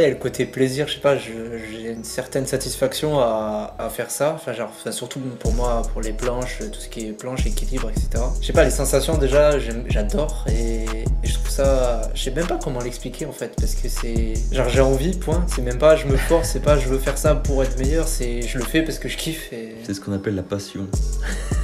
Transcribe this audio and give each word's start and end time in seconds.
Il 0.00 0.02
y 0.02 0.06
a 0.06 0.08
le 0.08 0.14
côté 0.16 0.46
plaisir, 0.46 0.88
je 0.88 0.94
sais 0.94 1.00
pas, 1.00 1.16
j'ai 1.16 1.90
une 1.90 2.04
certaine 2.04 2.46
satisfaction 2.46 3.18
à, 3.20 3.74
à 3.78 3.88
faire 3.90 4.10
ça. 4.10 4.32
Enfin, 4.34 4.52
genre, 4.52 4.70
enfin, 4.74 4.90
surtout 4.92 5.20
pour 5.38 5.52
moi, 5.52 5.82
pour 5.92 6.00
les 6.00 6.12
planches, 6.12 6.58
tout 6.72 6.80
ce 6.80 6.88
qui 6.88 7.08
est 7.08 7.12
planche, 7.12 7.44
équilibre, 7.46 7.90
etc. 7.90 8.24
Je 8.40 8.46
sais 8.46 8.52
pas, 8.52 8.64
les 8.64 8.70
sensations 8.70 9.18
déjà, 9.18 9.58
j'adore 9.88 10.44
et, 10.48 10.84
et 10.84 11.26
je 11.26 11.34
trouve 11.34 11.50
ça. 11.50 12.10
Je 12.14 12.22
sais 12.22 12.30
même 12.30 12.46
pas 12.46 12.58
comment 12.62 12.80
l'expliquer 12.80 13.26
en 13.26 13.32
fait, 13.32 13.52
parce 13.60 13.74
que 13.74 13.88
c'est. 13.88 14.34
Genre, 14.50 14.68
j'ai 14.68 14.80
envie, 14.80 15.16
point. 15.16 15.44
C'est 15.54 15.62
même 15.62 15.78
pas 15.78 15.96
je 15.96 16.06
me 16.06 16.16
force, 16.16 16.48
c'est 16.50 16.60
pas 16.62 16.78
je 16.78 16.88
veux 16.88 16.98
faire 16.98 17.18
ça 17.18 17.34
pour 17.34 17.62
être 17.62 17.78
meilleur, 17.78 18.08
c'est 18.08 18.42
je 18.42 18.58
le 18.58 18.64
fais 18.64 18.82
parce 18.82 18.98
que 18.98 19.08
je 19.08 19.16
kiffe 19.18 19.52
et. 19.52 19.76
C'est 19.84 19.94
ce 19.94 20.00
qu'on 20.00 20.12
appelle 20.12 20.34
la 20.34 20.42
passion. 20.42 20.86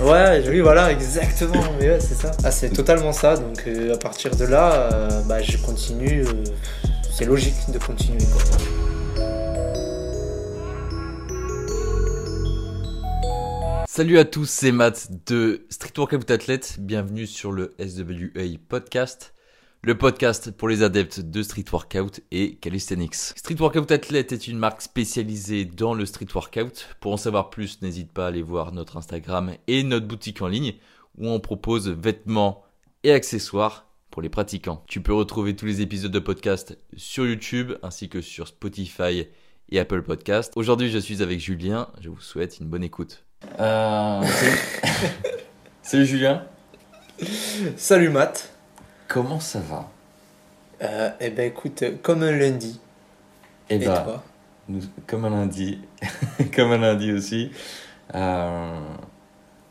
Ouais, 0.01 0.45
oui, 0.49 0.61
voilà, 0.61 0.93
exactement. 0.93 1.61
Mais 1.81 1.89
ouais, 1.91 1.99
c'est 1.99 2.15
ça. 2.15 2.31
Ah, 2.45 2.53
c'est 2.53 2.69
totalement 2.69 3.13
ça. 3.13 3.37
Donc, 3.37 3.65
euh, 3.67 3.95
à 3.95 3.97
partir 3.99 4.37
de 4.37 4.45
là, 4.45 4.73
euh, 4.93 5.09
bah, 5.27 5.43
je 5.43 5.57
continue. 5.57 6.23
euh, 6.25 6.45
logique 7.25 7.71
de 7.73 7.79
continuer. 7.79 8.19
Salut 13.87 14.19
à 14.19 14.25
tous, 14.25 14.49
c'est 14.49 14.71
Matt 14.71 15.09
de 15.27 15.67
Street 15.71 15.93
Workout 15.97 16.31
Athlete. 16.31 16.77
Bienvenue 16.79 17.27
sur 17.27 17.51
le 17.51 17.75
SWA 17.81 18.59
Podcast, 18.69 19.35
le 19.83 19.99
podcast 19.99 20.53
pour 20.53 20.69
les 20.69 20.83
adeptes 20.85 21.21
de 21.21 21.43
Street 21.43 21.65
Workout 21.73 22.21
et 22.31 22.57
Calisthenics. 22.57 23.15
Street 23.15 23.57
Workout 23.59 23.91
Athlete 23.91 24.31
est 24.31 24.47
une 24.47 24.59
marque 24.59 24.83
spécialisée 24.83 25.65
dans 25.65 25.95
le 25.95 26.07
Street 26.07 26.29
Workout. 26.33 26.89
Pour 27.01 27.13
en 27.13 27.17
savoir 27.17 27.51
plus, 27.51 27.83
n'hésite 27.83 28.13
pas 28.13 28.27
à 28.27 28.29
aller 28.29 28.43
voir 28.43 28.73
notre 28.73 28.97
Instagram 28.97 29.53
et 29.67 29.83
notre 29.83 30.07
boutique 30.07 30.43
en 30.43 30.49
ligne 30.49 30.75
où 31.17 31.29
on 31.29 31.41
propose 31.41 31.89
vêtements 31.89 32.63
et 33.03 33.13
accessoires 33.13 33.88
pour 34.19 34.23
les 34.25 34.29
pratiquants. 34.31 34.83
Tu 34.89 35.01
peux 35.01 35.15
retrouver 35.15 35.55
tous 35.55 35.67
les 35.67 35.81
épisodes 35.81 36.11
de 36.11 36.19
podcast 36.19 36.77
sur 36.97 37.25
YouTube 37.25 37.75
ainsi 37.85 38.09
que 38.09 38.21
sur 38.21 38.49
Spotify 38.49 39.29
et 39.71 39.79
Apple 39.79 40.03
Podcast. 40.03 40.53
Aujourd'hui, 40.57 40.91
je 40.91 40.99
suis 40.99 41.23
avec 41.23 41.39
Julien. 41.39 41.87
Je 42.01 42.09
vous 42.09 42.19
souhaite 42.21 42.59
une 42.59 42.67
bonne 42.67 42.83
écoute. 42.83 43.23
Euh, 43.61 44.21
salut. 45.83 46.05
Julien. 46.05 46.43
Salut 47.77 48.09
Matt. 48.09 48.53
Comment 49.07 49.39
ça 49.39 49.61
va? 49.61 49.89
Euh, 50.83 51.11
eh 51.21 51.31
ben, 51.31 51.47
écoute, 51.47 51.81
euh, 51.85 51.93
comme 52.03 52.25
un 52.25 52.33
lundi. 52.33 52.81
Eh 53.71 53.77
Et 53.77 53.79
ben, 53.79 54.03
toi? 54.03 54.25
nous- 54.69 54.83
comme 55.07 55.27
un 55.27 55.31
lundi, 55.31 55.79
comme 56.57 56.73
un 56.73 56.79
lundi 56.79 57.13
aussi, 57.13 57.53
euh, 58.17 58.81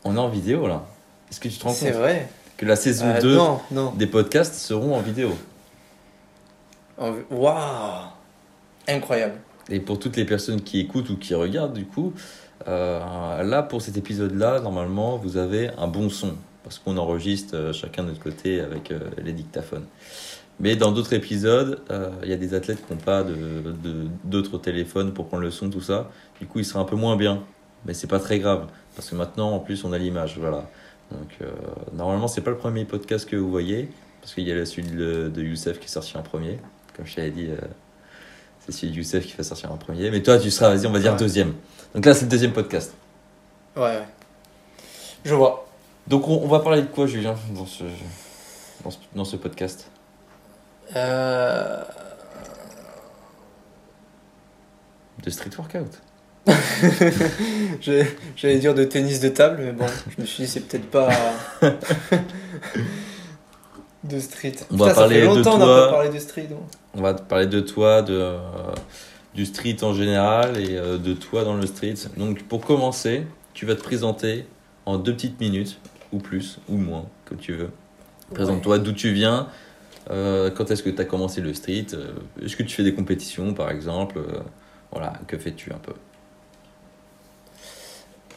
on 0.04 0.16
est 0.16 0.18
en 0.18 0.30
vidéo 0.30 0.66
là. 0.66 0.86
Est-ce 1.30 1.38
que 1.38 1.48
tu 1.48 1.58
te 1.58 1.64
rends 1.64 1.70
C'est 1.74 1.90
compte? 1.92 2.00
vrai. 2.00 2.28
Que 2.58 2.66
la 2.66 2.76
saison 2.76 3.06
Euh, 3.06 3.20
2 3.20 3.34
Non, 3.36 3.60
non. 3.70 3.92
des 3.96 4.06
podcasts 4.06 4.54
seront 4.56 4.94
en 4.94 5.00
vidéo 5.00 5.30
Waouh 7.30 8.08
Incroyable. 8.88 9.34
Et 9.70 9.80
pour 9.80 9.98
toutes 9.98 10.16
les 10.16 10.24
personnes 10.24 10.62
qui 10.62 10.80
écoutent 10.80 11.10
ou 11.10 11.16
qui 11.16 11.34
regardent, 11.34 11.74
du 11.74 11.84
coup, 11.84 12.12
euh, 12.66 13.42
là, 13.42 13.62
pour 13.62 13.82
cet 13.82 13.96
épisode-là, 13.96 14.60
normalement, 14.60 15.16
vous 15.18 15.36
avez 15.36 15.70
un 15.78 15.86
bon 15.86 16.08
son. 16.10 16.34
Parce 16.64 16.78
qu'on 16.78 16.96
enregistre 16.96 17.54
euh, 17.56 17.72
chacun 17.72 18.02
de 18.02 18.08
notre 18.08 18.22
côté 18.22 18.60
avec 18.60 18.90
euh, 18.90 18.98
les 19.22 19.32
dictaphones. 19.32 19.84
Mais 20.60 20.74
dans 20.74 20.90
d'autres 20.90 21.12
épisodes, 21.12 21.80
euh, 21.90 22.10
il 22.24 22.30
y 22.30 22.32
a 22.32 22.36
des 22.36 22.52
athlètes 22.54 22.84
qui 22.84 22.92
n'ont 22.92 22.98
pas 22.98 23.22
de- 23.22 23.34
de- 23.34 24.08
d'autres 24.24 24.58
téléphones 24.58 25.12
pour 25.12 25.28
prendre 25.28 25.42
le 25.44 25.50
son, 25.52 25.70
tout 25.70 25.80
ça. 25.82 26.10
Du 26.40 26.46
coup, 26.46 26.58
il 26.58 26.64
sera 26.64 26.80
un 26.80 26.84
peu 26.84 26.96
moins 26.96 27.16
bien. 27.16 27.42
Mais 27.86 27.94
c'est 27.94 28.08
pas 28.08 28.18
très 28.18 28.38
grave. 28.40 28.66
Parce 28.96 29.08
que 29.10 29.14
maintenant, 29.14 29.52
en 29.52 29.60
plus, 29.60 29.84
on 29.84 29.92
a 29.92 29.98
l'image. 29.98 30.36
Voilà. 30.38 30.68
Donc, 31.10 31.28
euh, 31.40 31.50
normalement, 31.92 32.28
c'est 32.28 32.40
pas 32.42 32.50
le 32.50 32.56
premier 32.58 32.84
podcast 32.84 33.28
que 33.28 33.36
vous 33.36 33.50
voyez. 33.50 33.90
Parce 34.20 34.34
qu'il 34.34 34.46
y 34.46 34.52
a 34.52 34.66
celui 34.66 34.88
de, 34.88 35.28
de 35.28 35.42
Youssef 35.42 35.78
qui 35.78 35.86
est 35.86 35.88
sorti 35.88 36.16
en 36.16 36.22
premier. 36.22 36.58
Comme 36.96 37.06
je 37.06 37.14
t'avais 37.16 37.30
dit, 37.30 37.48
euh, 37.50 37.56
c'est 38.60 38.72
celui 38.72 38.92
de 38.92 38.96
Youssef 38.98 39.24
qui 39.26 39.34
va 39.36 39.42
sortir 39.44 39.72
en 39.72 39.76
premier. 39.78 40.10
Mais 40.10 40.22
toi, 40.22 40.38
tu 40.38 40.50
seras, 40.50 40.74
vas-y, 40.74 40.86
on 40.86 40.92
va 40.92 40.98
dire 40.98 41.12
Ouais. 41.12 41.18
deuxième. 41.18 41.54
Donc 41.94 42.04
là, 42.04 42.12
c'est 42.14 42.24
le 42.26 42.30
deuxième 42.30 42.52
podcast. 42.52 42.92
Ouais, 43.76 43.82
ouais. 43.82 44.08
Je 45.24 45.34
vois. 45.34 45.66
Donc 46.06 46.28
on, 46.28 46.42
on 46.42 46.48
va 46.48 46.60
parler 46.60 46.82
de 46.82 46.86
quoi, 46.88 47.06
Julien, 47.06 47.34
dans 47.54 47.66
ce, 47.66 47.84
dans 48.84 48.90
ce, 48.90 48.98
dans 49.14 49.24
ce 49.24 49.36
podcast? 49.36 49.90
Euh... 50.96 51.82
De 55.22 55.30
street 55.30 55.50
workout. 55.58 56.00
J'allais 58.36 58.58
dire 58.58 58.74
de 58.74 58.84
tennis 58.84 59.20
de 59.20 59.28
table, 59.28 59.62
mais 59.64 59.72
bon, 59.72 59.86
je 60.16 60.22
me 60.22 60.26
suis 60.26 60.44
dit, 60.44 60.48
c'est 60.48 60.60
peut-être 60.60 60.90
pas. 60.90 61.08
de 64.04 64.18
street. 64.20 64.54
On 64.70 64.76
va 64.76 64.84
Putain, 64.86 64.94
ça 64.94 65.00
parler 65.02 65.16
fait 65.16 65.20
de 65.22 65.26
longtemps 65.26 65.52
qu'on 65.52 65.58
n'a 65.58 65.64
toi. 65.64 65.86
pas 65.86 65.92
parlé 65.92 66.08
de 66.10 66.18
street. 66.18 66.46
donc. 66.50 66.60
On 66.94 67.02
va 67.02 67.14
te 67.14 67.22
parler 67.22 67.46
de 67.46 67.60
toi, 67.60 68.02
de, 68.02 68.14
euh, 68.14 68.38
du 69.34 69.44
street 69.46 69.78
en 69.82 69.92
général 69.92 70.56
et 70.58 70.76
euh, 70.76 70.98
de 70.98 71.12
toi 71.14 71.44
dans 71.44 71.56
le 71.56 71.66
street. 71.66 71.94
Donc 72.16 72.42
pour 72.44 72.64
commencer, 72.64 73.26
tu 73.54 73.66
vas 73.66 73.74
te 73.74 73.82
présenter 73.82 74.46
en 74.86 74.96
deux 74.98 75.12
petites 75.12 75.38
minutes, 75.40 75.78
ou 76.12 76.18
plus, 76.18 76.58
ou 76.68 76.76
moins, 76.76 77.04
comme 77.26 77.38
tu 77.38 77.52
veux. 77.52 77.70
Présente-toi 78.32 78.78
d'où 78.78 78.92
tu 78.92 79.12
viens, 79.12 79.48
euh, 80.10 80.50
quand 80.50 80.70
est-ce 80.70 80.82
que 80.82 80.90
tu 80.90 81.00
as 81.00 81.04
commencé 81.04 81.40
le 81.40 81.52
street, 81.54 81.86
euh, 81.92 82.12
est-ce 82.42 82.56
que 82.56 82.62
tu 82.62 82.74
fais 82.74 82.82
des 82.84 82.94
compétitions 82.94 83.52
par 83.52 83.70
exemple, 83.70 84.18
euh, 84.18 84.40
voilà, 84.92 85.12
que 85.26 85.36
fais-tu 85.36 85.72
un 85.72 85.78
peu? 85.78 85.92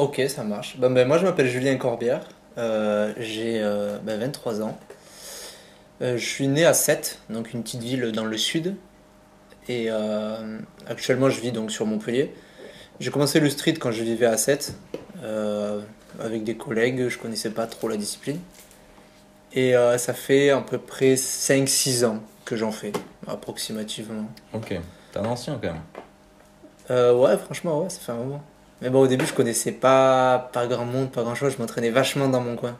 Ok, 0.01 0.19
ça 0.29 0.44
marche. 0.44 0.78
Ben, 0.79 1.06
moi, 1.06 1.19
je 1.19 1.25
m'appelle 1.25 1.47
Julien 1.47 1.78
Corbière. 1.78 2.22
Euh, 2.57 3.13
J'ai 3.19 3.62
euh, 3.62 4.00
ben, 4.00 4.19
23 4.19 4.63
ans. 4.63 4.75
Euh, 6.01 6.17
je 6.17 6.25
suis 6.25 6.47
né 6.47 6.66
à 6.66 6.73
Sète, 6.73 7.19
donc 7.29 7.53
une 7.53 7.62
petite 7.62 7.84
ville 7.84 8.12
dans 8.12 8.25
le 8.25 8.35
sud. 8.35 8.75
Et 9.69 9.89
actuellement, 10.88 11.29
je 11.29 11.39
vis 11.39 11.51
donc 11.51 11.69
sur 11.69 11.85
Montpellier. 11.85 12.34
J'ai 13.00 13.12
commencé 13.12 13.39
le 13.39 13.47
street 13.51 13.75
quand 13.75 13.91
je 13.91 14.01
vivais 14.01 14.25
à 14.25 14.38
Sète, 14.38 14.73
avec 16.19 16.44
des 16.44 16.57
collègues. 16.57 17.07
Je 17.07 17.19
connaissais 17.19 17.51
pas 17.51 17.68
trop 17.68 17.88
la 17.88 17.95
discipline. 17.95 18.39
Et 19.53 19.73
ça 19.97 20.16
fait 20.16 20.50
à 20.50 20.62
peu 20.62 20.79
près 20.79 21.13
5-6 21.13 22.06
ans 22.06 22.22
que 22.44 22.57
j'en 22.57 22.72
fais, 22.72 22.91
approximativement. 23.28 24.25
Ok, 24.51 24.78
t'es 25.12 25.19
un 25.19 25.25
ancien 25.25 25.59
quand 25.62 25.73
même. 25.73 27.16
Ouais, 27.16 27.38
franchement, 27.38 27.83
ouais, 27.83 27.89
ça 27.89 28.00
fait 28.00 28.12
un 28.12 28.16
moment. 28.16 28.44
Mais 28.81 28.90
bon, 28.90 29.02
au 29.02 29.08
début, 29.08 29.25
je 29.25 29.34
connaissais 29.34 29.72
pas, 29.72 30.50
pas 30.53 30.66
grand 30.68 30.86
monde, 30.86 31.12
pas 31.12 31.22
grand 31.24 31.36
chose. 31.36 31.53
Je 31.56 31.62
m'entraînais 31.62 31.92
vachement 31.92 32.28
dans 32.28 32.42
mon 32.42 32.56
coin. 32.56 32.75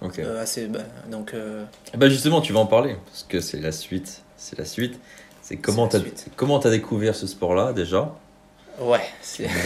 Ok. 0.00 0.18
Euh, 0.18 0.42
assez, 0.42 0.66
bah, 0.66 0.80
donc, 1.10 1.32
euh, 1.32 1.64
ben 1.96 2.10
justement, 2.10 2.40
tu 2.40 2.52
vas 2.52 2.60
en 2.60 2.66
parler, 2.66 2.96
parce 3.06 3.24
que 3.28 3.40
c'est 3.40 3.60
la 3.60 3.70
suite. 3.72 4.22
C'est 4.36 4.58
la 4.58 4.64
suite. 4.64 4.98
C'est 5.40 5.56
comment 5.56 5.86
t'as 5.86 6.00
comment 6.36 6.58
t'as 6.58 6.70
découvert 6.70 7.14
ce 7.14 7.26
sport-là 7.26 7.72
déjà? 7.72 8.12
ouais, 8.80 9.00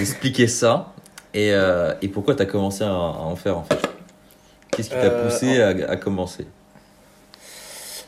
expliquer 0.00 0.46
ça 0.48 0.92
et, 1.32 1.52
euh, 1.52 1.94
et 2.02 2.08
pourquoi 2.08 2.34
t'as 2.34 2.44
commencé 2.44 2.84
à, 2.84 2.88
à 2.88 2.90
en 2.92 3.36
faire 3.36 3.56
en 3.56 3.64
fait? 3.64 3.78
Qu'est-ce 4.70 4.88
qui 4.90 4.94
t'a 4.96 5.04
Euh, 5.04 5.24
poussé 5.24 5.62
à, 5.62 5.68
à 5.90 5.96
commencer? 5.96 6.46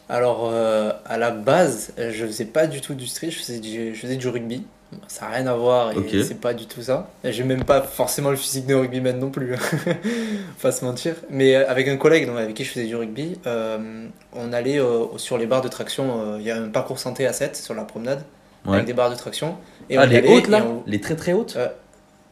Alors, 0.08 0.52
à 0.52 1.16
la 1.16 1.30
base, 1.30 1.92
je 1.96 2.26
faisais 2.26 2.44
pas 2.44 2.66
du 2.66 2.80
tout 2.80 2.94
du 2.94 3.06
street, 3.06 3.30
je 3.30 3.38
faisais 3.38 3.60
du, 3.60 3.94
je 3.94 4.00
faisais 4.00 4.16
du 4.16 4.28
rugby. 4.28 4.66
Ça 5.06 5.26
n'a 5.28 5.36
rien 5.36 5.46
à 5.46 5.54
voir 5.54 5.92
et 5.92 6.22
c'est 6.24 6.40
pas 6.40 6.52
du 6.54 6.66
tout 6.66 6.82
ça. 6.82 7.08
J'ai 7.24 7.44
même 7.44 7.64
pas 7.64 7.80
forcément 7.82 8.30
le 8.30 8.36
physique 8.36 8.66
de 8.66 8.74
rugbyman 8.74 9.18
non 9.18 9.30
plus, 9.30 9.56
Faut 9.56 10.62
pas 10.62 10.72
se 10.72 10.84
mentir. 10.84 11.14
Mais 11.30 11.54
euh, 11.54 11.68
avec 11.68 11.86
un 11.88 11.96
collègue 11.96 12.26
donc, 12.26 12.38
avec 12.38 12.54
qui 12.54 12.64
je 12.64 12.70
faisais 12.70 12.86
du 12.86 12.96
rugby, 12.96 13.38
euh, 13.46 14.06
on 14.34 14.52
allait 14.52 14.80
euh, 14.80 15.04
sur 15.16 15.38
les 15.38 15.46
barres 15.46 15.62
de 15.62 15.68
traction. 15.68 16.20
euh, 16.34 16.36
Il 16.40 16.46
y 16.46 16.50
a 16.50 16.56
un 16.56 16.68
parcours 16.68 16.98
santé 16.98 17.26
à 17.26 17.32
7 17.32 17.56
sur 17.56 17.74
la 17.74 17.84
promenade 17.84 18.24
Ouais. 18.66 18.74
avec 18.74 18.86
des 18.86 18.92
barres 18.92 19.10
de 19.10 19.14
traction. 19.16 19.56
Et 19.88 19.96
Ah, 19.96 20.02
on 20.04 20.06
les 20.08 20.16
allait 20.18 20.28
hautes 20.36 20.48
là 20.48 20.64
on- 20.66 20.82
Les 20.86 21.00
très 21.00 21.16
très 21.16 21.32
hautes 21.32 21.56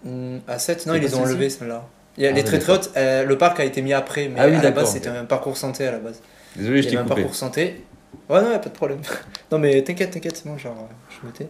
Hmm, 0.04 0.38
À 0.46 0.58
7, 0.58 0.86
non, 0.86 0.94
ils 0.94 1.00
les 1.02 1.14
ont 1.14 1.24
y 1.26 2.26
a 2.26 2.30
Ah 2.30 2.32
les 2.32 2.44
très 2.44 2.58
très 2.58 2.72
hautes, 2.72 2.90
le 2.96 3.34
parc 3.38 3.60
a 3.60 3.64
été 3.64 3.82
mis 3.82 3.92
après, 3.92 4.28
mais 4.28 4.38
Ah 4.40 4.48
oui, 4.48 4.56
à 4.56 4.62
la 4.62 4.70
base 4.72 4.92
c'était 4.92 5.08
un 5.08 5.24
parcours 5.24 5.56
santé 5.56 5.86
à 5.86 5.92
la 5.92 5.98
base. 5.98 6.20
Désolé, 6.56 6.82
je 6.82 6.88
t'ai 6.88 6.96
avait 6.96 7.04
un 7.04 7.08
coupé. 7.08 7.14
parcours 7.22 7.34
santé. 7.36 7.84
Ouais, 8.28 8.40
non, 8.42 8.50
y 8.50 8.54
a 8.54 8.58
pas 8.58 8.68
de 8.68 8.74
problème. 8.74 9.00
non, 9.52 9.58
mais 9.58 9.82
t'inquiète, 9.82 10.10
t'inquiète, 10.10 10.36
c'est 10.36 10.46
bon, 10.48 10.56
genre, 10.58 10.88
je 11.10 11.26
me 11.26 11.32
tais. 11.32 11.48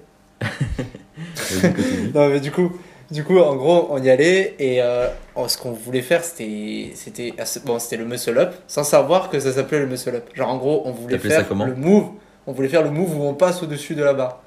Non, 2.14 2.28
mais 2.28 2.40
du 2.40 2.50
coup, 2.50 2.72
du 3.10 3.24
coup, 3.24 3.38
en 3.38 3.56
gros, 3.56 3.88
on 3.90 4.02
y 4.02 4.10
allait 4.10 4.54
et 4.58 4.82
euh, 4.82 5.08
ce 5.46 5.56
qu'on 5.56 5.72
voulait 5.72 6.02
faire, 6.02 6.22
c'était, 6.22 6.92
c'était, 6.94 7.32
ah, 7.38 7.44
bon, 7.64 7.78
c'était 7.78 7.96
le 7.96 8.04
muscle 8.04 8.36
up, 8.36 8.54
sans 8.66 8.84
savoir 8.84 9.30
que 9.30 9.40
ça 9.40 9.52
s'appelait 9.52 9.80
le 9.80 9.86
muscle 9.86 10.14
up. 10.14 10.28
Genre, 10.34 10.48
en 10.48 10.58
gros, 10.58 10.82
on 10.84 10.92
voulait 10.92 11.18
ça 11.18 11.42
faire 11.42 11.64
le 11.64 11.74
move, 11.74 12.08
on 12.46 12.52
voulait 12.52 12.68
faire 12.68 12.82
le 12.82 12.90
move 12.90 13.18
où 13.18 13.22
on 13.22 13.34
passe 13.34 13.62
au-dessus 13.62 13.94
de 13.94 14.02
la 14.02 14.12
barre. 14.12 14.42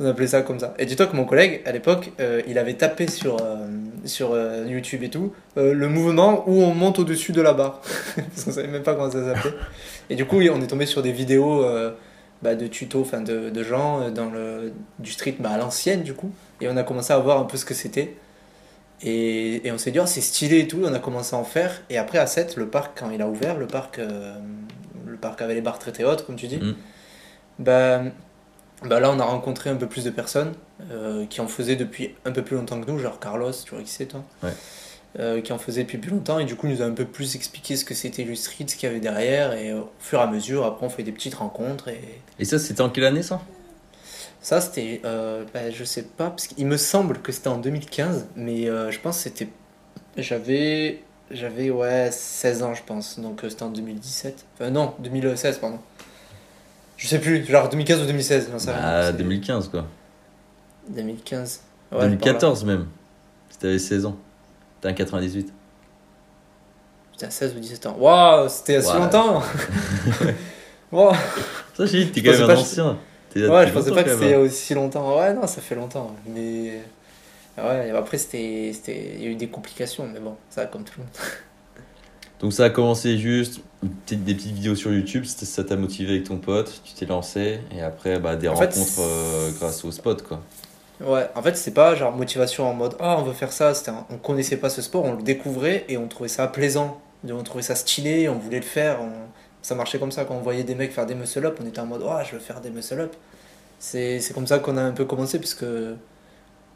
On 0.00 0.06
appelait 0.06 0.26
ça 0.26 0.40
comme 0.40 0.58
ça. 0.58 0.74
Et 0.78 0.86
dis-toi 0.86 1.06
que 1.06 1.14
mon 1.14 1.26
collègue, 1.26 1.60
à 1.66 1.72
l'époque, 1.72 2.10
euh, 2.20 2.40
il 2.48 2.58
avait 2.58 2.74
tapé 2.74 3.06
sur, 3.06 3.36
euh, 3.36 3.66
sur 4.04 4.34
YouTube 4.66 5.04
et 5.04 5.10
tout, 5.10 5.32
le 5.56 5.88
mouvement 5.88 6.42
où 6.48 6.62
on 6.62 6.74
monte 6.74 6.98
au-dessus 6.98 7.32
de 7.32 7.42
la 7.42 7.52
barre. 7.52 7.82
Parce 8.16 8.44
qu'on 8.44 8.52
savait 8.52 8.68
même 8.68 8.82
pas 8.82 8.94
comment 8.94 9.10
ça 9.10 9.34
s'appelait. 9.34 9.54
Et 10.08 10.16
du 10.16 10.24
coup, 10.24 10.40
on 10.40 10.60
est 10.60 10.66
tombé 10.66 10.86
sur 10.86 11.02
des 11.02 11.12
vidéos 11.12 11.64
bah, 12.42 12.54
de 12.54 12.66
tutos, 12.66 13.02
enfin 13.02 13.20
de, 13.20 13.50
de 13.50 13.62
gens 13.62 14.00
euh, 14.00 14.10
dans 14.10 14.30
le, 14.30 14.72
du 14.98 15.12
street 15.12 15.36
bah, 15.38 15.50
à 15.50 15.58
l'ancienne, 15.58 16.02
du 16.02 16.14
coup. 16.14 16.32
Et 16.60 16.68
on 16.68 16.76
a 16.76 16.82
commencé 16.82 17.12
à 17.12 17.18
voir 17.18 17.38
un 17.38 17.44
peu 17.44 17.56
ce 17.56 17.64
que 17.64 17.74
c'était. 17.74 18.16
Et, 19.02 19.66
et 19.66 19.72
on 19.72 19.78
s'est 19.78 19.90
dit, 19.90 19.98
oh, 19.98 20.06
c'est 20.06 20.20
stylé 20.20 20.60
et 20.60 20.68
tout. 20.68 20.82
On 20.84 20.92
a 20.92 20.98
commencé 20.98 21.34
à 21.34 21.38
en 21.38 21.44
faire. 21.44 21.82
Et 21.90 21.98
après, 21.98 22.18
à 22.18 22.26
7, 22.26 22.56
le 22.56 22.68
parc, 22.68 22.98
quand 22.98 23.10
il 23.10 23.22
a 23.22 23.28
ouvert, 23.28 23.56
le 23.56 23.66
parc, 23.66 23.98
euh, 23.98 24.34
le 25.06 25.16
parc 25.16 25.40
avait 25.42 25.54
les 25.54 25.60
barres 25.62 25.78
très 25.78 25.92
très 25.92 26.04
hautes, 26.04 26.26
comme 26.26 26.36
tu 26.36 26.46
dis. 26.48 26.58
Mm. 26.58 26.74
Bah, 27.58 28.02
bah 28.84 29.00
là, 29.00 29.10
on 29.10 29.20
a 29.20 29.24
rencontré 29.24 29.68
un 29.70 29.76
peu 29.76 29.86
plus 29.86 30.04
de 30.04 30.10
personnes 30.10 30.54
euh, 30.90 31.26
qui 31.26 31.40
en 31.40 31.46
faisaient 31.46 31.76
depuis 31.76 32.14
un 32.24 32.32
peu 32.32 32.42
plus 32.42 32.56
longtemps 32.56 32.80
que 32.80 32.90
nous, 32.90 32.98
genre 32.98 33.20
Carlos, 33.20 33.52
tu 33.52 33.74
vois 33.74 33.82
qui 33.82 33.90
c'est 33.90 34.06
toi? 34.06 34.24
Ouais. 34.42 34.52
Euh, 35.18 35.40
Qui 35.40 35.52
en 35.52 35.58
faisait 35.58 35.82
depuis 35.82 35.98
plus 35.98 36.12
longtemps 36.12 36.38
et 36.38 36.44
du 36.44 36.54
coup, 36.54 36.68
il 36.68 36.72
nous 36.74 36.82
a 36.82 36.84
un 36.84 36.92
peu 36.92 37.04
plus 37.04 37.34
expliqué 37.34 37.74
ce 37.74 37.84
que 37.84 37.94
c'était 37.94 38.22
le 38.22 38.36
street, 38.36 38.66
ce 38.68 38.76
qu'il 38.76 38.88
y 38.88 38.90
avait 38.92 39.00
derrière 39.00 39.54
et 39.54 39.72
au 39.72 39.90
fur 39.98 40.20
et 40.20 40.22
à 40.22 40.28
mesure, 40.28 40.64
après, 40.64 40.86
on 40.86 40.88
fait 40.88 41.02
des 41.02 41.10
petites 41.10 41.34
rencontres 41.34 41.88
et 41.88 42.00
Et 42.38 42.44
ça, 42.44 42.60
c'était 42.60 42.80
en 42.80 42.90
quelle 42.90 43.04
année 43.06 43.24
ça? 43.24 43.40
Ça, 44.40 44.60
c'était, 44.60 45.00
euh, 45.04 45.44
bah, 45.52 45.70
je 45.72 45.82
sais 45.82 46.04
pas, 46.04 46.30
parce 46.30 46.46
qu'il 46.46 46.64
me 46.66 46.76
semble 46.76 47.18
que 47.20 47.32
c'était 47.32 47.48
en 47.48 47.58
2015, 47.58 48.28
mais 48.36 48.68
euh, 48.70 48.92
je 48.92 49.00
pense 49.00 49.16
que 49.16 49.22
c'était, 49.24 49.48
j'avais, 50.16 51.02
j'avais 51.32 51.70
ouais 51.70 52.10
16 52.12 52.62
ans, 52.62 52.74
je 52.74 52.82
pense, 52.84 53.18
donc 53.18 53.42
euh, 53.42 53.50
c'était 53.50 53.64
en 53.64 53.70
2017, 53.70 54.44
enfin 54.54 54.70
non, 54.70 54.94
2016 55.00 55.58
pardon. 55.58 55.78
Je 56.96 57.08
sais 57.08 57.18
plus, 57.18 57.44
genre 57.46 57.68
2015 57.68 58.02
ou 58.02 58.06
2016, 58.06 58.48
j'en 58.52 58.58
sais 58.60 58.70
rien. 58.70 58.80
Ah, 58.80 59.06
C'est 59.08 59.16
2015 59.16 59.68
quoi. 59.68 59.86
2015. 60.88 61.60
Ouais, 61.92 61.98
par 61.98 61.98
là. 62.00 62.06
2014 62.06 62.64
même. 62.64 62.86
Si 63.50 63.58
t'avais 63.58 63.78
16 63.78 64.06
ans. 64.06 64.16
T'es 64.80 64.88
un 64.88 64.92
98. 64.92 65.52
Putain, 67.12 67.30
16 67.30 67.54
ou 67.56 67.60
17 67.60 67.86
ans. 67.86 67.96
Waouh, 67.98 68.48
c'était 68.48 68.76
assez 68.76 68.88
Ouais. 68.88 68.98
longtemps. 68.98 69.42
Waouh. 70.92 71.14
Ça, 71.76 71.86
j'ai 71.86 72.04
dit, 72.04 72.12
t'es 72.12 72.22
quand 72.22 72.32
même 72.32 72.50
un 72.50 72.56
ancien. 72.56 72.98
Ouais, 73.36 73.66
je 73.66 73.72
pensais 73.72 73.92
pas 73.92 74.02
que 74.02 74.10
c'était 74.10 74.34
hein. 74.34 74.38
aussi 74.38 74.74
longtemps. 74.74 75.18
Ouais, 75.18 75.32
non, 75.34 75.46
ça 75.46 75.60
fait 75.60 75.76
longtemps, 75.76 76.14
mais 76.26 76.80
ouais, 77.58 77.90
après 77.90 78.18
c'était, 78.18 78.70
il 79.16 79.22
y 79.22 79.26
a 79.26 79.30
eu 79.30 79.36
des 79.36 79.48
complications, 79.48 80.08
mais 80.12 80.18
bon, 80.18 80.36
ça 80.48 80.66
comme 80.66 80.82
tout 80.82 80.94
le 80.98 81.04
monde. 81.04 81.12
Donc 82.40 82.52
ça 82.54 82.64
a 82.64 82.70
commencé 82.70 83.18
juste 83.18 83.60
des 83.82 84.34
petites 84.34 84.54
vidéos 84.54 84.74
sur 84.74 84.92
YouTube, 84.92 85.24
ça 85.26 85.62
t'a 85.62 85.76
motivé 85.76 86.12
avec 86.14 86.24
ton 86.24 86.38
pote, 86.38 86.80
tu 86.84 86.94
t'es 86.94 87.04
lancé 87.06 87.60
et 87.70 87.82
après 87.82 88.18
bah, 88.18 88.34
des 88.34 88.48
En 88.48 88.56
fait, 88.56 88.74
rencontres 88.74 89.00
euh, 89.00 89.50
grâce 89.58 89.84
au 89.84 89.92
spot 89.92 90.22
quoi. 90.22 90.42
Ouais, 91.00 91.28
en 91.34 91.42
fait, 91.42 91.56
c'est 91.56 91.70
pas 91.72 91.94
genre 91.94 92.12
motivation 92.14 92.68
en 92.68 92.74
mode 92.74 92.94
ah 93.00 93.16
on 93.18 93.22
veut 93.22 93.32
faire 93.32 93.52
ça, 93.52 93.72
c'était 93.74 93.90
un- 93.90 94.06
on 94.10 94.16
connaissait 94.18 94.58
pas 94.58 94.68
ce 94.68 94.82
sport, 94.82 95.04
on 95.04 95.14
le 95.14 95.22
découvrait 95.22 95.84
et 95.88 95.96
on 95.96 96.06
trouvait 96.08 96.28
ça 96.28 96.46
plaisant, 96.46 97.00
on 97.28 97.42
trouvait 97.42 97.62
ça 97.62 97.74
stylé, 97.74 98.28
on 98.28 98.34
voulait 98.38 98.58
le 98.58 98.62
faire, 98.64 99.00
on- 99.00 99.28
ça 99.62 99.74
marchait 99.74 99.98
comme 99.98 100.12
ça. 100.12 100.24
Quand 100.24 100.34
on 100.34 100.40
voyait 100.40 100.62
des 100.64 100.74
mecs 100.74 100.92
faire 100.92 101.06
des 101.06 101.14
muscle 101.14 101.44
up, 101.46 101.58
on 101.62 101.66
était 101.66 101.80
en 101.80 101.86
mode 101.86 102.02
ah 102.08 102.22
je 102.24 102.32
veux 102.32 102.38
faire 102.40 102.60
des 102.60 102.70
muscle 102.70 103.00
up. 103.00 103.14
C'est 103.78 104.20
comme 104.34 104.46
ça 104.46 104.58
qu'on 104.58 104.76
a 104.76 104.82
un 104.82 104.92
peu 104.92 105.06
commencé 105.06 105.38
parce 105.38 105.54
que 105.54 105.96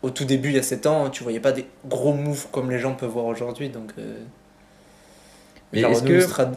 au 0.01 0.09
tout 0.11 0.25
début 0.25 0.49
il 0.51 0.55
y 0.55 0.59
a 0.59 0.63
7 0.63 0.87
ans, 0.87 1.11
tu 1.11 1.23
voyais 1.23 1.41
pas 1.41 1.53
des 1.53 1.67
gros 1.87 2.13
moves 2.15 2.47
comme 2.51 2.71
les 2.71 2.79
gens 2.79 2.95
peuvent 2.95 3.11
voir 3.11 3.27
aujourd'hui 3.27 3.69
donc 3.69 3.93
euh, 3.99 4.17
Mais 5.73 5.81
est-ce 5.93 6.03
que- 6.03 6.21
Strad- 6.21 6.57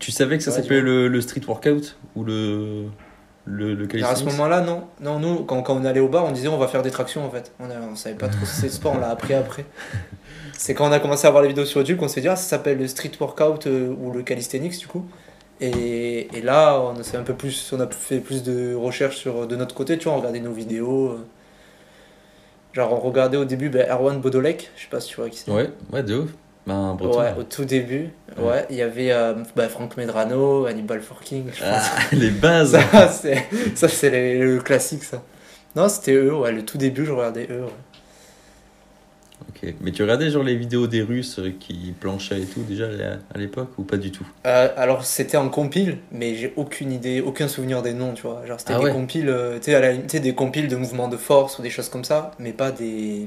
tu 0.00 0.10
savais 0.10 0.38
que 0.38 0.44
ça 0.44 0.50
s'appelait 0.62 0.80
le, 0.80 1.08
le 1.08 1.20
street 1.20 1.42
workout 1.46 1.96
ou 2.16 2.24
le 2.24 2.84
le, 3.46 3.74
le 3.74 3.88
Alors, 3.94 4.10
à 4.10 4.16
ce 4.16 4.24
moment-là, 4.24 4.60
non. 4.60 4.84
Non, 5.00 5.18
nous, 5.20 5.44
quand, 5.44 5.62
quand 5.62 5.74
on 5.76 5.84
allait 5.84 6.00
au 6.00 6.08
bar, 6.08 6.24
on 6.24 6.32
disait 6.32 6.48
on 6.48 6.58
va 6.58 6.66
faire 6.68 6.82
des 6.82 6.90
tractions 6.90 7.24
en 7.24 7.30
fait. 7.30 7.52
On, 7.60 7.70
a- 7.70 7.80
on 7.90 7.94
savait 7.94 8.16
pas 8.16 8.28
trop 8.28 8.44
si 8.44 8.54
c'était 8.56 8.66
le 8.66 8.72
sport, 8.72 8.94
on 8.96 8.98
l'a 8.98 9.10
appris 9.10 9.34
après. 9.34 9.64
C'est 10.58 10.74
quand 10.74 10.88
on 10.88 10.92
a 10.92 10.98
commencé 11.00 11.26
à 11.26 11.30
voir 11.30 11.42
les 11.42 11.48
vidéos 11.48 11.64
sur 11.66 11.80
YouTube 11.80 11.98
qu'on 11.98 12.08
s'est 12.08 12.20
dit 12.22 12.28
ah, 12.28 12.36
ça 12.36 12.48
s'appelle 12.48 12.78
le 12.78 12.88
street 12.88 13.12
workout 13.20 13.66
euh, 13.66 13.94
ou 14.00 14.10
le 14.12 14.22
calisthenics 14.22 14.78
du 14.78 14.86
coup. 14.86 15.04
Et, 15.60 16.28
et 16.36 16.40
là, 16.42 16.80
on 16.80 16.98
a, 16.98 17.02
fait 17.02 17.16
un 17.18 17.22
peu 17.22 17.34
plus, 17.34 17.72
on 17.72 17.80
a 17.80 17.86
fait 17.88 18.18
plus 18.20 18.42
de 18.42 18.74
recherches 18.74 19.16
sur, 19.16 19.46
de 19.46 19.54
notre 19.56 19.74
côté, 19.74 19.96
tu 19.98 20.04
vois, 20.04 20.14
on 20.14 20.18
regardait 20.18 20.40
nos 20.40 20.52
vidéos. 20.52 21.08
euh. 21.10 21.26
Genre, 22.72 22.92
on 22.92 22.98
regardait 23.00 23.36
au 23.38 23.44
début 23.44 23.68
ben, 23.70 23.86
Erwan 23.90 24.20
Bodolek, 24.20 24.70
je 24.76 24.82
sais 24.82 24.88
pas 24.90 25.00
si 25.00 25.08
tu 25.10 25.16
vois 25.16 25.30
qui 25.30 25.38
c'est. 25.38 25.50
Ouais, 25.50 25.70
ouais, 25.92 26.02
de 26.02 26.16
ouf. 26.16 26.30
Ben, 26.66 26.74
un 26.74 26.94
breton. 26.94 27.20
Ouais, 27.20 27.34
au 27.38 27.44
tout 27.44 27.64
début, 27.64 28.10
Ouais. 28.36 28.44
ouais, 28.44 28.66
il 28.70 28.76
y 28.76 28.82
avait 28.82 29.12
euh, 29.12 29.34
bah, 29.54 29.68
Frank 29.68 29.96
Medrano, 29.96 30.66
Hannibal 30.66 31.00
Forking, 31.00 31.44
je 31.52 31.64
pense. 31.64 31.90
Ah, 31.96 31.98
les 32.12 32.30
bases. 32.30 32.72
Ça, 32.72 33.08
c'est, 33.08 33.46
ça, 33.76 33.88
c'est 33.88 34.10
les- 34.10 34.38
le 34.38 34.60
classique, 34.60 35.04
ça. 35.04 35.22
Non, 35.76 35.88
c'était 35.88 36.14
eux, 36.14 36.34
ouais, 36.34 36.52
le 36.52 36.64
tout 36.64 36.78
début, 36.78 37.04
je 37.06 37.12
regardais 37.12 37.46
eux. 37.50 37.64
ouais. 37.64 37.70
Ok. 39.48 39.74
Mais 39.80 39.92
tu 39.92 40.02
regardais 40.02 40.30
genre 40.30 40.42
les 40.42 40.56
vidéos 40.56 40.86
des 40.86 41.02
Russes 41.02 41.38
euh, 41.38 41.50
qui 41.58 41.92
planchaient 41.98 42.42
et 42.42 42.46
tout 42.46 42.62
déjà 42.62 42.88
à 43.34 43.38
l'époque 43.38 43.70
ou 43.78 43.82
pas 43.84 43.96
du 43.96 44.10
tout? 44.12 44.26
Euh, 44.46 44.68
alors, 44.76 45.04
c'était 45.04 45.36
en 45.36 45.48
compile, 45.48 45.98
mais 46.12 46.36
j'ai 46.36 46.52
aucune 46.56 46.92
idée, 46.92 47.20
aucun 47.20 47.48
souvenir 47.48 47.82
des 47.82 47.94
noms, 47.94 48.14
tu 48.14 48.22
vois. 48.22 48.46
Genre, 48.46 48.60
c'était 48.60 48.74
Ah 48.74 48.78
des 48.78 48.84
ouais. 48.84 48.92
compiles, 48.92 49.28
euh, 49.28 49.58
tu 49.58 49.72
sais, 49.72 50.20
des 50.20 50.34
compiles 50.36 50.68
de 50.68 50.76
mouvements 50.76 51.08
de 51.08 51.16
force 51.16 51.58
ou 51.58 51.62
des 51.62 51.70
choses 51.70 51.88
comme 51.88 52.04
ça, 52.04 52.30
mais 52.38 52.52
pas 52.52 52.70
des. 52.70 53.26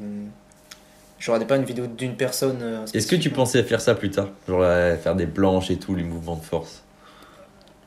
Je 1.20 1.30
regardais 1.32 1.46
pas 1.48 1.58
une 1.58 1.66
vidéo 1.66 1.86
d'une 1.88 2.16
personne. 2.16 2.60
euh, 2.62 2.86
Est-ce 2.94 3.08
que 3.08 3.16
tu 3.16 3.30
pensais 3.30 3.62
faire 3.64 3.82
ça 3.82 3.94
plus 3.96 4.10
tard 4.10 4.30
Genre 4.48 4.62
euh, 4.64 4.96
faire 4.98 5.16
des 5.16 5.28
planches 5.28 5.70
et 5.72 5.78
tout, 5.78 5.96
les 5.96 6.04
mouvements 6.04 6.36
de 6.38 6.44
force 6.44 6.84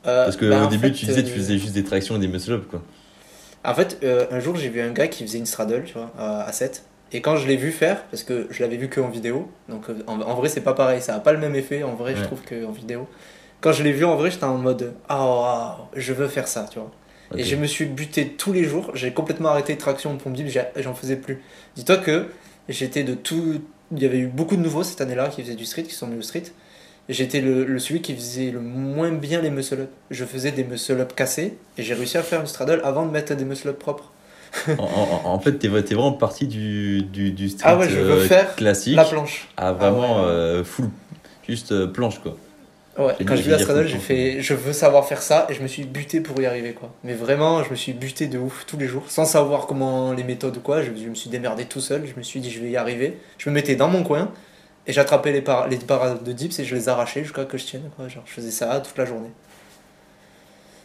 Euh, 0.05 0.25
Parce 0.25 0.37
que 0.37 0.45
bah, 0.49 0.67
début 0.67 0.87
fait, 0.87 0.93
tu 0.93 1.05
disais 1.05 1.23
tu 1.23 1.31
faisais 1.31 1.57
juste 1.57 1.73
des 1.73 1.83
tractions 1.83 2.15
et 2.15 2.19
des 2.19 2.27
muscle 2.27 2.51
up 2.53 2.65
quoi. 2.69 2.81
En 3.65 3.73
fait, 3.73 4.05
un 4.31 4.39
jour, 4.39 4.55
j'ai 4.57 4.69
vu 4.69 4.81
un 4.81 4.91
gars 4.91 5.07
qui 5.07 5.23
faisait 5.23 5.37
une 5.37 5.45
straddle, 5.45 5.83
tu 5.85 5.93
vois, 5.93 6.11
à 6.17 6.43
à 6.43 6.51
7. 6.51 6.83
Et 7.13 7.21
quand 7.21 7.37
je 7.37 7.47
l'ai 7.47 7.55
vu 7.57 7.71
faire, 7.71 8.03
parce 8.05 8.23
que 8.23 8.47
je 8.49 8.61
l'avais 8.63 8.75
vu 8.75 8.89
que 8.89 8.99
en 8.99 9.07
vidéo, 9.07 9.49
donc 9.69 9.85
en, 10.07 10.19
en 10.19 10.33
vrai, 10.35 10.49
c'est 10.49 10.61
pas 10.61 10.73
pareil, 10.73 11.01
ça 11.01 11.15
a 11.15 11.19
pas 11.19 11.31
le 11.31 11.37
même 11.39 11.55
effet 11.55 11.83
en 11.83 11.93
vrai, 11.95 12.15
je 12.15 12.23
trouve, 12.23 12.41
qu'en 12.43 12.71
vidéo. 12.71 13.07
Quand 13.61 13.71
je 13.71 13.83
l'ai 13.83 13.93
vu 13.93 14.03
en 14.03 14.15
vrai, 14.17 14.31
j'étais 14.31 14.43
en 14.45 14.57
mode 14.57 14.93
Ah, 15.07 15.23
waouh, 15.25 15.87
je 15.95 16.11
veux 16.11 16.27
faire 16.27 16.47
ça, 16.47 16.67
tu 16.71 16.79
vois. 16.79 16.91
Et 17.37 17.43
je 17.43 17.55
me 17.55 17.65
suis 17.67 17.85
buté 17.85 18.29
tous 18.29 18.51
les 18.51 18.63
jours, 18.65 18.91
j'ai 18.95 19.13
complètement 19.13 19.49
arrêté 19.49 19.73
de 19.75 19.79
traction 19.79 20.17
pour 20.17 20.29
me 20.31 20.35
dire, 20.35 20.47
j'ai- 20.49 20.81
j'en 20.83 20.93
faisais 20.93 21.15
plus. 21.15 21.41
Dis-toi 21.75 21.97
que 21.97 22.27
j'étais 22.69 23.03
de 23.03 23.13
tout. 23.13 23.61
Il 23.95 24.01
y 24.01 24.05
avait 24.05 24.19
eu 24.19 24.27
beaucoup 24.27 24.55
de 24.55 24.61
nouveaux 24.61 24.83
cette 24.83 25.01
année-là 25.01 25.27
qui 25.29 25.41
faisaient 25.43 25.55
du 25.55 25.65
street, 25.65 25.83
qui 25.83 25.93
sont 25.93 26.07
venus 26.07 26.19
au 26.19 26.27
street. 26.27 26.43
Et 27.09 27.13
J'étais 27.13 27.41
le, 27.41 27.65
le- 27.65 27.79
celui 27.79 28.01
qui 28.01 28.15
faisait 28.15 28.49
le 28.51 28.59
moins 28.61 29.11
bien 29.11 29.41
les 29.41 29.49
muscle-up. 29.49 29.89
Je 30.09 30.23
faisais 30.25 30.51
des 30.51 30.63
muscle-up 30.63 31.13
cassés 31.15 31.57
et 31.77 31.83
j'ai 31.83 31.93
réussi 31.93 32.17
à 32.17 32.23
faire 32.23 32.39
une 32.41 32.47
straddle 32.47 32.81
avant 32.83 33.05
de 33.05 33.11
mettre 33.11 33.35
des 33.35 33.45
muscle-up 33.45 33.77
propres. 33.77 34.11
en, 34.67 34.83
en- 34.83 35.21
en 35.25 35.39
fait, 35.39 35.53
t'es 35.53 35.67
vra- 35.67 35.83
t'es 35.83 35.95
vraiment 35.95 36.13
parti 36.13 36.47
du, 36.47 37.01
du, 37.03 37.31
du 37.31 37.49
street 37.49 37.63
Ah 37.67 37.77
ouais, 37.77 37.89
je 37.89 37.99
veux 37.99 38.11
euh, 38.21 38.25
faire 38.27 38.55
classique 38.55 38.95
La 38.95 39.03
planche. 39.05 39.49
à 39.57 39.73
vraiment 39.73 40.17
Ah 40.17 40.21
ouais, 40.21 40.25
ouais. 40.25 40.31
euh, 40.31 40.63
full, 40.63 40.89
juste 41.47 41.71
euh, 41.73 41.87
planche 41.87 42.19
quoi. 42.19 42.37
Ouais, 42.97 43.15
quand 43.25 43.35
j'ai 43.35 43.41
vu 43.41 43.49
la 43.49 43.57
j'ai 43.87 43.97
fait 43.97 44.39
je 44.41 44.53
veux 44.53 44.71
savoir 44.71 45.07
faire 45.07 45.23
ça 45.23 45.47
et 45.49 45.55
je 45.55 45.63
me 45.63 45.67
suis 45.67 45.83
buté 45.83 46.21
pour 46.21 46.39
y 46.39 46.45
arriver 46.45 46.73
quoi. 46.73 46.93
Mais 47.03 47.13
vraiment, 47.13 47.63
je 47.63 47.71
me 47.71 47.75
suis 47.75 47.93
buté 47.93 48.27
de 48.27 48.37
ouf 48.37 48.65
tous 48.67 48.77
les 48.77 48.87
jours 48.87 49.05
sans 49.09 49.25
savoir 49.25 49.65
comment 49.65 50.13
les 50.13 50.23
méthodes 50.23 50.57
ou 50.57 50.59
quoi. 50.59 50.83
Je, 50.83 50.91
je 50.95 51.09
me 51.09 51.15
suis 51.15 51.29
démerdé 51.31 51.65
tout 51.65 51.81
seul, 51.81 52.05
je 52.05 52.13
me 52.15 52.21
suis 52.21 52.39
dit 52.39 52.51
je 52.51 52.61
vais 52.61 52.69
y 52.69 52.77
arriver. 52.77 53.17
Je 53.39 53.49
me 53.49 53.55
mettais 53.55 53.75
dans 53.75 53.87
mon 53.87 54.03
coin 54.03 54.31
et 54.85 54.93
j'attrapais 54.93 55.31
les, 55.31 55.41
par 55.41 55.67
les 55.67 55.77
barres 55.77 56.19
de 56.21 56.31
dips 56.33 56.59
et 56.59 56.65
je 56.65 56.75
les 56.75 56.87
arrachais 56.87 57.23
jusqu'à 57.23 57.45
que 57.45 57.57
je 57.57 57.65
tienne 57.65 57.89
quoi. 57.95 58.07
Genre, 58.09 58.23
je 58.27 58.31
faisais 58.33 58.51
ça 58.51 58.79
toute 58.79 58.97
la 58.97 59.05
journée. 59.05 59.31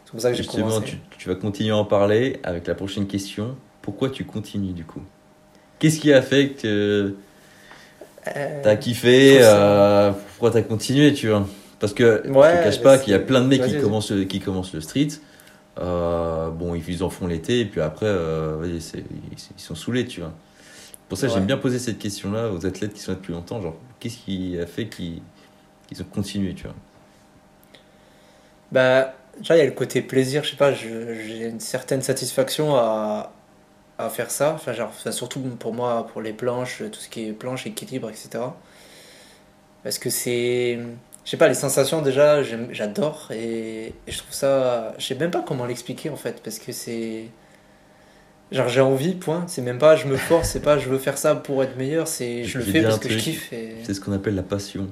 C'est 0.04 0.10
comme 0.10 0.20
ça 0.20 0.30
que 0.30 0.36
j'ai 0.36 0.46
commencé. 0.46 0.84
tu, 0.84 0.96
tu 1.18 1.28
vas 1.28 1.34
continuer 1.34 1.70
à 1.70 1.76
en 1.76 1.84
parler 1.84 2.40
avec 2.42 2.66
la 2.66 2.74
prochaine 2.74 3.06
question. 3.06 3.56
Pourquoi 3.82 4.10
tu 4.10 4.24
continues 4.24 4.72
du 4.72 4.84
coup? 4.84 5.02
Qu'est-ce 5.78 6.00
qui 6.00 6.12
a 6.12 6.22
fait 6.22 6.50
que 6.50 7.14
Euh, 8.36 8.62
t'as 8.62 8.76
kiffé 8.76 9.38
euh, 9.42 10.12
Pourquoi 10.12 10.50
t'as 10.50 10.62
continué, 10.62 11.14
tu 11.14 11.28
vois? 11.28 11.46
Parce 11.80 11.94
que 11.94 12.22
je 12.24 12.30
te 12.30 12.64
cache 12.64 12.82
pas 12.82 12.98
qu'il 12.98 13.12
y 13.12 13.16
a 13.16 13.20
plein 13.20 13.40
de 13.40 13.46
mecs 13.46 13.62
qui 13.62 13.78
commencent, 13.78 14.10
le- 14.10 14.24
qui 14.24 14.40
commencent 14.40 14.72
le 14.74 14.80
street. 14.80 15.08
Euh, 15.78 16.50
bon, 16.50 16.74
ils 16.74 17.04
en 17.04 17.10
font 17.10 17.26
l'été 17.28 17.60
et 17.60 17.64
puis 17.64 17.80
après, 17.80 18.06
euh, 18.06 18.56
ils, 18.66 19.60
sont 19.60 19.76
saoulés, 19.76 20.06
tu 20.06 20.20
vois. 20.20 20.32
Pour 21.08 21.16
ça, 21.16 21.28
Ouais. 21.28 21.34
j'aime 21.34 21.46
bien 21.46 21.56
poser 21.56 21.78
cette 21.78 21.98
question-là 21.98 22.50
aux 22.50 22.66
athlètes 22.66 22.94
qui 22.94 23.00
sont 23.00 23.12
là 23.12 23.16
depuis 23.16 23.32
longtemps. 23.32 23.62
Genre, 23.62 23.76
qu'est-ce 24.00 24.18
qui 24.18 24.58
a 24.60 24.66
fait 24.66 24.88
qu'ils 24.88 25.22
ont 26.00 26.04
continué, 26.12 26.54
tu 26.54 26.64
vois? 26.64 26.74
Bah, 28.72 29.14
déjà, 29.38 29.56
il 29.56 29.58
y 29.60 29.62
a 29.62 29.66
le 29.66 29.70
côté 29.72 30.02
plaisir, 30.02 30.44
je 30.44 30.50
sais 30.50 30.56
pas, 30.56 30.72
j'ai 30.72 31.46
une 31.48 31.60
certaine 31.60 32.02
satisfaction 32.02 32.74
à, 32.76 33.32
à 33.98 34.10
faire 34.10 34.30
ça. 34.30 34.52
Enfin, 34.54 34.72
genre, 34.72 34.88
enfin, 34.88 35.12
surtout 35.12 35.40
pour 35.40 35.72
moi, 35.74 36.06
pour 36.12 36.20
les 36.22 36.32
planches, 36.32 36.82
tout 36.92 37.00
ce 37.00 37.08
qui 37.08 37.28
est 37.28 37.32
planche, 37.32 37.66
équilibre, 37.66 38.10
etc. 38.10 38.40
Parce 39.82 39.98
que 39.98 40.10
c'est. 40.10 40.78
Je 41.28 41.32
sais 41.32 41.36
pas, 41.36 41.48
les 41.48 41.52
sensations, 41.52 42.00
déjà, 42.00 42.42
j'adore. 42.70 43.28
Et, 43.34 43.88
et 44.06 44.10
je 44.10 44.16
trouve 44.16 44.32
ça. 44.32 44.94
Je 44.96 45.04
sais 45.04 45.14
même 45.14 45.30
pas 45.30 45.44
comment 45.46 45.66
l'expliquer, 45.66 46.08
en 46.08 46.16
fait, 46.16 46.40
parce 46.42 46.58
que 46.58 46.72
c'est. 46.72 47.24
Genre, 48.50 48.66
j'ai 48.68 48.80
envie, 48.80 49.14
point. 49.14 49.44
C'est 49.46 49.60
même 49.60 49.76
pas 49.76 49.94
je 49.94 50.06
me 50.06 50.16
force, 50.16 50.48
c'est 50.48 50.62
pas 50.62 50.78
je 50.78 50.88
veux 50.88 50.96
faire 50.96 51.18
ça 51.18 51.34
pour 51.34 51.62
être 51.62 51.76
meilleur, 51.76 52.08
c'est 52.08 52.44
je 52.44 52.56
le 52.56 52.64
fais 52.64 52.80
parce 52.80 52.98
que 52.98 53.10
je 53.10 53.18
kiffe. 53.18 53.52
Et... 53.52 53.76
C'est 53.82 53.92
ce 53.92 54.00
qu'on 54.00 54.12
appelle 54.12 54.36
la 54.36 54.42
passion. 54.42 54.88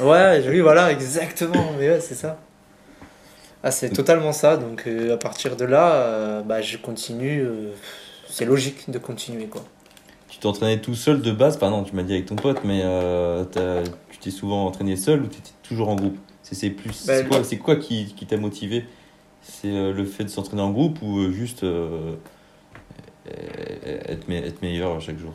Ouais, 0.00 0.44
oui, 0.46 0.60
voilà, 0.60 0.92
exactement. 0.92 1.72
Mais 1.78 1.88
ouais, 1.88 2.00
c'est 2.00 2.14
ça. 2.14 2.38
Ah, 3.62 3.70
c'est 3.70 3.88
totalement 3.88 4.32
ça. 4.32 4.58
Donc, 4.58 4.82
euh, 4.86 5.14
à 5.14 5.16
partir 5.16 5.56
de 5.56 5.64
là, 5.64 5.94
euh, 5.94 6.42
bah, 6.42 6.60
je 6.60 6.76
continue. 6.76 7.40
euh, 7.40 7.72
c'est 8.28 8.44
logique 8.44 8.90
de 8.90 8.98
continuer, 8.98 9.46
quoi. 9.46 9.64
Tu 10.28 10.40
t'entraînais 10.40 10.78
tout 10.82 10.94
seul 10.94 11.22
de 11.22 11.32
base? 11.32 11.56
Pardon, 11.56 11.84
tu 11.84 11.96
m'as 11.96 12.02
dit 12.02 12.12
avec 12.12 12.26
ton 12.26 12.36
pote, 12.36 12.58
mais 12.64 12.82
euh, 12.84 13.44
t'es 14.24 14.30
souvent 14.30 14.66
entraîné 14.66 14.96
seul 14.96 15.22
ou 15.22 15.28
tu 15.28 15.38
étais 15.38 15.52
toujours 15.62 15.88
en 15.88 15.96
groupe? 15.96 16.18
C'est 16.42 16.70
plus, 16.70 16.92
Bah, 17.04 17.14
c'est 17.14 17.26
quoi, 17.28 17.44
c'est 17.44 17.58
quoi 17.58 17.76
qui, 17.76 18.14
qui 18.14 18.26
t'a 18.26 18.36
motivé? 18.36 18.84
C'est 19.42 19.70
euh, 19.70 19.92
le 19.92 20.04
fait 20.06 20.24
de 20.24 20.28
s'entraîner 20.30 20.62
en 20.62 20.72
groupe 20.72 21.00
ou 21.02 21.18
euh, 21.20 21.32
juste 21.32 21.64
euh, 21.64 22.16
être, 24.08 24.28
me- 24.28 24.34
être 24.44 24.62
meilleur 24.62 25.00
chaque 25.00 25.18
jour? 25.18 25.32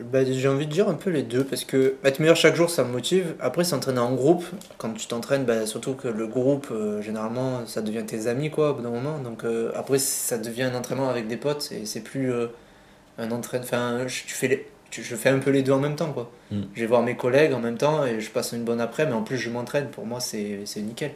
Bah, 0.00 0.24
j'ai 0.24 0.48
envie 0.48 0.66
de 0.66 0.72
dire 0.72 0.88
un 0.88 0.94
peu 0.94 1.10
les 1.10 1.22
deux 1.22 1.44
parce 1.44 1.64
que 1.64 1.96
être 2.04 2.18
meilleur 2.20 2.36
chaque 2.36 2.56
jour 2.56 2.70
ça 2.70 2.84
me 2.84 2.90
motive. 2.90 3.34
Après, 3.40 3.64
s'entraîner 3.64 4.00
en 4.00 4.14
groupe, 4.14 4.44
quand 4.78 4.92
tu 4.92 5.06
t'entraînes, 5.06 5.44
bah, 5.44 5.66
surtout 5.66 5.94
que 5.94 6.08
le 6.08 6.26
groupe, 6.26 6.72
généralement, 7.00 7.66
ça 7.66 7.82
devient 7.82 8.04
tes 8.06 8.26
amis 8.26 8.50
quoi, 8.50 8.70
au 8.70 8.74
bout 8.74 8.82
d'un 8.82 8.90
moment. 8.90 9.18
Donc 9.18 9.44
après, 9.74 9.98
ça 9.98 10.38
devient 10.38 10.64
un 10.64 10.74
entraînement 10.74 11.08
avec 11.08 11.26
des 11.28 11.36
potes 11.36 11.70
et 11.72 11.86
c'est 11.86 12.02
plus 12.02 12.32
un 13.18 13.30
entraînement. 13.32 13.66
Enfin, 13.66 14.06
tu 14.08 14.34
fais 14.34 14.48
les- 14.48 14.66
je 14.90 15.16
fais 15.16 15.28
un 15.30 15.38
peu 15.38 15.50
les 15.50 15.62
deux 15.62 15.72
en 15.72 15.80
même 15.80 15.96
temps 15.96 16.12
quoi. 16.12 16.30
Mm. 16.50 16.62
Je 16.74 16.80
vais 16.80 16.86
voir 16.86 17.02
mes 17.02 17.16
collègues 17.16 17.52
en 17.52 17.60
même 17.60 17.76
temps 17.78 18.04
et 18.06 18.20
je 18.20 18.30
passe 18.30 18.52
une 18.52 18.64
bonne 18.64 18.80
après, 18.80 19.06
mais 19.06 19.12
en 19.12 19.22
plus 19.22 19.36
je 19.38 19.50
m'entraîne. 19.50 19.88
Pour 19.88 20.06
moi, 20.06 20.20
c'est 20.20 20.64
nickel. 20.76 21.12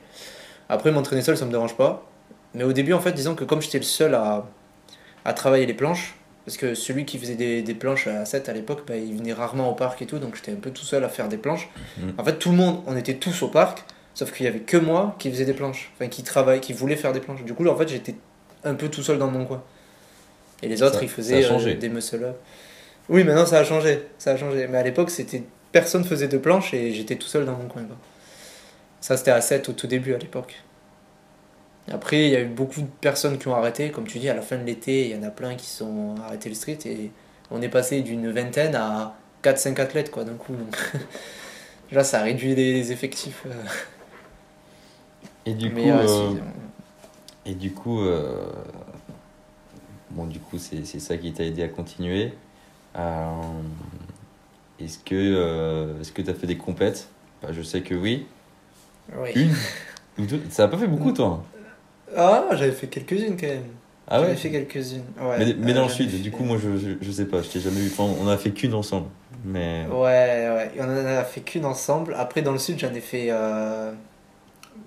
Après, 0.68 0.90
m'entraîner 0.90 1.22
seul, 1.22 1.37
ça 1.37 1.44
me 1.46 1.50
dérange 1.50 1.76
pas. 1.76 2.06
Mais 2.54 2.64
au 2.64 2.72
début, 2.72 2.92
en 2.92 3.00
fait, 3.00 3.12
disons 3.12 3.34
que 3.34 3.44
comme 3.44 3.62
j'étais 3.62 3.78
le 3.78 3.84
seul 3.84 4.14
à, 4.14 4.46
à 5.25 5.32
travailler 5.32 5.66
les 5.66 5.75
planches, 5.75 6.14
parce 6.44 6.56
que 6.56 6.75
celui 6.75 7.04
qui 7.04 7.18
faisait 7.18 7.34
des, 7.34 7.62
des 7.62 7.75
planches 7.75 8.06
à 8.06 8.25
7 8.25 8.48
à 8.48 8.52
l'époque, 8.52 8.82
bah, 8.87 8.96
il 8.96 9.16
venait 9.16 9.32
rarement 9.34 9.70
au 9.70 9.75
parc 9.75 10.00
et 10.02 10.06
tout, 10.06 10.18
donc 10.18 10.34
j'étais 10.37 10.52
un 10.52 10.56
peu 10.56 10.70
tout 10.70 10.84
seul 10.84 11.04
à 11.04 11.08
faire 11.08 11.28
des 11.28 11.37
planches. 11.37 11.68
Mhm. 11.98 12.14
En 12.18 12.25
fait, 12.25 12.38
tout 12.38 12.50
le 12.50 12.56
monde, 12.56 12.82
on 12.87 12.96
était 12.96 13.14
tous 13.16 13.42
au 13.42 13.48
parc, 13.48 13.84
sauf 14.14 14.32
qu'il 14.32 14.44
y 14.46 14.48
avait 14.48 14.60
que 14.60 14.76
moi 14.78 15.14
qui 15.18 15.30
faisait 15.30 15.44
des 15.44 15.52
planches, 15.54 15.92
enfin 15.94 16.08
qui 16.08 16.22
travaillait, 16.22 16.60
qui 16.60 16.72
voulait 16.72 16.96
faire 16.96 17.12
des 17.12 17.20
planches. 17.20 17.44
Du 17.44 17.54
coup, 17.54 17.66
en 17.66 17.76
fait, 17.76 17.88
j'étais 17.88 18.14
un 18.64 18.75
peu 18.75 18.88
tout 18.88 19.02
seul 19.02 19.18
dans 19.18 19.30
mon 19.30 19.44
coin. 19.44 19.62
Et 20.62 20.68
les 20.68 20.82
autres, 20.82 20.96
Ça- 20.96 21.02
ils 21.02 21.08
faisaient 21.08 21.44
euh, 21.44 21.75
des 21.75 21.88
muscle-up. 21.88 22.37
Oui, 23.08 23.24
maintenant 23.24 23.46
ça 23.46 23.58
a 23.60 23.64
changé, 23.64 24.06
ça 24.18 24.32
a 24.32 24.36
changé. 24.36 24.66
Mais 24.68 24.78
à 24.78 24.82
l'époque, 24.82 25.10
c'était 25.10 25.42
personne 25.72 26.04
faisait 26.04 26.28
de 26.28 26.38
planches 26.38 26.74
et 26.74 26.92
j'étais 26.92 27.16
tout 27.16 27.26
seul 27.28 27.44
dans 27.46 27.56
mon 27.56 27.68
coin. 27.68 27.84
quoi. 27.84 27.96
Ça, 29.00 29.16
c'était 29.16 29.30
à 29.30 29.40
7 29.40 29.68
au 29.68 29.72
tout 29.72 29.86
début 29.86 30.14
à 30.14 30.18
l'époque. 30.18 30.62
Après, 31.90 32.24
il 32.26 32.30
y 32.30 32.36
a 32.36 32.40
eu 32.40 32.46
beaucoup 32.46 32.82
de 32.82 32.86
personnes 33.00 33.38
qui 33.38 33.48
ont 33.48 33.54
arrêté. 33.54 33.90
Comme 33.90 34.06
tu 34.06 34.18
dis, 34.18 34.28
à 34.28 34.34
la 34.34 34.42
fin 34.42 34.58
de 34.58 34.64
l'été, 34.64 35.06
il 35.08 35.16
y 35.16 35.18
en 35.18 35.22
a 35.22 35.30
plein 35.30 35.54
qui 35.56 35.66
sont 35.66 36.16
arrêtés 36.24 36.48
le 36.50 36.54
street. 36.54 36.78
Et 36.86 37.10
on 37.50 37.62
est 37.62 37.68
passé 37.68 38.02
d'une 38.02 38.30
vingtaine 38.30 38.74
à 38.74 39.16
4-5 39.42 39.80
athlètes, 39.80 40.10
quoi, 40.10 40.24
d'un 40.24 40.34
coup. 40.34 40.54
Donc, 40.54 40.76
là, 41.92 42.04
ça 42.04 42.20
a 42.20 42.22
réduit 42.24 42.54
les, 42.54 42.92
effectifs. 42.92 43.44
euh. 43.46 43.52
Et 45.46 45.54
du 45.54 45.70
Mais 45.70 45.84
coup, 45.84 45.88
euh, 45.90 46.04
euh, 46.04 46.34
si, 46.34 46.40
et 47.46 47.54
du 47.54 47.72
coup, 47.72 48.00
euh, 48.02 48.52
bon, 50.10 50.26
du 50.26 50.38
coup, 50.40 50.58
c'est 50.58 50.84
c'est 50.84 51.00
ça 51.00 51.16
qui 51.16 51.32
t'a 51.32 51.44
aidé 51.44 51.62
à 51.62 51.68
continuer. 51.68 52.34
Euh, 52.97 53.62
est-ce 54.80 54.99
que 54.99 55.14
euh, 55.14 56.02
que 56.14 56.23
t'as 56.23 56.35
fait 56.35 56.47
des 56.47 56.57
compètes? 56.57 57.09
Bah, 57.42 57.49
Je 57.52 57.62
sais 57.62 57.83
que 57.83 57.95
oui. 57.95 58.26
oui. 59.16 59.30
Une? 59.35 59.54
Ou 60.18 60.26
deux? 60.26 60.42
Ça 60.50 60.64
a 60.64 60.68
pas 60.68 60.78
fait 60.78 60.87
beaucoup, 60.88 61.12
toi 61.12 61.42
Ah, 62.16 62.45
j'avais 62.52 62.73
fait 62.73 62.87
quelques-unes 62.88 63.37
quand 63.38 63.47
même. 63.47 63.64
Ah 64.07 64.21
J'avais 64.21 64.30
ouais 64.33 64.37
fait 64.37 64.50
quelques-unes. 64.50 65.04
Ouais, 65.21 65.38
Mais, 65.38 65.54
mais 65.59 65.73
euh, 65.73 65.75
dans 65.75 65.83
le 65.83 65.88
j'en 65.88 65.95
ai 65.95 65.97
sud, 65.97 66.11
fait- 66.11 66.18
du 66.18 66.30
coup, 66.30 66.45
moi, 66.45 66.57
je, 66.59 66.76
je, 66.76 66.90
je 67.00 67.11
sais 67.11 67.26
pas, 67.26 67.42
je 67.42 67.49
t'ai 67.49 67.61
jamais 67.61 67.80
vu. 67.80 67.90
Enfin, 67.92 68.04
on 68.21 68.28
a 68.28 68.38
fait 68.38 68.52
qu'une 68.52 68.75
ensemble. 68.75 69.09
Mais. 69.45 69.87
Ouais, 69.87 69.97
ouais, 69.99 70.71
on 70.80 70.85
en 70.85 71.07
a 71.07 71.25
fait 71.25 71.40
qu'une 71.42 71.64
ensemble. 71.66 72.14
Après, 72.16 72.42
dans 72.42 72.52
le 72.52 72.59
sud, 72.59 72.78
j'en 72.78 72.92
ai 72.95 73.00
fait. 73.00 73.28
euh, 73.30 73.92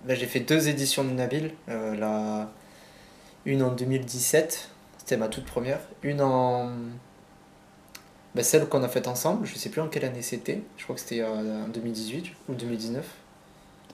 j'ai 0.07 0.25
fait 0.25 0.39
deux 0.41 0.67
éditions 0.69 1.03
de 1.03 1.11
Nabil. 1.11 1.51
Euh, 1.69 1.95
la... 1.95 2.49
Une 3.45 3.63
en 3.63 3.71
2017, 3.71 4.69
c'était 4.97 5.17
ma 5.17 5.27
toute 5.27 5.45
première. 5.45 5.79
Une 6.03 6.21
en. 6.21 6.69
Bah, 8.35 8.43
celle 8.43 8.65
qu'on 8.67 8.83
a 8.83 8.87
faite 8.87 9.07
ensemble, 9.07 9.45
je 9.45 9.55
sais 9.55 9.69
plus 9.69 9.81
en 9.81 9.87
quelle 9.87 10.05
année 10.05 10.21
c'était. 10.21 10.61
Je 10.77 10.83
crois 10.83 10.95
que 10.95 11.01
c'était 11.01 11.21
euh, 11.21 11.65
en 11.65 11.67
2018 11.67 12.25
ou 12.49 12.53
2019. 12.53 13.05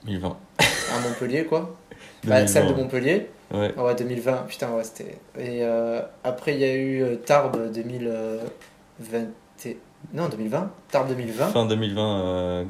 2020. 0.04 0.36
À 0.58 1.00
Montpellier, 1.08 1.44
quoi. 1.44 1.76
Bah, 2.24 2.46
celle 2.46 2.64
de 2.66 2.72
2020. 2.72 2.82
Montpellier. 2.84 3.30
Ouais. 3.52 3.74
Ouais, 3.76 3.94
2020, 3.94 4.36
putain, 4.48 4.70
ouais, 4.72 4.84
c'était. 4.84 5.18
Et 5.38 5.62
euh, 5.64 6.00
après, 6.24 6.54
il 6.54 6.60
y 6.60 6.64
a 6.64 6.74
eu 6.74 7.02
euh, 7.02 7.16
Tarbes 7.16 7.72
2020. 7.72 9.16
et- 9.64 9.78
Non, 10.12 10.28
2020 10.28 10.70
Tarbes 10.90 11.08
2020. 11.08 11.46
Fin 11.48 11.66
2020, 11.66 12.20
euh, 12.20 12.64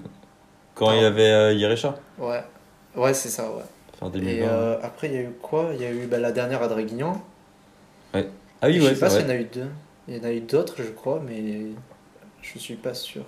quand 0.74 0.92
il 0.92 1.02
y 1.02 1.04
avait 1.04 1.30
euh, 1.30 1.52
Yerecha. 1.54 1.96
Ouais, 2.18 2.42
ouais, 2.96 3.12
c'est 3.14 3.28
ça, 3.30 3.50
ouais. 3.50 3.62
Fin 3.98 4.06
Et 4.08 4.10
2020. 4.20 4.46
euh, 4.46 4.78
après, 4.82 5.08
il 5.08 5.14
y 5.14 5.18
a 5.18 5.22
eu 5.22 5.30
quoi? 5.42 5.70
Il 5.74 5.80
y 5.82 5.84
a 5.84 5.90
eu 5.90 6.06
bah, 6.06 6.18
la 6.18 6.30
dernière 6.32 6.62
à 6.62 6.68
Draguignan. 6.68 7.20
Ah 8.14 8.20
oui, 8.64 8.78
je 8.80 8.82
ouais, 8.82 8.94
sais 8.94 9.00
pas 9.00 9.10
s'il 9.10 9.22
y 9.22 9.24
en 9.24 9.28
a 9.30 9.34
eu 9.36 9.44
deux. 9.44 9.68
Il 10.08 10.16
y 10.16 10.20
en 10.20 10.24
a 10.24 10.32
eu 10.32 10.40
d'autres, 10.40 10.76
je 10.78 10.90
crois, 10.90 11.22
mais 11.26 11.66
je 12.42 12.58
suis 12.58 12.74
pas 12.76 12.94
sûr. 12.94 13.24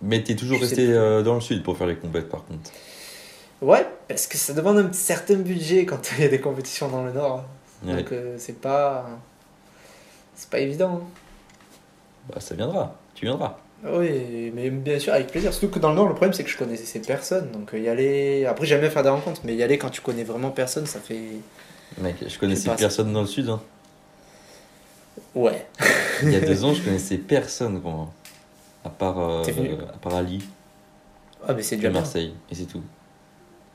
Mais 0.00 0.22
t'es 0.24 0.34
toujours 0.34 0.56
Je 0.58 0.62
resté 0.64 0.88
euh, 0.90 1.22
dans 1.22 1.34
le 1.34 1.40
sud 1.40 1.62
pour 1.62 1.76
faire 1.76 1.86
les 1.86 1.96
compètes, 1.96 2.28
par 2.28 2.44
contre. 2.44 2.70
Ouais, 3.60 3.86
parce 4.08 4.26
que 4.26 4.36
ça 4.36 4.52
demande 4.54 4.78
un 4.78 4.92
certain 4.92 5.36
budget 5.36 5.86
quand 5.86 6.10
il 6.16 6.22
y 6.22 6.26
a 6.26 6.28
des 6.28 6.40
compétitions 6.40 6.88
dans 6.88 7.04
le 7.04 7.12
Nord. 7.12 7.44
Ouais. 7.84 7.96
Donc, 7.96 8.12
euh, 8.12 8.34
c'est 8.38 8.60
pas. 8.60 9.06
C'est 10.34 10.48
pas 10.50 10.58
évident. 10.58 11.02
hein. 11.02 11.08
Bah, 12.32 12.40
ça 12.40 12.54
viendra. 12.54 12.96
Tu 13.14 13.26
viendras. 13.26 13.58
Oui, 13.84 14.50
mais 14.54 14.70
bien 14.70 14.98
sûr, 14.98 15.12
avec 15.12 15.28
plaisir. 15.28 15.52
Surtout 15.52 15.74
que 15.74 15.78
dans 15.80 15.90
le 15.90 15.96
Nord, 15.96 16.08
le 16.08 16.14
problème, 16.14 16.32
c'est 16.32 16.44
que 16.44 16.50
je 16.50 16.56
connaissais 16.56 17.00
personne. 17.00 17.50
Donc, 17.52 17.74
euh, 17.74 17.78
y 17.78 17.88
aller. 17.88 18.46
Après, 18.46 18.64
j'aime 18.66 18.80
bien 18.80 18.90
faire 18.90 19.02
des 19.02 19.08
rencontres, 19.10 19.42
mais 19.44 19.54
y 19.54 19.62
aller 19.62 19.78
quand 19.78 19.90
tu 19.90 20.00
connais 20.00 20.24
vraiment 20.24 20.50
personne, 20.50 20.86
ça 20.86 20.98
fait. 20.98 21.20
Mec, 21.98 22.16
je 22.26 22.38
connaissais 22.38 22.70
personne 22.76 23.12
dans 23.12 23.20
le 23.20 23.26
sud. 23.26 23.48
hein. 23.48 23.60
Ouais. 25.34 25.66
Il 26.22 26.30
y 26.32 26.36
a 26.36 26.40
deux 26.40 26.64
ans, 26.64 26.72
je 26.74 26.82
connaissais 26.82 27.18
personne, 27.18 27.80
quoi. 27.82 28.08
À 28.84 28.90
part, 28.90 29.18
euh, 29.18 29.42
à 29.94 29.98
part 29.98 30.14
Ali 30.14 30.42
Ah, 31.46 31.52
mais 31.54 31.62
c'est 31.62 31.76
déjà 31.76 31.90
bien. 31.90 32.00
Marseille. 32.00 32.34
Et 32.50 32.54
c'est 32.54 32.64
tout. 32.64 32.82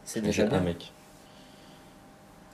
C'est 0.03 0.21
déjà 0.21 0.43
connaissais 0.43 0.55
un 0.57 0.59
bien. 0.63 0.73
mec. 0.73 0.91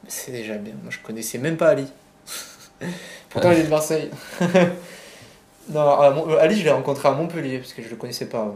C'est 0.07 0.31
déjà 0.31 0.55
bien. 0.57 0.73
Moi, 0.81 0.91
je 0.91 0.99
connaissais 0.99 1.37
même 1.37 1.57
pas 1.57 1.69
Ali. 1.69 1.87
Pourtant, 3.29 3.49
Ah. 3.49 3.53
il 3.53 3.59
est 3.59 3.63
de 3.63 3.69
Marseille. 3.69 4.09
non, 5.69 6.11
Mon- 6.13 6.29
euh, 6.31 6.37
Ali, 6.39 6.57
je 6.57 6.63
l'ai 6.63 6.71
rencontré 6.71 7.07
à 7.07 7.11
Montpellier 7.13 7.59
parce 7.59 7.73
que 7.73 7.81
je 7.81 7.89
le 7.89 7.95
connaissais 7.95 8.27
pas. 8.27 8.55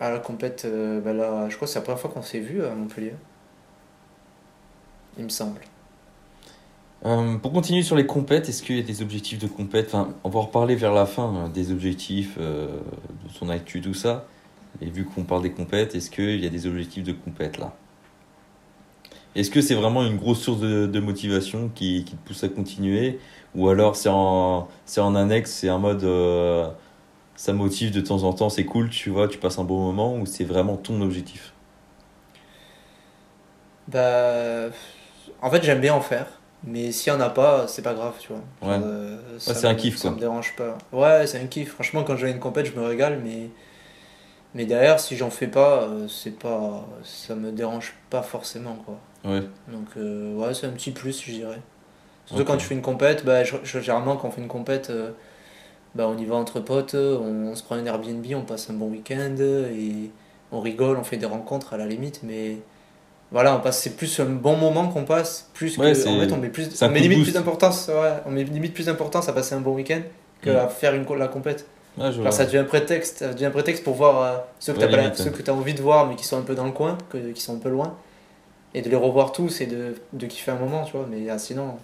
À 0.00 0.10
la 0.10 0.18
compète, 0.18 0.64
euh, 0.64 1.00
bah 1.00 1.12
là, 1.12 1.48
je 1.48 1.54
crois 1.56 1.66
que 1.66 1.72
c'est 1.72 1.78
la 1.78 1.84
première 1.84 2.00
fois 2.00 2.10
qu'on 2.10 2.22
s'est 2.22 2.40
vu 2.40 2.64
à 2.64 2.70
Montpellier. 2.74 3.14
Il 5.18 5.24
me 5.24 5.28
semble. 5.28 5.60
Euh, 7.04 7.36
pour 7.38 7.52
continuer 7.52 7.82
sur 7.82 7.96
les 7.96 8.06
compètes, 8.06 8.48
est-ce 8.48 8.62
qu'il 8.62 8.76
y 8.76 8.80
a 8.80 8.82
des 8.82 9.02
objectifs 9.02 9.38
de 9.38 9.48
compète? 9.48 9.86
Enfin, 9.88 10.14
On 10.22 10.28
va 10.28 10.38
en 10.38 10.42
reparler 10.42 10.76
vers 10.76 10.92
la 10.92 11.06
fin, 11.06 11.24
hein, 11.24 11.48
des 11.48 11.72
objectifs, 11.72 12.36
euh, 12.38 12.68
de 13.24 13.32
son 13.32 13.48
actu, 13.48 13.80
tout 13.80 13.94
ça. 13.94 14.26
Et 14.80 14.86
vu 14.86 15.04
qu'on 15.04 15.24
parle 15.24 15.42
des 15.42 15.52
compètes, 15.52 15.94
est-ce 15.94 16.10
qu'il 16.10 16.40
y 16.42 16.46
a 16.46 16.50
des 16.50 16.66
objectifs 16.66 17.02
de 17.04 17.12
compète 17.12 17.58
là? 17.58 17.74
Est-ce 19.34 19.50
que 19.50 19.60
c'est 19.62 19.74
vraiment 19.74 20.04
une 20.06 20.16
grosse 20.16 20.40
source 20.42 20.60
de, 20.60 21.00
motivation 21.00 21.70
qui, 21.74 22.04
te 22.04 22.14
pousse 22.26 22.44
à 22.44 22.48
continuer? 22.48 23.18
Ou 23.54 23.68
alors 23.68 23.96
c'est 23.96 24.08
en, 24.10 24.68
c'est 24.86 25.00
en 25.00 25.14
annexe, 25.14 25.52
c'est 25.52 25.68
un 25.68 25.78
mode 25.78 26.04
euh, 26.04 26.68
ça 27.34 27.52
motive 27.52 27.92
de 27.92 28.00
temps 28.00 28.24
en 28.24 28.32
temps, 28.34 28.50
c'est 28.50 28.64
cool, 28.64 28.90
tu 28.90 29.10
vois, 29.10 29.28
tu 29.28 29.38
passes 29.38 29.58
un 29.58 29.64
bon 29.64 29.80
moment 29.80 30.16
Ou 30.16 30.26
c'est 30.26 30.44
vraiment 30.44 30.76
ton 30.76 31.00
objectif? 31.00 31.54
Bah, 33.88 34.68
en 35.40 35.50
fait, 35.50 35.62
j'aime 35.62 35.80
bien 35.80 35.94
en 35.94 36.00
faire. 36.00 36.41
Mais 36.64 36.92
s'il 36.92 37.12
y 37.12 37.16
en 37.16 37.20
a 37.20 37.30
pas, 37.30 37.66
c'est 37.66 37.82
pas 37.82 37.94
grave, 37.94 38.14
tu 38.20 38.28
vois. 38.32 38.42
Ouais. 38.70 38.80
Euh, 38.84 39.18
ça 39.38 39.54
c'est 39.54 39.66
un 39.66 39.74
kiff, 39.74 39.96
Ça 39.96 40.02
quoi. 40.08 40.10
me 40.12 40.20
dérange 40.20 40.54
pas. 40.56 40.78
Ouais, 40.92 41.26
c'est 41.26 41.40
un 41.40 41.46
kiff. 41.46 41.72
Franchement, 41.72 42.04
quand 42.04 42.16
à 42.22 42.28
une 42.28 42.38
compète, 42.38 42.66
je 42.66 42.78
me 42.78 42.84
régale, 42.86 43.20
mais. 43.24 43.50
Mais 44.54 44.66
derrière, 44.66 45.00
si 45.00 45.16
j'en 45.16 45.30
fais 45.30 45.46
pas, 45.46 45.84
euh, 45.84 46.08
c'est 46.08 46.38
pas. 46.38 46.86
Ça 47.04 47.34
me 47.34 47.52
dérange 47.52 47.94
pas 48.10 48.22
forcément, 48.22 48.76
quoi. 48.84 48.98
Ouais, 49.24 49.42
Donc, 49.68 49.86
euh, 49.96 50.34
ouais, 50.34 50.52
c'est 50.54 50.66
un 50.66 50.70
petit 50.72 50.90
plus, 50.90 51.22
je 51.24 51.32
dirais. 51.32 51.60
Surtout 52.26 52.44
quand 52.44 52.56
tu 52.58 52.66
fais 52.66 52.74
une 52.74 52.82
compète, 52.82 53.24
bah, 53.24 53.44
je- 53.44 53.56
je- 53.64 53.80
généralement, 53.80 54.16
quand 54.16 54.28
on 54.28 54.30
fait 54.30 54.40
une 54.42 54.48
compète, 54.48 54.90
euh, 54.90 55.12
bah, 55.94 56.08
on 56.08 56.16
y 56.18 56.24
va 56.26 56.36
entre 56.36 56.60
potes, 56.60 56.94
on, 56.94 57.48
on 57.50 57.54
se 57.54 57.62
prend 57.62 57.76
un 57.76 57.86
Airbnb, 57.86 58.24
on 58.36 58.42
passe 58.42 58.70
un 58.70 58.74
bon 58.74 58.88
week-end 58.88 59.36
et 59.40 60.10
on 60.52 60.60
rigole, 60.60 60.98
on 60.98 61.04
fait 61.04 61.18
des 61.18 61.26
rencontres 61.26 61.74
à 61.74 61.76
la 61.78 61.86
limite, 61.86 62.20
mais 62.22 62.58
voilà, 63.32 63.56
on 63.56 63.60
passe, 63.60 63.80
c'est 63.80 63.96
plus 63.96 64.20
un 64.20 64.26
bon 64.26 64.56
moment 64.56 64.88
qu'on 64.88 65.04
passe, 65.04 65.48
plus 65.54 65.76
que. 65.76 65.80
Ouais, 65.82 65.90
en 65.90 66.20
fait, 66.20 66.32
on 66.32 66.36
met, 66.36 66.48
plus, 66.50 66.68
on 66.82 66.88
met 66.90 67.00
limite 67.00 67.22
plus 67.24 67.32
d'importance, 67.32 67.88
ouais, 67.88 68.12
on 68.26 68.30
met 68.30 68.44
limite 68.44 68.74
plus 68.74 68.86
d'importance 68.86 69.28
à 69.28 69.32
passer 69.32 69.54
un 69.54 69.60
bon 69.60 69.74
week-end 69.74 70.02
que 70.42 70.50
Mm. 70.50 70.56
à 70.56 70.68
faire 70.68 70.94
une, 70.94 71.06
la 71.18 71.28
compète. 71.28 71.66
Ouais. 71.98 72.06
Alors 72.06 72.32
ça 72.32 72.44
devient 72.46 72.58
un 72.58 72.64
prétexte, 72.64 73.18
ça 73.18 73.32
devient 73.32 73.46
un 73.46 73.50
prétexte 73.50 73.84
pour 73.84 73.94
voir 73.94 74.22
euh, 74.22 74.38
ceux 74.58 74.72
que 74.72 74.78
Ouais, 74.78 74.86
t'as 74.86 74.90
pas- 74.90 74.96
limite, 75.02 75.16
ceux 75.16 75.24
ouais. 75.24 75.30
que 75.30 75.42
tu 75.42 75.50
as 75.50 75.54
envie 75.54 75.74
de 75.74 75.82
voir 75.82 76.06
mais 76.06 76.16
qui 76.16 76.24
sont 76.24 76.38
un 76.38 76.42
peu 76.42 76.54
dans 76.54 76.64
le 76.64 76.72
coin, 76.72 76.96
que, 77.10 77.18
qui 77.32 77.40
sont 77.42 77.54
un 77.54 77.58
peu 77.58 77.68
loin, 77.68 77.96
et 78.74 78.80
de 78.82 78.88
les 78.88 78.96
revoir 78.96 79.32
tous 79.32 79.60
et 79.60 79.66
de, 79.66 79.94
de 80.14 80.26
kiffer 80.26 80.50
un 80.52 80.56
moment, 80.56 80.84
tu 80.84 80.92
vois. 80.96 81.06
Mais 81.10 81.28
ah, 81.30 81.38
sinon, 81.38 81.76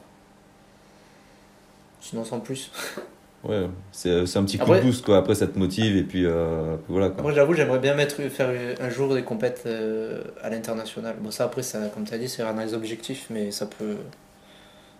sinon 2.01 2.25
sans 2.25 2.41
plus. 2.41 2.71
Ouais, 3.45 3.69
c'est 3.93 4.27
c'est 4.27 4.39
un 4.39 4.45
petit 4.45 4.59
coup 4.59 4.65
Après- 4.65 4.81
de 4.81 4.85
boost 4.87 5.05
quoi. 5.05 5.19
Après, 5.19 5.35
ça 5.37 5.47
te 5.47 5.57
motive 5.59 5.97
et 5.97 6.03
puis, 6.03 6.25
euh, 6.27 6.75
puis 6.77 6.87
voilà 6.93 7.11
quoi. 7.11 7.23
Moi 7.23 7.33
j'avoue, 7.33 7.55
j'aimerais 7.55 7.79
bien 7.79 7.95
mettre, 7.95 8.21
faire 8.29 8.51
un 8.81 8.91
jour 8.91 9.15
des 9.15 9.23
compètes 9.23 9.63
euh, 9.67 10.23
à 10.43 10.51
l'international. 10.51 11.17
Bon 11.21 11.31
ça 11.31 11.45
après, 11.45 11.63
ça, 11.63 11.87
comme 11.95 12.05
tu 12.05 12.13
as 12.15 12.19
dit, 12.19 12.29
c'est 12.29 12.43
un 12.43 12.53
des 12.55 12.75
objectifs, 12.75 13.27
mais 13.31 13.51
ça 13.53 13.67
peut... 13.67 13.97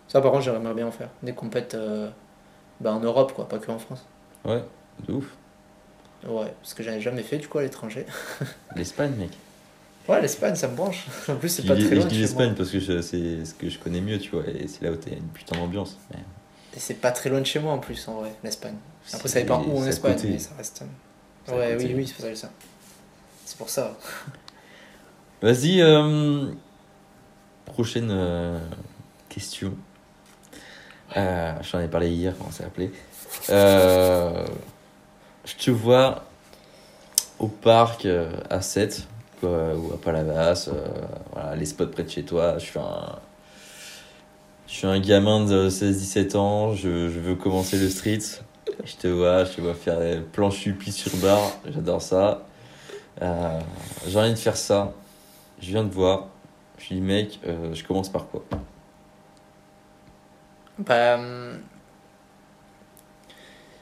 Ça 0.07 0.21
par 0.21 0.31
contre, 0.31 0.45
j'aimerais 0.45 0.73
bien 0.75 0.87
en 0.87 0.93
faire. 0.93 1.09
Des 1.23 1.33
compètes 1.33 1.75
euh, 1.75 2.09
bah, 2.81 2.93
en 2.93 3.01
Europe, 3.01 3.33
quoi, 3.35 3.49
pas 3.49 3.59
que 3.59 3.71
en 3.73 3.79
France. 3.79 4.05
Ouais, 4.45 4.63
de 5.09 5.13
ouf. 5.15 5.27
Ouais, 6.27 6.53
parce 6.63 6.75
que 6.75 6.83
j'en 6.85 6.93
ai 6.93 7.01
jamais 7.01 7.23
fait 7.23 7.39
du 7.39 7.49
coup 7.49 7.59
à 7.59 7.63
l'étranger. 7.63 8.07
L'Espagne, 8.77 9.13
mec. 9.19 9.31
Ouais, 10.09 10.23
l'Espagne, 10.23 10.55
ça 10.55 10.69
me 10.69 10.77
branche. 10.77 11.07
En 11.29 11.35
plus, 11.37 11.49
c'est 11.49 11.63
Je 11.63 11.69
pas 11.69 11.75
dis, 11.75 11.83
très 11.87 11.97
je 11.97 12.01
loin. 12.01 12.05
de 12.05 12.11
dis 12.11 12.21
l'Espagne 12.21 12.55
parce 12.57 12.71
que 12.71 12.79
je- 12.81 13.03
c'est 13.03 13.45
ce 13.45 13.53
que 13.55 13.69
je 13.69 13.79
connais 13.79 14.01
mieux, 14.01 14.19
tu 14.19 14.31
vois. 14.31 14.45
Et 14.49 14.67
c'est 14.69 14.83
là 14.85 14.91
où 14.93 14.97
t'as 14.97 15.11
une 15.11 15.29
putain 15.35 15.57
d'ambiance. 15.59 15.97
Mais- 16.13 16.21
c'est 16.79 16.95
pas 16.95 17.11
très 17.11 17.31
loin 17.31 17.41
de 17.41 17.47
chez 17.47 17.59
moi 17.59 17.73
en 17.73 17.79
plus, 17.79 18.07
en 18.09 18.21
vrai, 18.21 18.33
l'Espagne. 18.43 18.77
Après, 19.13 19.29
ça 19.29 19.41
dépend 19.41 19.63
où 19.63 19.79
en 19.79 19.87
Espagne, 19.87 20.17
mais 20.25 20.39
ça 20.39 20.51
reste. 20.57 20.83
À 21.47 21.55
Ouais, 21.55 21.77
oui, 21.79 21.93
oui, 21.97 22.07
c'est 22.07 22.15
pour 22.15 22.37
ça. 22.37 22.51
C'est 23.45 23.59
pour 23.59 23.71
ça. 23.71 23.97
Vas-y, 25.43 25.81
euh, 25.81 26.51
prochaine 27.65 28.11
euh, 28.11 28.59
question. 29.29 29.75
Euh, 31.17 31.53
J'en 31.63 31.81
ai 31.81 31.89
parlé 31.89 32.11
hier, 32.11 32.35
comment 32.37 32.51
ça 32.51 32.65
s'appelait. 32.65 32.91
Euh, 33.51 34.47
je 35.45 35.55
te 35.55 35.71
vois 35.71 36.25
au 37.39 37.49
parc 37.49 38.05
euh, 38.05 38.31
à 38.51 38.61
7 38.61 39.07
quoi, 39.41 39.75
ou 39.75 39.93
à 39.95 40.01
Palavas, 40.01 40.69
euh, 40.69 40.87
voilà, 41.33 41.57
les 41.57 41.67
spots 41.67 41.87
près 41.87 42.03
de 42.03 42.11
chez 42.11 42.25
toi. 42.25 42.59
Je 42.59 42.65
suis 42.65 42.79
un, 42.79 43.19
je 44.69 44.75
suis 44.75 44.87
un 44.87 45.01
gamin 45.01 45.45
de 45.47 45.71
16-17 45.71 46.37
ans, 46.37 46.75
je, 46.75 47.09
je 47.09 47.19
veux 47.21 47.35
commencer 47.37 47.79
le 47.79 47.89
street. 47.89 48.21
Je 48.85 48.97
te 48.97 49.09
vois, 49.09 49.45
je 49.45 49.53
te 49.55 49.61
vois 49.61 49.75
faire 49.75 49.99
des 50.01 50.21
planches 50.21 50.69
sur 50.91 51.17
barre, 51.17 51.51
j'adore 51.69 52.03
ça. 52.03 52.47
Euh, 53.23 53.61
J'ai 54.09 54.19
envie 54.19 54.31
de 54.33 54.37
faire 54.39 54.57
ça. 54.57 54.93
Je 55.61 55.69
viens 55.69 55.85
de 55.85 55.93
voir. 55.93 56.29
Je 56.79 56.95
dis, 56.95 57.01
mec, 57.01 57.41
euh, 57.47 57.75
je 57.75 57.85
commence 57.85 58.11
par 58.11 58.27
quoi? 58.29 58.45
Bah, 60.79 61.17
hum, 61.19 61.61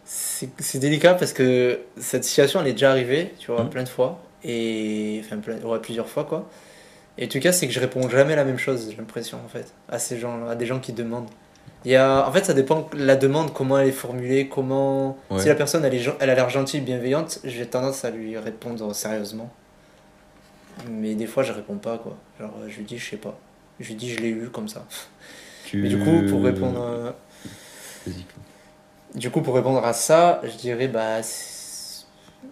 c'est 0.04 0.78
délicat 0.78 1.14
parce 1.14 1.32
que 1.32 1.80
cette 1.98 2.24
situation 2.24 2.60
elle 2.60 2.68
est 2.68 2.72
déjà 2.72 2.90
arrivée, 2.90 3.34
tu 3.38 3.50
vois, 3.50 3.64
Mhm. 3.64 3.70
plein 3.70 3.82
de 3.82 3.88
fois. 3.88 4.20
Et 4.44 5.20
enfin, 5.24 5.38
plein, 5.38 5.58
ouais, 5.62 5.80
plusieurs 5.80 6.08
fois 6.08 6.24
quoi. 6.24 6.48
Et 7.18 7.24
en 7.24 7.28
tout 7.28 7.40
cas, 7.40 7.52
c'est 7.52 7.66
que 7.66 7.72
je 7.72 7.80
réponds 7.80 8.08
jamais 8.08 8.36
la 8.36 8.44
même 8.44 8.58
chose, 8.58 8.88
j'ai 8.90 8.96
l'impression 8.96 9.38
en 9.44 9.48
fait, 9.48 9.72
à 9.88 9.98
ces 9.98 10.18
gens, 10.18 10.46
à 10.48 10.54
des 10.54 10.66
gens 10.66 10.80
qui 10.80 10.92
demandent. 10.92 11.28
Il 11.84 11.92
y 11.92 11.96
a, 11.96 12.26
en 12.28 12.32
fait, 12.32 12.44
ça 12.44 12.52
dépend 12.52 12.88
de 12.92 12.98
la 13.04 13.16
demande, 13.16 13.52
comment 13.52 13.78
elle 13.78 13.88
est 13.88 13.92
formulée, 13.92 14.48
comment. 14.48 15.16
Ouais. 15.30 15.40
Si 15.40 15.48
la 15.48 15.54
personne 15.54 15.84
elle, 15.84 15.94
est, 15.94 16.04
elle 16.20 16.30
a 16.30 16.34
l'air 16.34 16.50
gentille, 16.50 16.80
bienveillante, 16.80 17.38
j'ai 17.44 17.64
tendance 17.66 18.04
à 18.04 18.10
lui 18.10 18.36
répondre 18.36 18.92
sérieusement. 18.94 19.50
Mais 20.90 21.14
des 21.14 21.26
fois, 21.26 21.42
je 21.42 21.52
réponds 21.52 21.76
pas 21.76 21.96
quoi. 21.98 22.16
Genre, 22.40 22.52
je 22.68 22.76
lui 22.76 22.84
dis, 22.84 22.98
je 22.98 23.10
sais 23.10 23.16
pas. 23.16 23.38
Je 23.80 23.86
lui 23.88 23.94
dis, 23.94 24.12
je 24.12 24.18
l'ai 24.20 24.28
eu 24.28 24.48
comme 24.50 24.68
ça. 24.68 24.84
tu... 25.64 25.78
Mais 25.78 25.88
du 25.88 25.98
coup, 25.98 26.22
pour 26.28 26.42
répondre. 26.42 27.14
Du 29.14 29.30
coup, 29.30 29.40
pour 29.40 29.54
répondre 29.54 29.84
à 29.84 29.92
ça, 29.92 30.40
je 30.44 30.56
dirais 30.56 30.88
bah 30.88 31.22
c'est- 31.22 31.55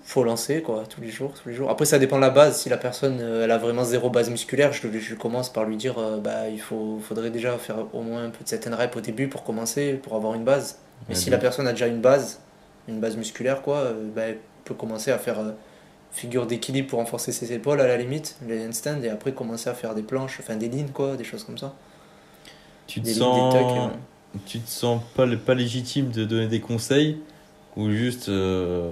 faut 0.03 0.25
lancer 0.25 0.63
quoi, 0.63 0.85
tous 0.89 1.01
les 1.01 1.11
jours, 1.11 1.33
tous 1.35 1.49
les 1.49 1.55
jours. 1.55 1.71
Après, 1.71 1.85
ça 1.85 1.99
dépend 1.99 2.17
de 2.17 2.23
la 2.23 2.31
base. 2.31 2.59
Si 2.59 2.69
la 2.69 2.77
personne 2.77 3.19
euh, 3.21 3.45
elle 3.45 3.51
a 3.51 3.59
vraiment 3.59 3.85
zéro 3.85 4.11
base 4.11 4.31
musculaire, 4.31 4.73
je, 4.73 4.87
je 4.91 5.15
commence 5.15 5.53
par 5.53 5.65
lui 5.65 5.77
dire 5.77 5.99
euh, 5.99 6.19
bah 6.19 6.49
il 6.49 6.61
faut, 6.61 6.99
faudrait 7.01 7.31
déjà 7.31 7.57
faire 7.59 7.87
au 7.93 8.03
moins 8.03 8.25
un 8.25 8.31
peu 8.31 8.43
de 8.45 8.49
certaines 8.49 8.75
reps 8.75 8.97
au 8.97 9.01
début 9.01 9.29
pour 9.29 9.45
commencer, 9.45 9.95
pour 9.95 10.15
avoir 10.15 10.35
une 10.35 10.45
base. 10.45 10.79
Mais 11.09 11.15
si 11.15 11.31
la 11.31 11.39
personne 11.39 11.67
a 11.67 11.73
déjà 11.73 11.87
une 11.87 12.01
base, 12.01 12.41
une 12.89 13.01
base 13.01 13.17
musculaire 13.17 13.63
quoi, 13.63 13.79
euh, 13.79 14.11
bah, 14.15 14.23
elle 14.23 14.39
peut 14.65 14.75
commencer 14.75 15.11
à 15.11 15.19
faire 15.19 15.39
euh, 15.39 15.53
figure 16.13 16.47
d'équilibre 16.47 16.89
pour 16.89 16.99
renforcer 16.99 17.33
ses 17.33 17.53
épaules 17.53 17.81
à 17.81 17.87
la 17.87 17.97
limite, 17.97 18.37
les 18.47 18.67
handstands, 18.67 19.03
et 19.03 19.09
après 19.09 19.33
commencer 19.33 19.69
à 19.69 19.75
faire 19.75 19.95
des 19.95 20.03
planches, 20.03 20.39
enfin 20.41 20.57
des 20.57 20.69
lignes 20.69 20.91
quoi, 20.93 21.17
des 21.17 21.25
choses 21.25 21.45
comme 21.45 21.59
ça. 21.59 21.75
Tu 22.87 23.01
te 23.01 23.07
Des 23.07 23.13
lignes, 23.13 23.21
sens, 23.21 23.55
des 23.55 23.61
tucks, 23.61 24.45
tu 24.47 24.61
te 24.61 24.71
sens 24.71 25.03
pas, 25.15 25.27
pas 25.45 25.55
légitime 25.55 26.11
de 26.11 26.25
donner 26.25 26.49
des 26.49 26.61
conseils 26.61 27.19
ou 27.77 27.91
juste 27.91 28.29
euh, 28.29 28.91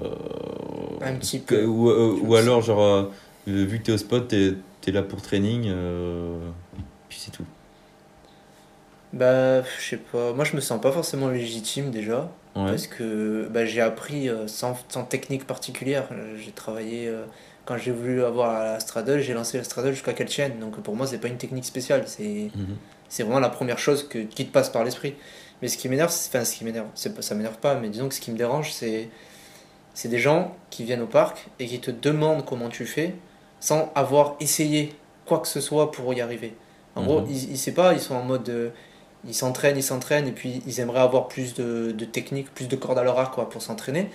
Un 1.00 1.14
petit 1.14 1.38
peu. 1.38 1.64
ou, 1.64 1.88
euh, 1.90 2.18
ou 2.22 2.34
alors 2.34 2.62
genre 2.62 2.82
euh, 2.82 3.10
vu 3.46 3.78
que 3.78 3.84
t'es 3.84 3.92
au 3.92 3.98
spot 3.98 4.28
t'es 4.28 4.54
es 4.86 4.90
là 4.90 5.02
pour 5.02 5.22
training 5.22 5.70
puis 7.08 7.18
c'est 7.20 7.30
tout 7.30 7.44
Bah, 9.12 9.62
je 9.62 9.90
sais 9.90 9.96
pas. 9.98 10.32
Moi, 10.32 10.44
je 10.44 10.56
me 10.56 10.60
sens 10.60 10.80
pas 10.80 10.90
forcément 10.92 11.28
légitime 11.28 11.90
déjà. 11.90 12.30
ouais 12.56 12.66
Parce 12.70 12.86
que 12.86 13.46
bah, 13.50 13.64
j'ai 13.66 13.80
appris 13.80 14.28
sans, 14.46 14.76
sans 14.88 15.04
technique 15.04 15.46
particulière. 15.46 16.08
J'ai 16.42 16.50
travaillé. 16.52 17.12
quand 17.66 17.76
j'ai 17.76 17.92
voulu 17.92 18.24
avoir 18.24 18.52
la 18.64 18.80
straddle, 18.80 19.20
j'ai 19.20 19.34
lancé 19.34 19.58
la 19.58 19.64
straddle 19.64 19.92
jusqu'à 19.92 20.14
quelle 20.14 20.30
chaîne. 20.30 20.58
Donc 20.58 20.80
pour 20.82 20.96
moi, 20.96 21.06
c'est 21.06 21.18
pas 21.18 21.28
une 21.28 21.36
technique 21.36 21.64
spéciale. 21.66 22.04
C'est 22.06 22.50
Mhm. 22.56 22.76
c'est 23.08 23.22
vraiment 23.24 23.40
la 23.40 23.50
première 23.50 23.78
chose 23.78 24.08
que, 24.08 24.18
qui 24.20 24.46
te 24.46 24.52
passe 24.52 24.70
par 24.70 24.82
l'esprit. 24.84 25.14
Mais 25.62 25.68
ce 25.68 25.78
qui 25.78 25.88
m'énerve, 25.88 26.10
c'est- 26.10 26.28
enfin, 26.28 26.44
ce 26.44 26.54
qui 26.56 26.64
m'énerve, 26.64 26.88
ça 26.94 27.34
m'énerve 27.34 27.56
pas, 27.58 27.76
mais 27.76 27.88
disons 27.88 28.08
que 28.08 28.14
ce 28.14 28.20
qui 28.20 28.30
me 28.32 28.36
dérange, 28.36 28.72
c'est 28.72 29.08
c'est 29.94 30.08
des 30.08 30.18
gens 30.18 30.54
qui 30.70 30.84
viennent 30.84 31.02
au 31.02 31.06
parc 31.06 31.46
et 31.58 31.66
qui 31.66 31.78
te 31.80 31.90
demandent 31.90 32.44
comment 32.46 32.68
tu 32.70 32.86
fais 32.86 33.14
sans 33.60 33.92
avoir 33.94 34.36
essayé 34.40 34.94
quoi 35.26 35.38
que 35.38 35.46
ce 35.48 35.60
soit 35.60 35.92
pour 35.92 36.12
y 36.14 36.20
arriver. 36.22 36.54
En 36.96 37.04
gros, 37.04 37.20
Mhm. 37.20 37.26
ils, 37.30 37.50
ils 37.52 37.58
savent 37.58 37.74
pas, 37.74 37.92
ils 37.92 38.00
sont 38.00 38.14
en 38.14 38.22
mode. 38.24 38.48
euh, 38.48 38.70
ils 39.26 39.34
s'entraînent, 39.34 39.76
ils 39.76 39.82
s'entraînent, 39.84 40.26
et 40.26 40.32
puis 40.32 40.62
ils 40.66 40.80
aimeraient 40.80 41.00
avoir 41.00 41.28
plus 41.28 41.54
de, 41.54 41.92
de 41.92 42.04
technique, 42.04 42.52
plus 42.54 42.66
de 42.68 42.74
cordes 42.76 42.98
à 42.98 43.04
leur 43.04 43.18
arc 43.20 43.34
quoi, 43.34 43.48
pour 43.50 43.62
s'entraîner. 43.62 44.10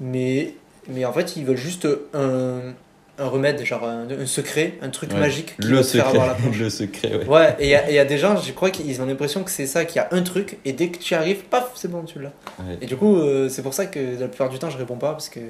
Mais, 0.00 0.54
mais 0.88 1.04
en 1.04 1.12
fait, 1.12 1.36
ils 1.36 1.44
veulent 1.44 1.56
juste 1.56 1.86
un, 2.14 2.74
un 3.18 3.26
remède, 3.28 3.62
genre 3.64 3.84
un, 3.84 4.06
un 4.10 4.26
secret, 4.26 4.74
un 4.82 4.88
truc 4.88 5.12
Ouais. 5.12 5.18
magique 5.20 5.56
qui 5.60 5.66
le 5.68 5.76
va 5.76 5.82
te 5.82 5.88
faire 5.88 6.08
avoir 6.08 6.26
la 6.28 6.34
secret 6.34 6.48
planche. 6.50 6.58
le 6.60 6.70
secret 6.70 7.14
ouais 7.16 7.26
Ouais, 7.26 7.56
et 7.58 7.64
il 7.72 7.90
y, 7.92 7.94
y 7.94 7.98
a 7.98 8.04
des 8.04 8.16
gens, 8.18 8.36
je 8.36 8.52
crois 8.52 8.70
qu'ils 8.70 9.00
ont 9.02 9.06
l'impression 9.06 9.42
que 9.44 9.50
c'est 9.50 9.66
ça, 9.66 9.84
qu'il 9.84 9.96
y 9.96 9.98
a 9.98 10.08
un 10.12 10.22
truc, 10.22 10.58
et 10.64 10.72
dès 10.72 10.88
que 10.88 10.98
tu 10.98 11.12
y 11.12 11.16
arrives, 11.16 11.42
paf, 11.44 11.70
c'est 11.74 11.90
bon, 11.90 12.02
tu 12.02 12.18
l'as. 12.20 12.32
Ouais. 12.60 12.78
Et 12.80 12.86
du 12.86 12.96
coup, 12.96 13.16
euh, 13.16 13.48
c'est 13.48 13.62
pour 13.62 13.74
ça 13.74 13.86
que 13.86 13.98
la 14.18 14.28
plupart 14.28 14.48
du 14.48 14.58
temps, 14.58 14.70
je 14.70 14.78
réponds 14.78 14.96
pas, 14.96 15.10
parce 15.12 15.28
que. 15.28 15.40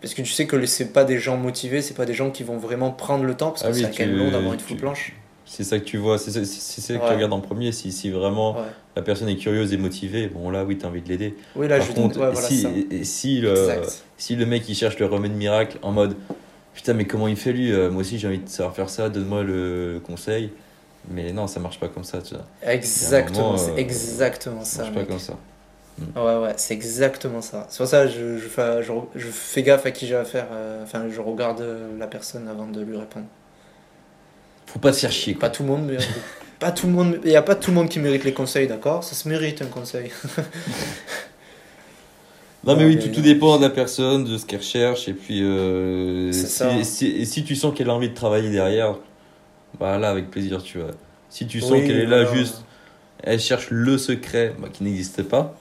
Parce 0.00 0.12
que 0.12 0.20
tu 0.22 0.32
sais 0.32 0.46
que 0.46 0.66
c'est 0.66 0.92
pas 0.92 1.04
des 1.04 1.18
gens 1.18 1.36
motivés, 1.38 1.80
c'est 1.80 1.94
pas 1.94 2.04
des 2.04 2.12
gens 2.12 2.30
qui 2.30 2.42
vont 2.42 2.58
vraiment 2.58 2.90
prendre 2.90 3.24
le 3.24 3.34
temps, 3.34 3.50
parce 3.50 3.62
que 3.62 3.68
Ah 3.68 3.70
oui, 3.72 3.80
c'est 3.90 3.96
quand 3.96 4.06
même 4.06 4.16
long 4.18 4.30
d'avoir 4.30 4.52
une 4.52 4.60
full 4.60 4.76
tu- 4.76 4.80
planche. 4.82 5.12
C'est 5.46 5.64
ça 5.64 5.78
que 5.78 5.84
tu 5.84 5.98
vois 5.98 6.18
c'est 6.18 6.30
ça, 6.30 6.44
ça 6.44 6.94
que 6.94 7.06
tu 7.06 7.12
regardes 7.12 7.32
en 7.32 7.40
premier 7.40 7.72
si, 7.72 7.92
si 7.92 8.10
vraiment 8.10 8.54
Ouais. 8.54 8.62
la 8.96 9.02
personne 9.02 9.28
est 9.28 9.36
curieuse 9.36 9.72
et 9.72 9.76
motivée 9.76 10.28
bon 10.28 10.50
là 10.50 10.64
oui 10.64 10.78
t'as 10.78 10.88
envie 10.88 11.02
de 11.02 11.08
l'aider 11.08 11.34
Oui, 11.56 11.68
là, 11.68 11.78
par 11.78 11.86
je 11.86 11.92
contre 11.92 12.18
ouais, 12.20 12.30
voilà, 12.32 12.48
si, 12.48 12.62
ça. 12.62 12.68
et- 12.70 12.96
et 13.00 13.04
si 13.04 13.40
le, 13.40 13.50
Exact. 13.50 14.04
Si 14.16 14.36
le 14.36 14.46
mec 14.46 14.68
il 14.68 14.74
cherche 14.74 14.98
le 14.98 15.06
remède 15.06 15.32
miracle 15.34 15.78
en 15.82 15.92
mode 15.92 16.16
putain 16.74 16.94
mais 16.94 17.04
comment 17.06 17.28
il 17.28 17.36
fait 17.36 17.52
lui 17.52 17.72
Euh, 17.72 17.90
moi 17.90 18.00
aussi 18.00 18.18
j'ai 18.18 18.28
envie 18.28 18.38
de 18.38 18.48
savoir 18.48 18.74
faire 18.74 18.88
ça 18.90 19.08
donne-moi 19.08 19.42
le 19.42 20.00
conseil 20.04 20.50
mais 21.10 21.32
non 21.32 21.46
ça 21.46 21.60
marche 21.60 21.78
pas 21.78 21.88
comme 21.88 22.04
ça 22.04 22.22
tu 22.22 22.34
vois 22.34 22.44
Exactement, 22.66 23.56
c'est 23.56 23.72
euh, 23.72 23.76
exactement 23.76 24.64
ça 24.64 24.76
ça. 24.78 24.82
marche 24.84 24.94
pas 24.94 25.04
comme 25.04 25.18
ça 25.18 25.34
Ouais, 26.16 26.36
ouais, 26.38 26.54
c'est 26.56 26.74
exactement 26.74 27.40
ça. 27.40 27.66
C'est 27.70 27.78
pour 27.78 27.86
ça 27.86 28.06
que 28.06 28.10
je, 28.12 28.36
je, 28.38 28.48
fais, 28.48 28.82
je, 28.82 28.92
je 29.14 29.28
fais 29.28 29.62
gaffe 29.62 29.86
à 29.86 29.92
qui 29.92 30.06
j'ai 30.08 30.16
affaire. 30.16 30.48
euh, 30.52 30.82
Enfin, 30.82 31.08
je 31.08 31.20
regarde 31.20 31.64
la 31.98 32.06
personne 32.08 32.48
avant 32.48 32.66
de 32.66 32.80
lui 32.80 32.96
répondre. 32.96 33.26
Faut 34.74 34.80
pas 34.80 34.92
se 34.92 35.00
faire 35.00 35.12
chier 35.12 35.34
quoi 35.34 35.48
Pas 35.48 35.50
tout 35.50 35.62
le 35.62 35.68
monde, 35.70 35.86
mais. 35.86 35.96
pas 36.58 36.72
tout 36.72 36.86
le 36.88 36.92
monde. 36.92 37.20
Il 37.24 37.30
n'y 37.30 37.36
a 37.36 37.42
pas 37.42 37.54
tout 37.54 37.70
le 37.70 37.76
monde 37.76 37.88
qui 37.88 38.00
mérite 38.00 38.24
les 38.24 38.32
conseils, 38.34 38.66
d'accord? 38.66 39.02
Ça 39.04 39.14
se 39.14 39.28
mérite 39.28 39.62
un 39.62 39.66
conseil. 39.66 40.10
non 42.66 42.76
mais 42.76 42.86
oui 42.86 42.98
tout, 42.98 43.08
tout 43.08 43.20
dépend 43.20 43.58
de 43.58 43.62
la 43.62 43.70
personne 43.70 44.24
de 44.24 44.38
ce 44.38 44.46
qu'elle 44.46 44.60
recherche 44.60 45.06
et 45.08 45.12
puis 45.12 45.42
euh, 45.42 46.32
si, 46.32 47.26
si- 47.26 47.44
tu 47.44 47.56
sens 47.56 47.74
qu'elle 47.74 47.90
a 47.90 47.94
envie 47.94 48.08
de 48.08 48.14
travailler 48.14 48.50
derrière 48.50 48.94
bah 49.78 49.98
là 49.98 50.08
avec 50.08 50.30
plaisir 50.30 50.62
tu 50.62 50.78
vois 50.78 50.92
si 51.28 51.46
tu 51.46 51.60
sens 51.60 51.72
Oui, 51.72 51.84
qu'elle 51.86 51.98
est 51.98 52.06
là 52.06 52.24
voilà. 52.24 52.38
juste 52.38 52.64
elle 53.22 53.38
cherche 53.38 53.66
le 53.70 53.98
secret 53.98 54.54
bah, 54.58 54.68
qui 54.72 54.82
n'existe 54.82 55.22
pas 55.24 55.54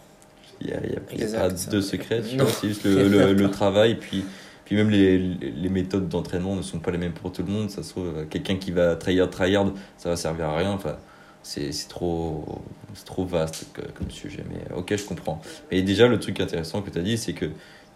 il 0.62 0.68
n'y 0.68 0.74
a, 0.74 0.78
y 0.78 0.80
a- 0.80 1.00
il 1.12 1.18
y 1.20 1.22
a 1.24 1.26
Exact, 1.26 1.66
pas 1.66 1.72
de 1.72 1.82
secret 1.82 2.24
c'est 2.62 2.68
juste 2.70 2.84
le, 2.86 3.34
le, 3.34 3.52
travail 3.52 3.96
puis 3.96 4.24
puis 4.66 4.76
même 4.76 4.90
les, 4.90 5.18
les 5.18 5.70
méthodes 5.70 6.08
d'entraînement 6.10 6.56
ne 6.56 6.62
sont 6.62 6.80
pas 6.80 6.92
les 6.92 6.98
mêmes 6.98 7.14
pour 7.14 7.32
tout 7.32 7.44
le 7.44 7.52
monde 7.52 7.70
ça 7.70 7.84
se 7.84 7.90
trouve 7.92 8.26
quelqu'un 8.30 8.56
qui 8.58 8.72
va 8.72 8.96
tryhard 8.96 9.30
tryhard 9.30 9.72
ça 9.98 10.10
va 10.10 10.16
servir 10.16 10.46
à 10.50 10.58
rien 10.58 10.72
enfin 10.72 10.98
c'est 11.42 11.72
trop 11.90 12.62
trop 13.06 13.26
vaste 13.26 13.68
comme 13.96 14.10
sujet 14.10 14.44
mais 14.50 14.76
ok 14.76 14.96
je 14.96 15.04
comprends 15.06 15.42
mais 15.72 15.82
déjà 15.82 16.08
le 16.08 16.20
truc 16.20 16.40
intéressant 16.40 16.82
que 16.82 16.90
tu 16.90 17.00
as 17.00 17.02
dit 17.02 17.18
c'est 17.18 17.34
que 17.34 17.48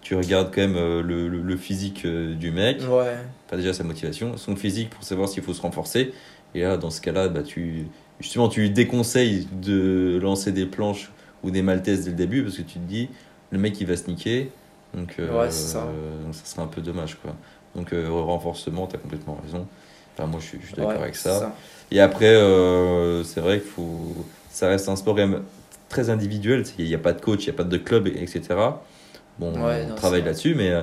tu 0.01 0.15
regardes 0.15 0.53
quand 0.53 0.61
même 0.61 0.77
euh, 0.77 1.01
le, 1.01 1.27
le, 1.27 1.41
le 1.41 1.57
physique 1.57 2.05
euh, 2.05 2.33
du 2.33 2.51
mec 2.51 2.81
Ouais. 2.89 3.17
pas 3.49 3.57
déjà 3.57 3.73
sa 3.73 3.83
motivation, 3.83 4.37
son 4.37 4.55
physique 4.55 4.89
pour 4.89 5.03
savoir 5.03 5.27
s'il 5.27 5.43
faut 5.43 5.53
se 5.53 5.61
renforcer. 5.61 6.13
Et 6.55 6.61
là, 6.61 6.77
dans 6.77 6.91
ce 6.91 7.01
cas-là, 7.01 7.27
bah, 7.27 7.43
tu, 7.43 7.87
justement, 8.21 8.47
tu 8.47 8.61
lui 8.61 8.69
déconseilles 8.69 9.47
de 9.61 10.17
lancer 10.21 10.51
des 10.53 10.65
planches 10.65 11.11
ou 11.43 11.51
des 11.51 11.61
maltaises 11.61 12.05
dès 12.05 12.11
le 12.11 12.15
début 12.15 12.43
parce 12.43 12.55
que 12.57 12.61
tu 12.61 12.75
te 12.79 12.87
dis, 12.87 13.09
le 13.51 13.57
mec, 13.59 13.81
il 13.81 13.87
va 13.87 13.97
se 13.97 14.07
niquer. 14.09 14.49
Donc, 14.97 15.15
euh, 15.19 15.39
Ouais, 15.39 15.51
c'est 15.51 15.73
ça. 15.73 15.87
donc 16.23 16.33
ça 16.33 16.43
serait 16.45 16.63
un 16.63 16.67
peu 16.67 16.81
dommage. 16.81 17.15
Quoi. 17.21 17.33
Donc, 17.75 17.93
euh, 17.93 18.09
renforcement, 18.09 18.87
tu 18.87 18.95
as 18.95 18.99
complètement 18.99 19.39
raison. 19.43 19.67
Enfin, 20.17 20.27
moi, 20.27 20.39
je 20.41 20.47
suis, 20.47 20.59
d'accord 20.75 20.89
ouais, 20.91 20.95
avec 20.97 21.15
ça. 21.15 21.55
Et 21.91 22.01
après, 22.01 22.33
euh, 22.35 23.23
c'est 23.23 23.39
vrai 23.39 23.59
qu'il 23.59 23.69
faut. 23.69 24.15
Ça 24.49 24.67
reste 24.67 24.89
un 24.89 24.95
sport 24.95 25.15
quand 25.15 25.27
même 25.27 25.43
très 25.87 26.09
individuel. 26.09 26.63
Il 26.79 26.85
n'y 26.85 26.95
a 26.95 26.99
pas 26.99 27.13
de 27.13 27.21
coach, 27.21 27.43
il 27.43 27.49
n'y 27.49 27.55
a 27.55 27.57
pas 27.57 27.63
de 27.63 27.77
club, 27.77 28.07
etc. 28.07 28.41
Bon, 29.37 29.53
Ouais, 29.53 29.83
on 29.85 29.89
non, 29.89 29.95
travaille 29.95 30.23
là-dessus, 30.23 30.55
mais, 30.55 30.73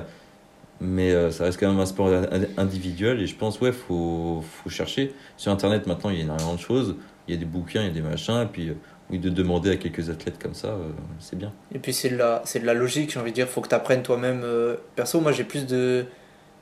mais 0.81 1.11
euh, 1.13 1.31
ça 1.31 1.45
reste 1.45 1.59
quand 1.59 1.69
même 1.69 1.79
un 1.79 1.85
sport 1.85 2.09
in- 2.09 2.27
individuel. 2.57 3.21
Et 3.21 3.27
je 3.27 3.35
pense, 3.35 3.59
ouais, 3.61 3.71
faut, 3.71 4.43
faut 4.63 4.69
chercher. 4.69 5.13
Sur 5.37 5.51
Internet, 5.51 5.87
maintenant, 5.87 6.09
il 6.09 6.17
y 6.17 6.19
a 6.19 6.23
énormément 6.23 6.55
de 6.55 6.59
choses. 6.59 6.95
Il 7.27 7.33
y 7.33 7.37
a 7.37 7.39
des 7.39 7.45
bouquins, 7.45 7.81
il 7.81 7.87
y 7.87 7.89
a 7.89 7.93
des 7.93 8.01
machins. 8.01 8.41
Et 8.43 8.45
puis, 8.45 8.69
euh, 8.69 8.73
oui, 9.09 9.19
de 9.19 9.29
demander 9.29 9.71
à 9.71 9.75
quelques 9.77 10.09
athlètes 10.09 10.41
comme 10.41 10.53
ça, 10.55 10.67
euh, 10.69 10.89
c'est 11.19 11.37
bien. 11.37 11.51
Et 11.73 11.79
puis 11.79 11.93
c'est 11.93 12.09
de 12.09 12.17
la, 12.17 12.41
c'est 12.45 12.59
de 12.59 12.65
la 12.65 12.73
logique, 12.73 13.11
j'ai 13.11 13.19
envie 13.19 13.31
de 13.31 13.35
dire, 13.35 13.47
faut 13.47 13.61
que 13.61 13.69
tu 13.69 13.75
apprennes 13.75 14.01
toi-même. 14.03 14.41
euh, 14.43 14.77
Perso, 14.95 15.19
moi 15.21 15.31
j'ai 15.31 15.43
plus 15.43 15.65
de 15.67 16.05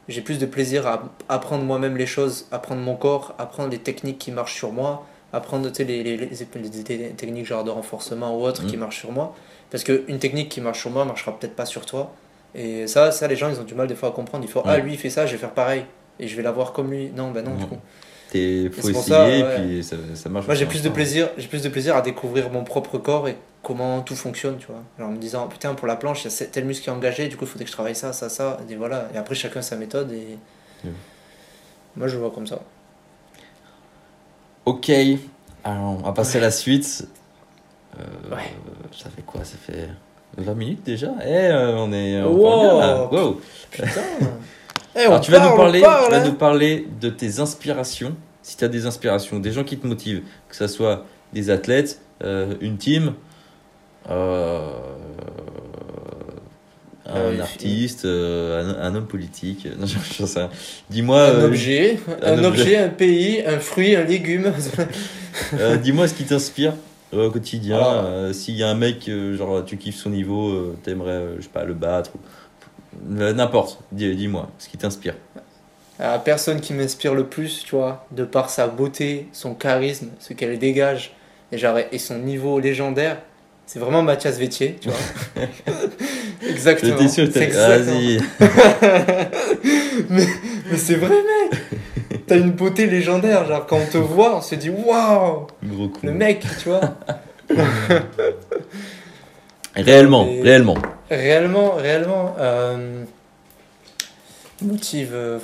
j'ai 0.09 0.19
plus 0.21 0.37
de 0.37 0.45
plaisir 0.45 0.85
à 0.85 1.03
apprendre 1.29 1.63
moi-même 1.63 1.95
les 1.95 2.05
choses, 2.05 2.45
apprendre 2.51 2.81
mon 2.81 2.95
corps, 2.97 3.33
apprendre 3.39 3.69
les 3.69 3.77
techniques 3.79 4.17
qui 4.19 4.31
marchent 4.33 4.55
sur 4.55 4.73
moi, 4.73 5.05
apprendre 5.31 5.69
tu 5.69 5.75
sais, 5.75 5.83
les, 5.85 6.03
les, 6.03 6.17
les- 6.17 7.13
techniques 7.15 7.45
genre 7.45 7.63
de 7.63 7.69
renforcement 7.71 8.37
ou 8.37 8.43
autres 8.45 8.63
Mhm. 8.63 8.69
qui 8.69 8.75
marchent 8.77 8.99
sur 8.99 9.13
moi. 9.13 9.33
Parce 9.71 9.85
qu'une 9.85 10.19
technique 10.19 10.49
qui 10.49 10.59
marche 10.59 10.81
sur 10.81 10.91
moi 10.91 11.05
marchera 11.05 11.37
peut-être 11.39 11.55
pas 11.55 11.65
sur 11.65 11.85
toi. 11.85 12.13
Et 12.55 12.87
ça, 12.87 13.11
ça, 13.11 13.27
les 13.27 13.35
gens, 13.35 13.49
ils 13.49 13.59
ont 13.59 13.63
du 13.63 13.75
mal 13.75 13.87
des 13.87 13.95
fois 13.95 14.09
à 14.09 14.11
comprendre. 14.11 14.43
Il 14.43 14.49
faut, 14.49 14.61
ah, 14.65 14.77
lui, 14.77 14.93
il 14.93 14.97
fait 14.97 15.09
ça, 15.09 15.25
je 15.25 15.31
vais 15.33 15.37
faire 15.37 15.53
pareil. 15.53 15.85
Et 16.19 16.27
je 16.27 16.35
vais 16.35 16.43
l'avoir 16.43 16.73
comme 16.73 16.91
lui. 16.91 17.09
Non, 17.15 17.31
ben 17.31 17.43
non, 17.43 17.55
du 17.55 17.65
coup. 17.65 17.77
T'es, 18.29 18.69
faut 18.71 18.89
essayer 18.89 19.03
ça, 19.03 19.29
et 19.29 19.43
ouais. 19.43 19.55
puis 19.59 19.83
ça, 19.83 19.95
ça 20.15 20.29
marche. 20.29 20.45
Moi, 20.45 20.55
j'ai 20.55 20.65
plus 20.65 20.81
de 20.81 20.89
pas. 20.89 20.95
plaisir, 20.95 21.29
j'ai 21.37 21.47
plus 21.47 21.61
de 21.61 21.69
plaisir 21.69 21.95
à 21.95 22.01
découvrir 22.01 22.49
mon 22.49 22.63
propre 22.63 22.97
corps 22.97 23.27
et 23.27 23.37
comment 23.61 24.01
tout 24.01 24.15
fonctionne, 24.15 24.57
tu 24.57 24.67
vois. 24.67 25.05
En 25.05 25.11
me 25.11 25.17
disant, 25.17 25.47
putain, 25.47 25.73
pour 25.75 25.87
la 25.87 25.95
planche, 25.95 26.25
il 26.25 26.31
y 26.31 26.43
a 26.43 26.45
tel 26.47 26.65
muscle 26.65 26.83
qui 26.83 26.89
est 26.89 26.93
engagé, 26.93 27.27
du 27.27 27.37
coup, 27.37 27.45
il 27.45 27.47
faudrait 27.47 27.65
que 27.65 27.69
je 27.69 27.75
travaille 27.75 27.95
ça, 27.95 28.11
ça, 28.11 28.29
ça. 28.29 28.57
Et 28.69 28.75
voilà. 28.75 29.07
Et 29.13 29.17
après, 29.17 29.35
chacun 29.35 29.61
sa 29.61 29.75
méthode. 29.75 30.11
Et 30.11 30.37
moi, 31.95 32.07
je 32.07 32.15
le 32.15 32.21
vois 32.21 32.31
comme 32.31 32.47
ça. 32.47 32.59
Ok, 34.65 34.91
alors 35.63 35.97
on 35.99 36.03
va 36.03 36.11
passer 36.13 36.37
à 36.37 36.41
la 36.41 36.51
suite. 36.51 37.07
Euh, 37.99 38.35
Ouais. 38.35 38.51
Ça 38.91 39.09
fait 39.09 39.21
quoi? 39.21 39.43
Ça 39.43 39.57
fait 39.57 39.89
20 40.37 40.53
minutes 40.55 40.83
déjà 40.83 41.11
Eh, 41.25 41.27
euh, 41.31 41.75
on 41.77 41.91
est. 41.93 42.21
On 42.21 42.31
Wow. 42.33 42.43
parle 42.43 42.59
bien, 42.61 42.79
là. 42.79 43.09
Wow. 43.11 43.41
Putain. 43.71 43.87
Eh, 44.95 44.99
Alors 45.05 45.21
tu 45.21 45.31
vas 45.31 45.39
parle, 45.39 45.49
nous 45.51 45.57
parler, 45.57 45.81
parle, 45.81 46.05
tu 46.05 46.11
vas 46.11 46.17
hein. 46.21 46.25
nous 46.25 46.33
parler 46.33 46.87
de 47.01 47.09
tes 47.09 47.39
inspirations. 47.39 48.15
Si 48.43 48.57
tu 48.57 48.63
as 48.63 48.67
des 48.67 48.85
inspirations, 48.85 49.39
des 49.39 49.51
gens 49.51 49.63
qui 49.63 49.77
te 49.79 49.87
motivent, 49.87 50.21
que 50.49 50.55
ce 50.55 50.67
soit 50.67 51.05
des 51.33 51.49
athlètes, 51.49 51.99
euh, 52.23 52.53
une 52.61 52.77
team, 52.77 53.13
euh, 54.11 54.69
un 57.07 57.15
Euh, 57.15 57.41
artiste, 57.41 58.05
euh, 58.05 58.77
un, 58.79 58.83
un 58.91 58.95
homme 58.95 59.07
politique. 59.07 59.67
Non, 59.79 59.87
je, 59.87 59.97
rien. 60.25 60.49
Dis-moi, 60.91 61.21
Un 61.21 61.29
euh, 61.29 61.45
objet, 61.47 61.99
un 62.21 62.43
objet. 62.43 62.77
un 62.77 62.89
pays, 62.89 63.43
un 63.47 63.59
fruit, 63.59 63.95
un 63.95 64.03
légume. 64.03 64.53
euh, 65.59 65.77
dis-moi 65.77 66.07
ce 66.07 66.13
qui 66.13 66.23
t'inspire 66.25 66.73
euh, 66.73 66.75
au 67.15 67.31
quotidien. 67.31 67.79
Euh, 67.81 68.33
S'il 68.33 68.55
y 68.55 68.63
a 68.63 68.69
un 68.69 68.75
mec, 68.75 69.07
euh, 69.09 69.35
genre 69.37 69.63
tu 69.65 69.77
kiffes 69.77 69.95
son 69.95 70.09
niveau, 70.09 70.49
euh, 70.49 70.77
t'aimerais, 70.83 71.23
je 71.37 71.43
sais 71.43 71.49
pas, 71.49 71.63
le 71.63 71.73
battre, 71.73 72.11
ou- 72.15 72.19
n'importe. 73.09 73.79
Dis- 73.91 74.15
Dis-moi 74.15 74.49
ce 74.59 74.69
qui 74.69 74.77
t'inspire. 74.77 75.15
La 75.99 76.17
personne 76.19 76.59
qui 76.59 76.73
m'inspire 76.73 77.13
le 77.13 77.25
plus, 77.25 77.63
tu 77.65 77.75
vois, 77.75 78.05
de 78.11 78.23
par 78.23 78.49
sa 78.49 78.67
beauté, 78.67 79.27
son 79.31 79.53
charisme, 79.53 80.09
ce 80.19 80.33
qu'elle 80.33 80.57
dégage, 80.57 81.13
et, 81.51 81.57
genre, 81.57 81.77
et 81.91 81.99
son 81.99 82.17
niveau 82.17 82.59
légendaire, 82.59 83.17
c'est 83.67 83.79
vraiment 83.79 84.01
Mathias 84.01 84.37
Vétier, 84.37 84.75
tu 84.81 84.89
vois. 84.89 84.97
exactement. 86.49 86.97
J'étais 86.97 87.07
sûr 87.07 87.31
que. 87.31 87.53
Vas-y. 87.53 88.19
mais 90.09 90.25
mais 90.71 90.77
c'est 90.77 90.95
vrai, 90.95 91.09
mec. 91.51 91.59
T'as 92.33 92.39
une 92.39 92.51
beauté 92.51 92.87
légendaire, 92.87 93.45
genre 93.45 93.65
quand 93.67 93.77
on 93.77 93.85
te 93.85 93.97
voit, 93.97 94.35
on 94.37 94.41
se 94.41 94.55
dit 94.55 94.71
waouh, 94.71 95.45
le 96.01 96.11
mec, 96.11 96.43
tu 96.61 96.69
vois. 96.69 96.81
Réellement, 99.75 100.27
Et- 100.27 100.41
réellement. 100.41 100.75
Réellement, 101.09 101.71
réellement, 101.75 102.35
euh, 102.39 103.03
motive. 104.61 105.11
euh, 105.13 105.39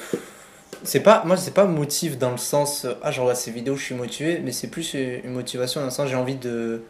c'est 0.84 1.02
pas, 1.02 1.24
moi, 1.26 1.36
c'est 1.38 1.54
pas 1.54 1.66
motive 1.66 2.18
dans 2.18 2.32
le 2.32 2.38
sens 2.38 2.88
ah, 3.04 3.12
je 3.12 3.22
regarde 3.22 3.38
ces 3.38 3.52
vidéos, 3.52 3.76
je 3.76 3.84
suis 3.84 3.96
motivé, 3.96 4.40
mais 4.44 4.52
c'est 4.52 4.68
plus 4.68 4.94
une 4.96 5.32
motivation 5.32 5.82
dans 5.82 5.88
le 5.88 5.92
sens 5.92 6.10
j'ai 6.10 6.16
envie 6.16 6.36
de 6.36 6.82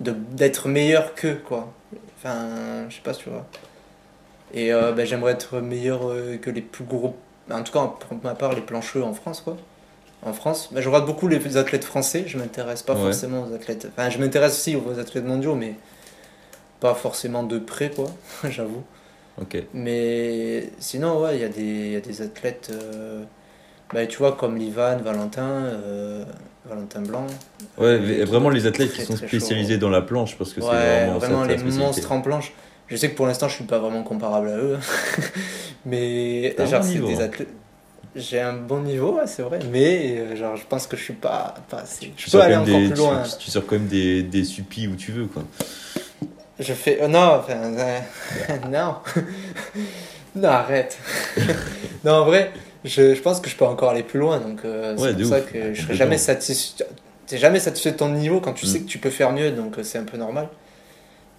d'être 0.00 0.68
meilleur 0.68 1.14
qu'eux, 1.14 1.40
quoi. 1.44 1.72
Enfin, 2.16 2.46
je 2.88 2.94
sais 2.96 3.00
pas 3.02 3.12
si 3.14 3.22
tu 3.24 3.30
vois. 3.30 3.46
Et 4.54 4.72
euh, 4.72 4.92
ben, 4.92 5.04
j'aimerais 5.04 5.32
être 5.32 5.58
meilleur 5.60 6.00
que 6.40 6.50
les 6.50 6.60
plus 6.62 6.84
gros, 6.84 7.16
en 7.50 7.62
tout 7.62 7.72
cas 7.72 7.86
pour 8.00 8.18
ma 8.22 8.34
part, 8.34 8.54
les 8.54 8.60
plancheux 8.60 9.02
en 9.02 9.14
France, 9.14 9.40
quoi. 9.40 9.56
En 10.22 10.32
France, 10.32 10.70
ben, 10.72 10.80
je 10.80 10.88
regarde 10.88 11.06
beaucoup 11.06 11.28
les 11.28 11.56
athlètes 11.56 11.84
français, 11.84 12.24
je 12.26 12.38
m'intéresse 12.38 12.82
pas 12.82 12.94
Ouais. 12.94 13.00
forcément 13.02 13.46
aux 13.48 13.54
athlètes. 13.54 13.86
Enfin, 13.96 14.10
je 14.10 14.18
m'intéresse 14.18 14.52
aussi 14.54 14.76
aux 14.76 14.98
athlètes 14.98 15.24
mondiaux, 15.24 15.54
mais 15.54 15.74
pas 16.80 16.94
forcément 16.94 17.42
de 17.42 17.58
près, 17.58 17.90
quoi, 17.90 18.06
j'avoue. 18.50 18.82
Ok. 19.40 19.56
Mais 19.74 20.70
sinon, 20.80 21.22
ouais, 21.22 21.36
il 21.36 21.40
y, 21.40 21.44
a 21.44 21.48
des- 21.48 21.90
y 21.92 21.96
a 21.96 22.00
des 22.00 22.22
athlètes, 22.22 22.70
euh, 22.72 23.22
bah, 23.92 24.06
tu 24.06 24.18
vois, 24.18 24.32
comme 24.32 24.56
Livan, 24.56 24.96
Valentin, 24.98 25.42
euh, 25.48 26.24
Valentin 26.68 27.00
Blanc. 27.02 27.26
Ouais, 27.78 27.84
Euh, 27.86 28.00
mais 28.02 28.24
vraiment 28.24 28.50
les 28.50 28.66
athlètes 28.66 28.92
qui 28.92 29.02
sont 29.02 29.16
spécialisés 29.16 29.74
chaud. 29.74 29.80
dans 29.80 29.90
la 29.90 30.02
planche 30.02 30.36
parce 30.36 30.52
que 30.52 30.60
c'est 30.60 30.66
vraiment, 30.66 31.18
vraiment, 31.18 31.42
ça, 31.44 31.46
les 31.52 31.58
spécialité. 31.58 31.78
monstres 31.84 32.12
en 32.12 32.20
planche. 32.20 32.52
Je 32.88 32.96
sais 32.96 33.10
que 33.10 33.16
pour 33.16 33.26
l'instant, 33.26 33.48
je 33.48 33.54
suis 33.54 33.64
pas 33.64 33.78
vraiment 33.78 34.02
comparable 34.02 34.48
à 34.48 34.56
eux. 34.56 34.78
Mais 35.86 36.54
T'as 36.56 36.64
un 36.64 36.66
genre, 36.66 36.80
bon 36.80 36.86
c'est 36.86 36.92
niveau, 36.94 37.06
des 37.08 37.16
hein. 37.20 37.24
athlètes. 37.24 37.48
J'ai 38.16 38.40
un 38.40 38.54
bon 38.54 38.80
niveau, 38.80 39.16
ouais, 39.16 39.26
c'est 39.26 39.42
vrai. 39.42 39.58
Mais 39.70 40.16
euh, 40.18 40.34
genre, 40.36 40.56
je 40.56 40.64
pense 40.66 40.86
que 40.86 40.96
je 40.96 41.02
suis 41.04 41.12
pas, 41.12 41.54
pas 41.68 41.78
assez. 41.80 42.06
Je 42.06 42.10
Tu 42.16 42.24
peux 42.24 42.30
sors 42.32 42.42
aller 42.42 42.54
quand 42.54 42.64
même 42.64 42.68
encore 42.68 42.80
des, 42.80 42.86
plus 42.86 42.94
tu- 42.94 43.00
loin. 43.00 43.22
Tu, 43.38 43.50
sors 43.50 43.66
quand 43.66 43.76
même 43.76 43.86
des, 43.86 44.22
des 44.22 44.44
suppis 44.44 44.88
où 44.88 44.96
tu 44.96 45.12
veux 45.12 45.26
quoi. 45.26 45.44
Je 46.58 46.72
fais. 46.72 47.00
euh, 47.02 47.08
non, 47.08 47.38
enfin. 47.40 47.52
euh, 47.54 47.98
non. 48.70 48.94
non, 50.34 50.48
arrête. 50.48 50.98
non, 52.04 52.12
en 52.14 52.24
vrai, 52.24 52.50
je, 52.84 53.14
je 53.14 53.20
pense 53.20 53.40
que 53.40 53.48
je 53.50 53.56
peux 53.56 53.66
encore 53.66 53.90
aller 53.90 54.02
plus 54.02 54.18
loin. 54.18 54.38
Donc, 54.40 54.60
euh, 54.64 54.96
c'est 54.98 55.14
pour 55.16 55.26
ça 55.26 55.40
que 55.42 55.74
je 55.74 55.82
serai 55.82 55.94
jamais 55.94 56.18
satisfait. 56.18 56.84
T'es 57.26 57.36
jamais 57.38 57.60
satisfait 57.60 57.92
de 57.92 57.96
ton 57.98 58.08
niveau 58.08 58.40
quand 58.40 58.54
tu 58.54 58.64
Mm. 58.66 58.68
sais 58.68 58.80
que 58.80 58.86
tu 58.88 58.98
peux 58.98 59.10
faire 59.10 59.30
mieux, 59.32 59.50
donc 59.52 59.78
euh, 59.78 59.82
c'est 59.84 59.98
un 59.98 60.04
peu 60.04 60.16
normal. 60.16 60.48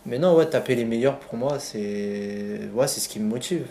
Mais 0.05 0.17
non, 0.19 0.35
ouais, 0.35 0.45
taper 0.47 0.75
les 0.75 0.85
meilleurs 0.85 1.19
pour 1.19 1.35
moi, 1.37 1.59
c'est. 1.59 2.61
Ouais, 2.73 2.87
c'est 2.87 2.99
ce 2.99 3.09
qui 3.09 3.19
me 3.19 3.27
motive. 3.27 3.65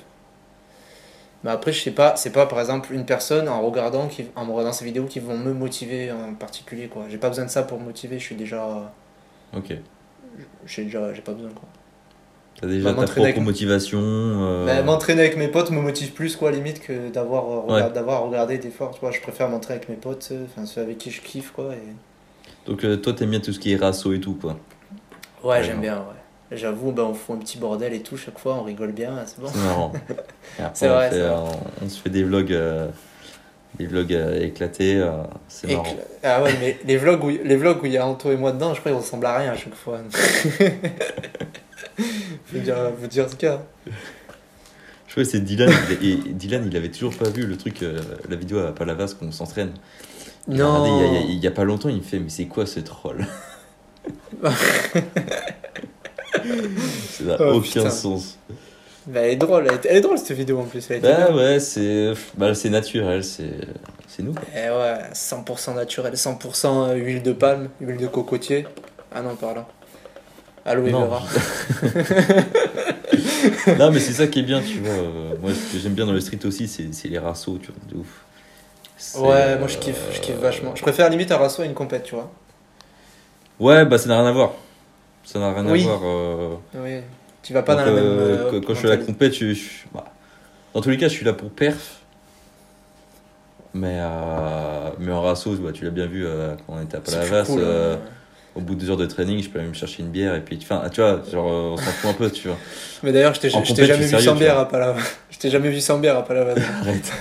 Mais 1.44 1.50
après, 1.50 1.72
je 1.72 1.80
sais 1.80 1.92
pas, 1.92 2.16
c'est 2.16 2.32
pas 2.32 2.46
par 2.46 2.58
exemple 2.60 2.92
une 2.92 3.06
personne 3.06 3.48
en 3.48 3.60
regardant, 3.62 4.08
qui, 4.08 4.24
en 4.34 4.44
regardant 4.44 4.72
ces 4.72 4.84
vidéos 4.84 5.04
qui 5.04 5.20
vont 5.20 5.38
me 5.38 5.52
motiver 5.52 6.10
en 6.12 6.34
particulier, 6.34 6.88
quoi. 6.88 7.04
J'ai 7.08 7.18
pas 7.18 7.28
besoin 7.28 7.44
de 7.44 7.50
ça 7.50 7.62
pour 7.62 7.78
me 7.78 7.84
motiver, 7.84 8.18
je 8.18 8.24
suis 8.24 8.34
déjà. 8.34 8.92
Ok. 9.56 9.72
J'ai 10.66 10.84
déjà. 10.84 11.14
J'ai 11.14 11.22
pas 11.22 11.32
besoin, 11.32 11.50
quoi. 11.50 11.68
T'as 12.60 12.66
déjà 12.66 12.92
Bah, 12.92 13.00
ta 13.00 13.04
propre 13.12 13.20
avec- 13.22 13.38
motivation. 13.40 14.00
euh, 14.02 14.66
Bah, 14.66 14.82
m'entraîner 14.82 15.20
avec 15.20 15.36
mes 15.36 15.46
potes 15.46 15.70
me 15.70 15.80
motive 15.80 16.10
plus 16.12 16.34
quoi 16.34 16.50
limite 16.50 16.80
que 16.80 17.08
d'avoir 17.08 17.44
euh, 17.44 17.60
Ouais. 17.66 17.74
regard- 17.74 17.92
d'avoir 17.92 18.22
regardé 18.24 18.58
des 18.58 18.70
fois 18.70 18.90
tu 18.92 18.98
vois 18.98 19.12
je 19.12 19.20
préfère 19.20 19.48
m'entraîner 19.48 19.76
avec 19.76 19.88
mes 19.88 19.94
potes 19.94 20.24
ceux- 20.24 20.44
enfin 20.44 20.66
ceux 20.66 20.80
avec 20.80 20.98
qui 20.98 21.12
je 21.12 21.20
kiffe 21.22 21.52
quoi 21.52 21.72
et... 21.76 21.78
Donc 22.68 22.82
euh, 22.84 22.96
toi 22.96 23.12
t'aimes 23.12 23.30
bien 23.30 23.38
tout 23.38 23.52
ce 23.52 23.60
qui 23.60 23.72
est 23.72 23.76
rasso 23.76 24.12
et 24.12 24.18
tout 24.18 24.34
quoi. 24.34 24.58
ouais, 25.44 25.50
Ouais, 25.50 25.62
j'aime 25.62 25.80
bien 25.80 25.98
ouais 25.98 26.17
j'avoue 26.52 26.92
bah, 26.92 27.04
on 27.04 27.14
fait 27.14 27.32
un 27.32 27.36
petit 27.36 27.58
bordel 27.58 27.92
et 27.92 28.00
tout 28.00 28.16
chaque 28.16 28.38
fois 28.38 28.54
on 28.54 28.62
rigole 28.62 28.92
bien 28.92 29.22
c'est 29.26 29.40
bon 29.40 29.48
C'est 29.52 29.58
marrant. 29.64 29.92
C'est 30.74 30.88
vrai, 30.88 31.10
fait, 31.10 31.16
euh, 31.16 31.34
on, 31.36 31.84
on 31.84 31.88
se 31.88 32.00
fait 32.00 32.10
des 32.10 32.24
vlogs, 32.24 32.52
euh, 32.52 32.88
des 33.78 33.86
vlogs 33.86 34.12
euh, 34.14 34.40
éclatés. 34.44 34.96
euh, 34.96 35.10
c'est 35.48 35.70
marrant. 35.70 35.96
ah 36.22 36.42
ouais 36.42 36.52
mais 36.60 36.78
les 36.84 36.96
vlogs 36.96 37.22
où 37.24 37.28
les 37.28 37.56
vlogs 37.56 37.82
où 37.82 37.86
il 37.86 37.92
y 37.92 37.98
a 37.98 38.06
Anto 38.06 38.32
et 38.32 38.36
moi 38.36 38.52
dedans 38.52 38.72
je 38.74 38.80
crois 38.80 38.92
ils 38.92 38.96
ressemblent 38.96 39.26
à 39.26 39.36
rien 39.38 39.52
à 39.52 39.56
chaque 39.56 39.74
fois 39.74 39.98
faut 42.46 42.58
dire 42.58 42.76
faut 43.00 43.06
dire 43.06 43.26
ce 43.28 43.46
a 43.46 43.62
Je 45.06 45.12
crois 45.12 45.22
que 45.24 45.30
c'est 45.30 45.40
Dylan. 45.40 45.70
il- 46.00 46.08
et 46.28 46.32
Dylan 46.32 46.64
il 46.66 46.76
avait 46.76 46.90
toujours 46.90 47.14
pas 47.14 47.28
vu 47.28 47.46
le 47.46 47.56
truc, 47.56 47.84
la 48.28 48.36
vidéo 48.36 48.58
à 48.60 48.74
Palavas 48.74 49.14
qu'on 49.18 49.32
s'entraîne. 49.32 49.72
Regardé 50.48 50.88
Il 50.90 50.96
y, 50.96 51.02
a, 51.02 51.06
il 51.06 51.12
y 51.12 51.16
a- 51.16 51.20
il 51.20 51.38
y 51.38 51.46
a 51.46 51.50
pas 51.50 51.64
longtemps 51.64 51.88
il 51.90 51.96
me 51.98 52.02
fait 52.02 52.18
mais 52.18 52.30
c'est 52.30 52.46
quoi 52.46 52.64
ce 52.66 52.80
troll? 52.80 53.26
Ça 57.10 57.24
n'a 57.24 57.36
Oh, 57.40 57.54
aucun 57.54 57.60
putain. 57.62 57.90
sens. 57.90 58.38
bah, 59.06 59.20
elle 59.20 59.32
est 59.32 59.36
drôle 59.36 59.66
elle 59.68 59.74
est, 59.74 59.86
elle 59.86 59.96
est 59.96 60.00
drôle 60.00 60.18
cette 60.18 60.36
vidéo 60.36 60.60
en 60.60 60.64
plus 60.64 60.86
elle 60.90 61.00
Bah 61.00 61.32
ouais, 61.34 61.60
c'est 61.60 62.12
bah, 62.36 62.52
naturel, 62.70 63.24
c'est 63.24 63.50
nous. 64.20 64.34
Eh 64.54 64.68
ouais, 64.70 64.98
100% 65.14 65.74
naturel, 65.74 66.14
100% 66.14 66.94
huile 66.96 67.22
de 67.22 67.32
palme, 67.32 67.68
huile 67.80 67.98
de 67.98 68.06
cocotier. 68.08 68.66
Ah 69.14 69.22
non, 69.22 69.36
pardon. 69.36 69.64
Aloe 70.64 70.90
Non. 70.90 71.06
vera. 71.06 71.22
non, 73.78 73.90
mais 73.92 74.00
c'est 74.00 74.12
ça 74.12 74.26
qui 74.26 74.40
est 74.40 74.42
bien, 74.42 74.60
tu 74.60 74.80
vois. 74.80 74.92
euh, 74.92 75.34
moi, 75.40 75.52
ce 75.54 75.72
que 75.72 75.78
j'aime 75.78 75.94
bien 75.94 76.04
dans 76.04 76.12
le 76.12 76.20
street 76.20 76.40
aussi, 76.44 76.66
c'est 76.68 77.08
les 77.08 77.18
rassos, 77.18 77.58
tu 77.62 77.68
vois, 77.68 77.76
de 77.90 77.96
ouf. 77.98 78.24
Ouais, 79.16 79.56
moi 79.58 79.68
je 79.68 79.78
kiffe, 79.78 79.96
je 80.12 80.18
euh, 80.18 80.20
kiffe 80.20 80.36
vachement. 80.36 80.74
Je 80.74 80.82
préfère 80.82 81.08
limite 81.08 81.30
un 81.30 81.36
rasso 81.36 81.62
à 81.62 81.64
une 81.64 81.74
compète, 81.74 82.02
tu 82.02 82.16
vois. 82.16 82.30
Ouais, 83.60 83.84
bah 83.84 83.96
ça 83.98 84.08
n'a 84.08 84.18
rien 84.20 84.28
à 84.28 84.32
voir. 84.32 84.52
Ça 85.30 85.38
n'a 85.38 85.52
rien 85.52 85.66
Oui. 85.70 85.82
à 85.82 85.86
voir. 85.86 86.00
euh, 86.04 86.54
Oui. 86.76 87.00
Tu 87.42 87.52
vas 87.52 87.62
pas 87.62 87.74
donc, 87.76 87.84
dans 87.86 87.92
la 87.92 88.00
même. 88.00 88.04
euh, 88.04 88.20
euh, 88.46 88.50
quand, 88.50 88.66
quand 88.68 88.72
je 88.74 88.78
suis 88.78 88.86
à 88.88 88.90
la 88.92 88.96
compète, 88.96 89.34
je, 89.34 89.52
je- 89.52 89.60
bah, 89.92 90.04
dans 90.74 90.80
tous 90.80 90.88
les 90.90 90.96
cas, 90.96 91.08
je 91.08 91.12
suis 91.12 91.24
là 91.24 91.32
pour 91.34 91.50
perf. 91.50 91.96
Mais, 93.74 93.98
mais 94.98 95.12
en 95.12 95.22
rasso, 95.22 95.52
bah, 95.56 95.70
tu 95.72 95.84
l'as 95.84 95.90
bien 95.90 96.06
vu 96.06 96.24
quand 96.66 96.74
on 96.76 96.82
était 96.82 96.96
à 96.96 97.00
Palavas. 97.00 97.44
cool, 97.44 97.62
hein. 97.62 97.98
au 98.54 98.60
bout 98.60 98.74
de 98.74 98.80
deux 98.80 98.90
heures 98.90 98.96
de 98.96 99.06
training, 99.06 99.42
je 99.42 99.50
peux 99.50 99.58
aller 99.58 99.68
me 99.68 99.74
chercher 99.74 100.02
une 100.02 100.08
bière 100.08 100.34
et 100.34 100.40
puis, 100.40 100.58
enfin, 100.62 100.82
tu 100.90 101.00
vois, 101.02 101.22
genre, 101.30 101.44
on 101.46 101.76
s'en 101.76 101.82
fout 101.82 102.10
un 102.10 102.14
peu, 102.14 102.30
tu 102.30 102.48
vois. 102.48 102.56
Mais 103.02 103.12
d'ailleurs, 103.12 103.34
je 103.34 103.40
t'ai 103.40 103.50
jamais 103.50 104.06
vu 104.06 104.18
sans 104.20 104.34
bière 104.34 104.58
à 104.58 104.66
Palavas. 104.66 105.00
Je 105.30 105.38
t'ai 105.38 105.50
jamais 105.50 105.68
vu 105.70 105.80
sans 105.80 105.98
bière 105.98 106.16
à 106.16 106.24
Palavas. 106.24 106.54
Arrête. 106.80 107.12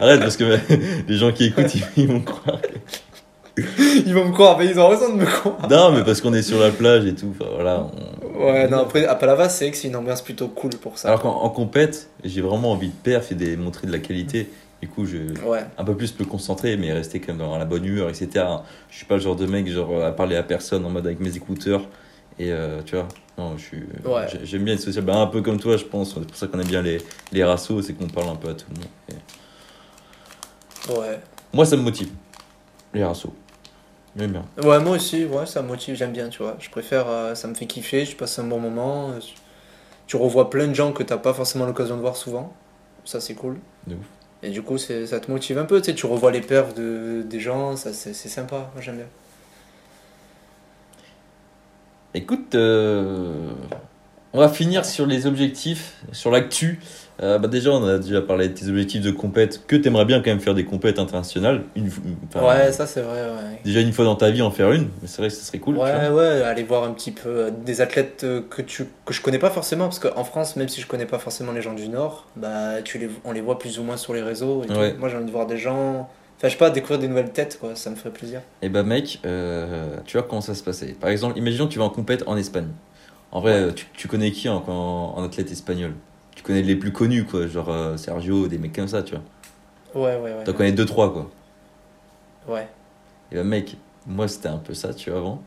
Arrête 0.00 0.20
parce 0.20 0.36
que 0.38 0.56
les 1.08 1.16
gens 1.16 1.30
qui 1.32 1.46
écoutent, 1.46 1.74
ils 1.96 2.06
vont 2.08 2.20
croire. 2.20 2.58
Ils 4.06 4.12
vont 4.14 4.24
me 4.26 4.32
croire, 4.32 4.58
mais 4.58 4.66
ils 4.66 4.78
ont 4.80 4.88
raison 4.88 5.14
de 5.14 5.20
me 5.20 5.24
croire. 5.26 5.68
Non, 5.70 5.92
mais 5.92 6.02
parce 6.02 6.20
qu'on 6.20 6.34
est 6.34 6.42
sur 6.42 6.58
la 6.58 6.70
plage 6.70 7.04
et 7.06 7.14
tout. 7.14 7.32
Enfin, 7.38 7.48
voilà. 7.54 7.86
on- 7.92 8.44
Ouais, 8.44 8.68
non, 8.68 8.78
après, 8.78 9.06
à 9.06 9.14
Palavas, 9.14 9.48
c'est 9.48 9.64
vrai 9.66 9.70
que 9.70 9.76
c'est 9.76 9.86
une 9.86 9.94
ambiance 9.94 10.20
plutôt 10.22 10.48
cool 10.48 10.70
pour 10.70 10.98
ça. 10.98 11.06
Alors 11.08 11.20
qu'en 11.22 11.36
en 11.40 11.48
compète, 11.50 12.10
j'ai 12.24 12.40
vraiment 12.40 12.72
envie 12.72 12.88
de 12.88 12.94
perf 12.94 13.30
et 13.30 13.36
de 13.36 13.54
montrer 13.54 13.86
de 13.86 13.92
la 13.92 14.00
qualité. 14.00 14.50
Du 14.82 14.88
coup, 14.88 15.06
je 15.06 15.18
Ouais. 15.46 15.60
un 15.78 15.84
peu 15.84 15.96
plus 15.96 16.18
me 16.18 16.24
concentrer, 16.24 16.76
mais 16.76 16.92
rester 16.92 17.20
quand 17.20 17.28
même 17.28 17.38
dans 17.46 17.56
la 17.56 17.64
bonne 17.64 17.84
humeur, 17.84 18.08
etc. 18.08 18.44
Je 18.90 18.96
suis 18.96 19.06
pas 19.06 19.14
le 19.14 19.20
genre 19.20 19.36
de 19.36 19.46
mec 19.46 19.68
genre 19.68 20.02
à 20.04 20.10
parler 20.10 20.34
à 20.36 20.42
personne 20.42 20.84
en 20.84 20.90
mode 20.90 21.06
avec 21.06 21.20
mes 21.20 21.36
écouteurs. 21.36 21.82
Et 22.40 22.50
euh, 22.50 22.80
tu 22.84 22.96
vois, 22.96 23.06
non, 23.38 23.56
je 23.56 23.62
suis. 23.62 23.82
Ouais. 24.04 24.26
j'ai- 24.32 24.44
J'aime 24.44 24.64
bien 24.64 24.74
être 24.74 24.80
social. 24.80 25.04
Bah, 25.04 25.14
un 25.16 25.28
peu 25.28 25.40
comme 25.42 25.60
toi, 25.60 25.76
je 25.76 25.84
pense. 25.84 26.12
C'est 26.14 26.26
pour 26.26 26.36
ça 26.36 26.48
qu'on 26.48 26.58
aime 26.58 26.66
bien 26.66 26.82
les, 26.82 26.98
les 27.30 27.44
rassos, 27.44 27.82
c'est 27.86 27.92
qu'on 27.92 28.08
parle 28.08 28.28
un 28.30 28.34
peu 28.36 28.48
à 28.48 28.54
tout 28.54 28.66
le 28.74 28.80
monde. 28.80 28.88
Et 30.88 30.92
Ouais. 30.92 31.20
Moi, 31.52 31.64
ça 31.64 31.76
me 31.76 31.82
motive. 31.82 32.08
Les 32.92 33.04
rassos. 33.04 33.30
J'aime 34.16 34.32
bien. 34.32 34.44
Ouais, 34.62 34.78
moi 34.80 34.96
aussi, 34.96 35.24
ouais, 35.24 35.46
ça 35.46 35.62
me 35.62 35.68
motive, 35.68 35.96
j'aime 35.96 36.12
bien, 36.12 36.28
tu 36.28 36.42
vois. 36.42 36.56
Je 36.60 36.70
préfère, 36.70 37.08
euh, 37.08 37.34
ça 37.34 37.48
me 37.48 37.54
fait 37.54 37.66
kiffer, 37.66 38.04
je 38.04 38.16
passe 38.16 38.38
un 38.38 38.44
bon 38.44 38.60
moment. 38.60 39.10
euh, 39.10 39.20
Tu 40.06 40.16
revois 40.16 40.50
plein 40.50 40.68
de 40.68 40.74
gens 40.74 40.92
que 40.92 41.02
t'as 41.02 41.18
pas 41.18 41.34
forcément 41.34 41.66
l'occasion 41.66 41.96
de 41.96 42.02
voir 42.02 42.16
souvent. 42.16 42.52
Ça, 43.04 43.20
c'est 43.20 43.34
cool. 43.34 43.58
De 43.86 43.94
ouf. 43.96 44.06
Et 44.42 44.50
du 44.50 44.62
coup, 44.62 44.78
ça 44.78 45.20
te 45.20 45.30
motive 45.30 45.58
un 45.58 45.64
peu, 45.66 45.80
tu 45.80 45.86
sais, 45.90 45.94
tu 45.96 46.06
revois 46.06 46.32
les 46.32 46.42
perfs 46.42 46.74
de, 46.74 47.22
des 47.28 47.40
gens, 47.40 47.76
ça, 47.76 47.92
c'est 47.94 48.14
c'est 48.14 48.28
sympa, 48.28 48.70
moi 48.74 48.82
j'aime 48.82 48.96
bien. 48.96 49.06
Écoute, 52.14 52.54
euh, 52.54 53.52
on 54.34 54.40
va 54.40 54.48
finir 54.48 54.84
sur 54.84 55.06
les 55.06 55.26
objectifs, 55.26 55.94
sur 56.12 56.30
l'actu. 56.30 56.80
Euh, 57.22 57.38
bah 57.38 57.46
déjà, 57.46 57.70
on 57.70 57.86
a 57.86 57.98
déjà 57.98 58.20
parlé 58.20 58.48
de 58.48 58.54
tes 58.54 58.68
objectifs 58.68 59.00
de 59.00 59.12
compète, 59.12 59.64
que 59.68 59.76
tu 59.76 59.86
aimerais 59.86 60.04
bien 60.04 60.18
quand 60.18 60.30
même 60.30 60.40
faire 60.40 60.56
des 60.56 60.64
compètes 60.64 60.98
internationales. 60.98 61.62
Une, 61.76 61.88
enfin, 62.28 62.44
ouais, 62.44 62.72
ça 62.72 62.88
c'est 62.88 63.02
vrai, 63.02 63.22
ouais. 63.22 63.60
Déjà 63.64 63.80
une 63.80 63.92
fois 63.92 64.04
dans 64.04 64.16
ta 64.16 64.32
vie 64.32 64.42
en 64.42 64.50
faire 64.50 64.72
une, 64.72 64.88
mais 65.00 65.06
c'est 65.06 65.18
vrai 65.18 65.28
que 65.28 65.34
ce 65.34 65.44
serait 65.44 65.60
cool. 65.60 65.76
Ouais, 65.76 66.08
ouais, 66.08 66.42
aller 66.42 66.64
voir 66.64 66.82
un 66.82 66.90
petit 66.90 67.12
peu 67.12 67.28
euh, 67.28 67.50
des 67.64 67.80
athlètes 67.80 68.22
euh, 68.24 68.40
que, 68.50 68.62
tu, 68.62 68.86
que 69.06 69.14
je 69.14 69.22
connais 69.22 69.38
pas 69.38 69.50
forcément, 69.50 69.84
parce 69.84 70.00
qu'en 70.00 70.24
France, 70.24 70.56
même 70.56 70.68
si 70.68 70.80
je 70.80 70.88
connais 70.88 71.06
pas 71.06 71.20
forcément 71.20 71.52
les 71.52 71.62
gens 71.62 71.74
du 71.74 71.88
Nord, 71.88 72.26
bah, 72.34 72.82
tu 72.82 72.98
les, 72.98 73.08
on 73.24 73.30
les 73.30 73.40
voit 73.40 73.60
plus 73.60 73.78
ou 73.78 73.84
moins 73.84 73.96
sur 73.96 74.12
les 74.12 74.22
réseaux. 74.22 74.64
Et 74.64 74.66
tout. 74.66 74.74
Ouais. 74.74 74.94
Moi 74.98 75.08
j'ai 75.08 75.16
envie 75.16 75.26
de 75.26 75.30
voir 75.30 75.46
des 75.46 75.58
gens, 75.58 76.10
enfin 76.36 76.48
je 76.48 76.48
sais 76.48 76.56
pas, 76.56 76.70
découvrir 76.70 76.98
des 76.98 77.06
nouvelles 77.06 77.30
têtes, 77.30 77.58
quoi, 77.60 77.76
ça 77.76 77.90
me 77.90 77.94
ferait 77.94 78.10
plaisir. 78.10 78.40
Et 78.60 78.68
bah 78.68 78.82
mec, 78.82 79.20
euh, 79.24 79.98
tu 80.04 80.16
vois 80.16 80.26
comment 80.28 80.40
ça 80.40 80.56
se 80.56 80.64
passait. 80.64 80.96
Par 81.00 81.10
exemple, 81.10 81.38
imaginons 81.38 81.68
que 81.68 81.72
tu 81.72 81.78
vas 81.78 81.84
en 81.84 81.90
compète 81.90 82.24
en 82.26 82.36
Espagne. 82.36 82.66
En 83.34 83.40
vrai, 83.40 83.74
tu, 83.74 83.86
tu 83.92 84.08
connais 84.08 84.30
qui 84.30 84.48
en, 84.48 84.64
en, 84.66 85.18
en 85.18 85.24
athlète 85.24 85.50
espagnol? 85.50 85.92
Tu 86.34 86.42
connais 86.42 86.62
les 86.62 86.76
plus 86.76 86.92
connus, 86.92 87.24
quoi, 87.24 87.46
genre 87.46 87.68
euh, 87.68 87.96
Sergio, 87.96 88.48
des 88.48 88.58
mecs 88.58 88.72
comme 88.72 88.88
ça, 88.88 89.02
tu 89.02 89.14
vois. 89.14 89.24
Ouais, 89.94 90.16
ouais, 90.16 90.32
ouais. 90.34 90.44
T'en 90.44 90.52
connais 90.52 90.72
deux 90.72 90.86
trois, 90.86 91.12
quoi. 91.12 91.30
Ouais. 92.48 92.68
Et 93.32 93.36
bah 93.36 93.44
mec, 93.44 93.76
moi 94.06 94.28
c'était 94.28 94.48
un 94.48 94.58
peu 94.58 94.74
ça, 94.74 94.94
tu 94.94 95.10
vois, 95.10 95.18
avant. 95.18 95.42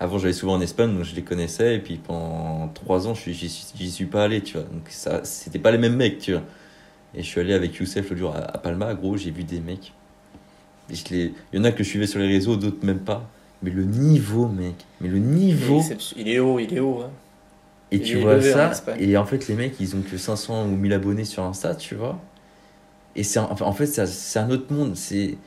Avant 0.00 0.18
j'allais 0.18 0.32
souvent 0.32 0.54
en 0.54 0.60
Espagne, 0.60 0.94
donc 0.94 1.04
je 1.04 1.14
les 1.14 1.22
connaissais, 1.22 1.76
et 1.76 1.78
puis 1.78 1.96
pendant 1.96 2.68
trois 2.68 3.06
ans 3.06 3.14
j'y 3.14 3.48
suis, 3.48 3.90
suis 3.90 4.06
pas 4.06 4.24
allé, 4.24 4.42
tu 4.42 4.58
vois. 4.58 4.66
Donc 4.66 4.88
ça, 4.88 5.24
c'était 5.24 5.58
pas 5.58 5.70
les 5.70 5.78
mêmes 5.78 5.96
mecs, 5.96 6.18
tu 6.18 6.32
vois. 6.32 6.42
Et 7.14 7.22
je 7.22 7.28
suis 7.28 7.40
allé 7.40 7.54
avec 7.54 7.76
Youssef 7.76 8.10
l'autre 8.10 8.16
jour 8.16 8.34
à, 8.34 8.40
à 8.40 8.58
Palma, 8.58 8.94
gros, 8.94 9.16
j'ai 9.16 9.30
vu 9.30 9.44
des 9.44 9.60
mecs. 9.60 9.92
Et 10.90 10.94
je 10.94 11.04
les... 11.10 11.34
Il 11.52 11.58
y 11.58 11.60
en 11.60 11.64
a 11.64 11.72
que 11.72 11.84
je 11.84 11.88
suivais 11.88 12.06
sur 12.06 12.20
les 12.20 12.28
réseaux, 12.28 12.56
d'autres 12.56 12.84
même 12.84 13.00
pas. 13.00 13.30
Mais 13.64 13.70
le 13.72 13.84
niveau, 13.84 14.46
mec, 14.48 14.86
mais 15.00 15.08
le 15.08 15.18
Il 15.48 15.62
est, 15.76 15.80
niveau. 15.80 15.80
il 16.16 16.28
est 16.28 16.38
haut, 16.38 16.58
il 16.58 16.74
est 16.74 16.80
haut. 16.80 17.00
hein. 17.02 17.10
Et 17.90 18.00
il 18.00 18.02
tu 18.02 18.18
vois 18.18 18.40
en 18.40 18.40
ça, 18.42 18.70
Espagne. 18.70 18.98
et 18.98 19.16
en 19.16 19.24
fait 19.26 19.46
les 19.48 19.54
mecs 19.54 19.78
ils 19.80 19.94
ont 19.96 20.02
que 20.02 20.16
500 20.18 20.66
ou 20.66 20.76
1000 20.76 20.92
abonnés 20.92 21.24
sur 21.24 21.44
Insta, 21.44 21.74
tu 21.74 21.94
vois. 21.94 22.20
Et 23.16 23.24
c'est 23.24 23.38
en 23.40 23.72
fait 23.72 23.86
c'est 23.86 24.38
un 24.40 24.50
autre 24.50 24.72
monde, 24.74 24.96
c'est 24.96 25.38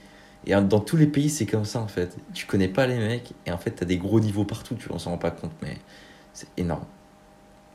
et 0.45 0.55
dans 0.61 0.79
tous 0.81 0.97
les 0.97 1.07
pays 1.07 1.29
c'est 1.29 1.45
comme 1.47 1.65
ça 1.65 1.79
en 1.81 1.87
fait. 1.87 2.17
Tu 2.33 2.45
connais 2.47 2.69
pas 2.69 2.87
les 2.87 2.97
mecs 2.99 3.33
et 3.45 3.51
en 3.51 3.57
fait 3.59 3.71
t'as 3.71 3.85
des 3.85 3.97
gros 3.97 4.19
niveaux 4.21 4.45
partout, 4.45 4.75
tu 4.75 4.87
vois, 4.87 4.97
on 4.97 4.99
s'en 4.99 5.11
rend 5.11 5.17
pas 5.19 5.31
compte 5.31 5.53
mais 5.63 5.77
c'est 6.33 6.49
énorme. 6.57 6.85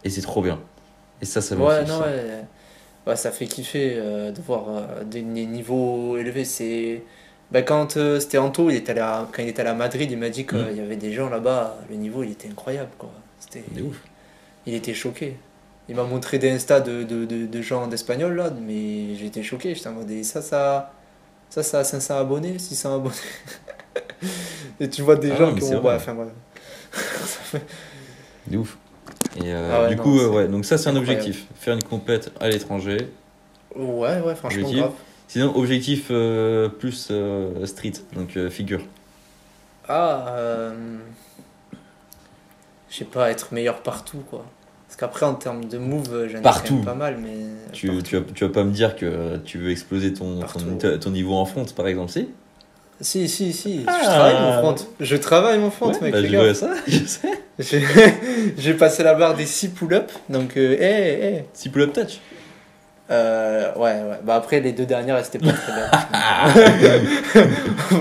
Et 0.05 0.11
c'est 0.11 0.22
trop 0.22 0.42
bien. 0.42 0.61
Et 1.22 1.26
ça 1.26 1.42
ça 1.42 1.57
me 1.57 1.68
Ouais, 1.68 1.85
non, 1.85 2.00
ça. 2.00 2.05
ouais. 2.05 2.44
Ouais, 3.07 3.16
ça 3.16 3.33
fait 3.33 3.46
kiffer 3.46 3.94
euh, 3.98 4.33
de 4.33 4.40
voir 4.42 4.68
euh, 4.68 5.05
des 5.05 5.22
niveaux 5.22 6.16
élevés. 6.18 6.44
C'est. 6.44 7.05
Bah, 7.53 7.62
quand 7.62 7.97
euh, 7.97 8.19
c'était 8.19 8.38
Anto, 8.38 8.71
il 8.71 8.77
était 8.77 8.93
allé 8.93 9.01
à- 9.01 9.29
quand 9.31 9.43
il 9.43 9.49
était 9.49 9.61
allé 9.61 9.71
à 9.71 9.75
Madrid, 9.75 10.11
il 10.11 10.17
m'a 10.19 10.31
dit 10.31 10.47
qu'il 10.47 10.59
Mm. 10.59 10.77
y 10.77 10.81
avait 10.81 10.97
des 10.97 11.12
gens 11.12 11.29
là-bas, 11.29 11.77
le 11.91 11.97
niveau 11.97 12.23
il 12.23 12.31
était 12.33 12.49
incroyable. 12.49 12.91
Quoi. 12.99 13.11
C'était... 13.38 13.62
Ouf. 13.83 14.01
Il 14.67 14.75
était 14.75 14.95
choqué. 14.95 15.37
Il 15.88 15.97
m'a 15.97 16.05
montré 16.05 16.38
des 16.38 16.51
Insta 16.51 16.81
de, 16.81 17.03
de, 17.03 17.25
de, 17.25 17.47
de 17.47 17.62
gens 17.62 17.87
d'espagnol 17.88 18.37
là, 18.37 18.51
mais 18.51 19.15
j'étais 19.17 19.43
choqué. 19.43 19.75
J'étais 19.75 19.88
en 19.88 19.93
mode, 19.93 20.11
ça, 20.25 20.41
ça, 20.41 20.93
ça, 21.51 21.62
ça 21.62 21.81
a 21.81 21.85
500 21.85 22.19
abonnés, 22.19 22.59
600 22.59 22.95
abonnés. 22.97 23.15
et 24.81 24.88
tu 24.88 25.03
vois 25.03 25.17
des 25.17 25.33
Ah 25.33 25.37
gens 25.37 25.55
qui 25.55 25.62
ont. 25.65 25.85
Ouais, 25.85 25.95
enfin. 25.95 26.17
Ça 26.93 27.41
fait- 27.43 27.62
De 28.47 28.59
ouf. 28.59 28.79
Et 29.37 29.53
euh, 29.53 29.71
Ah 29.75 29.83
ouais, 29.83 29.88
du 29.91 29.97
non, 29.97 30.03
coup, 30.03 30.19
ouais, 30.29 30.47
donc 30.49 30.65
ça 30.65 30.79
c'est 30.79 30.88
un 30.91 30.97
objectif, 30.97 31.47
faire 31.57 31.75
une 31.75 31.83
compète 31.83 32.31
à 32.41 32.49
l'étranger. 32.49 33.09
Ouais, 33.75 34.21
ouais, 34.21 34.35
franchement, 34.35 34.71
grave. 34.71 34.93
Sinon 35.33 35.57
objectif 35.57 36.09
euh, 36.11 36.68
plus 36.68 37.09
euh, 37.11 37.64
street, 37.64 37.92
donc 38.14 38.37
euh, 38.37 38.51
figure. 38.51 38.83
Ah, 39.88 40.71
je 42.90 42.97
sais 42.99 43.07
pas, 43.07 43.31
être 43.31 43.55
meilleur 43.55 43.83
partout, 43.83 44.23
quoi. 44.29 44.45
Parce 44.87 45.01
qu'après, 45.01 45.25
en 45.25 45.33
termes 45.33 45.64
de 45.64 45.79
move, 45.79 46.29
j'en 46.31 46.38
ai 46.40 46.42
quand 46.42 46.71
même 46.71 46.85
pas 46.85 46.95
mal, 46.95 47.16
mais. 47.16 47.47
Tu, 47.73 47.87
partout. 47.87 48.03
tu, 48.03 48.16
vas, 48.18 48.23
tu 48.35 48.45
vas 48.45 48.53
pas 48.53 48.62
me 48.64 48.73
dire 48.73 48.95
que 48.95 49.38
tu 49.38 49.57
veux 49.57 49.71
exploser 49.71 50.12
ton, 50.12 50.38
Partout. 50.40 50.66
ton, 50.79 50.99
ton 50.99 51.11
niveau 51.11 51.33
en 51.33 51.47
front 51.47 51.64
par 51.75 51.88
exemple, 51.88 52.12
si? 52.12 52.29
Si, 53.01 53.27
si, 53.27 53.55
si, 53.55 53.85
Ah. 53.87 54.01
je 54.03 54.07
travaille 54.07 54.35
mon 54.42 54.53
front. 54.61 54.87
Je 55.01 55.16
travaille 55.16 55.59
mon 55.59 55.71
front, 55.71 55.92
Ouais, 55.92 56.01
mec. 56.03 56.12
bah, 56.12 56.23
je 56.23 56.37
vois 56.37 56.53
ça, 56.55 56.75
je 56.87 57.05
sais. 57.07 57.33
J'ai 58.59 58.75
passé 58.75 59.03
la 59.03 59.14
barre 59.14 59.35
des 59.35 59.47
6 59.47 59.68
pull-ups, 59.71 60.12
donc, 60.29 60.59
hé, 60.59 60.75
hé. 60.79 61.45
Si 61.55 61.71
pull-up 61.71 61.95
touch. 61.95 62.21
Euh, 63.12 63.75
ouais, 63.75 63.81
ouais. 64.03 64.18
Bah 64.25 64.37
après, 64.37 64.61
les 64.61 64.72
deux 64.72 64.87
dernières, 64.87 65.16
elles 65.18 65.27
étaient 65.27 65.38
pas 65.38 65.53
très 65.53 65.72
belles. 65.72 65.90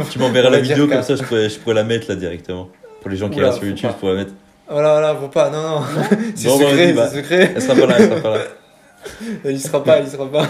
Tu 0.10 0.19
m'enverras 0.19 0.50
la 0.50 0.62
vidéo 0.62 0.88
comme 0.88 1.04
ça, 1.04 1.15
je 1.15 1.24
pourrais, 1.24 1.50
je 1.50 1.60
pourrais 1.60 1.76
la 1.76 1.84
mettre 1.84 2.08
là 2.10 2.15
directement. 2.15 2.69
Pour 3.02 3.10
les 3.10 3.17
gens 3.17 3.30
qui 3.30 3.38
regardent 3.39 3.56
sur 3.56 3.65
YouTube, 3.65 3.89
pas. 3.89 3.95
je 3.95 4.00
pourrais 4.00 4.13
la 4.13 4.19
mettre. 4.19 4.34
Voilà, 4.69 4.91
voilà, 4.93 5.15
faut 5.15 5.28
pas, 5.28 5.50
non, 5.50 5.62
non. 5.62 5.82
C'est 6.36 6.47
Bon, 6.47 6.60
secret, 6.60 6.76
vas-y, 6.76 6.93
bah. 6.93 7.10
c'est 7.12 7.17
secret. 7.17 7.52
Elle 7.56 7.62
sera 7.62 7.76
pas 7.76 7.86
là, 7.88 7.95
elle 8.00 8.10
sera 8.10 8.21
pas 8.21 8.38
là. 8.38 8.43
Il 9.45 9.60
sera 9.60 9.84
pas, 9.84 10.00
il 10.00 10.08
sera 10.08 10.32
pas. 10.32 10.47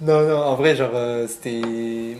non, 0.00 0.26
non, 0.26 0.38
en 0.38 0.56
vrai, 0.56 0.74
genre, 0.74 0.90
euh, 0.94 1.28
c'était. 1.28 2.16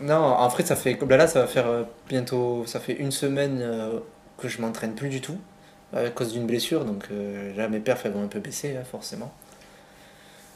Non, 0.00 0.14
en 0.14 0.48
vrai, 0.48 0.64
ça 0.64 0.74
fait. 0.74 0.98
Là, 1.08 1.16
là, 1.18 1.26
ça 1.26 1.40
va 1.42 1.46
faire 1.46 1.66
euh, 1.68 1.82
bientôt. 2.08 2.64
Ça 2.66 2.80
fait 2.80 2.94
une 2.94 3.12
semaine 3.12 3.62
que 4.38 4.48
je 4.48 4.60
m'entraîne 4.62 4.94
plus 4.94 5.10
du 5.10 5.20
tout. 5.20 5.36
À 5.96 6.10
cause 6.10 6.32
d'une 6.32 6.46
blessure, 6.46 6.84
donc 6.84 7.04
euh, 7.10 7.54
là, 7.56 7.68
mes 7.68 7.80
perfs, 7.80 8.04
elles 8.04 8.12
vont 8.12 8.22
un 8.22 8.28
peu 8.28 8.40
baisser, 8.40 8.76
hein, 8.76 8.84
forcément. 8.90 9.32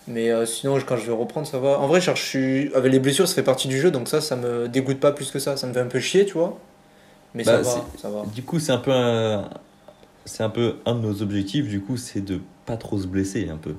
Mais 0.07 0.31
euh, 0.31 0.45
sinon, 0.45 0.79
quand 0.87 0.97
je 0.97 1.07
vais 1.07 1.13
reprendre, 1.13 1.47
ça 1.47 1.59
va. 1.59 1.79
En 1.79 1.87
vrai, 1.87 2.01
genre, 2.01 2.17
je 2.17 2.23
suis. 2.23 2.75
Avec 2.75 2.91
les 2.93 2.99
blessures, 2.99 3.29
ça 3.29 3.35
fait 3.35 3.43
partie 3.43 3.69
du 3.69 3.79
jeu, 3.79 3.91
donc 3.91 4.09
ça, 4.09 4.21
ça 4.21 4.37
me 4.37 4.69
dégoûte 4.69 4.99
pas 4.99 5.13
plus 5.13 5.31
que 5.31 5.39
ça. 5.39 5.57
Ça 5.57 5.67
me 5.67 5.73
fait 5.73 5.81
un 5.81 5.87
peu 5.87 6.01
chier, 6.01 6.27
tu 6.27 6.35
vois. 6.35 6.59
Mais 7.35 7.45
Bah, 7.45 7.63
ça 7.63 7.77
va, 7.77 7.87
ça 7.97 8.11
va. 8.11 8.25
Du 8.35 8.43
coup, 8.43 8.59
c'est 8.59 8.73
un 8.73 8.79
peu 8.79 8.93
un... 8.93 9.49
C'est 10.27 10.43
un 10.43 10.51
peu 10.51 10.77
un 10.85 10.95
de 10.95 11.01
nos 11.01 11.23
objectifs, 11.23 11.67
du 11.67 11.81
coup, 11.81 11.97
c'est 11.97 12.21
de 12.21 12.41
pas 12.67 12.77
trop 12.77 12.99
se 13.01 13.07
blesser 13.07 13.49
un 13.49 13.57
peu. 13.57 13.75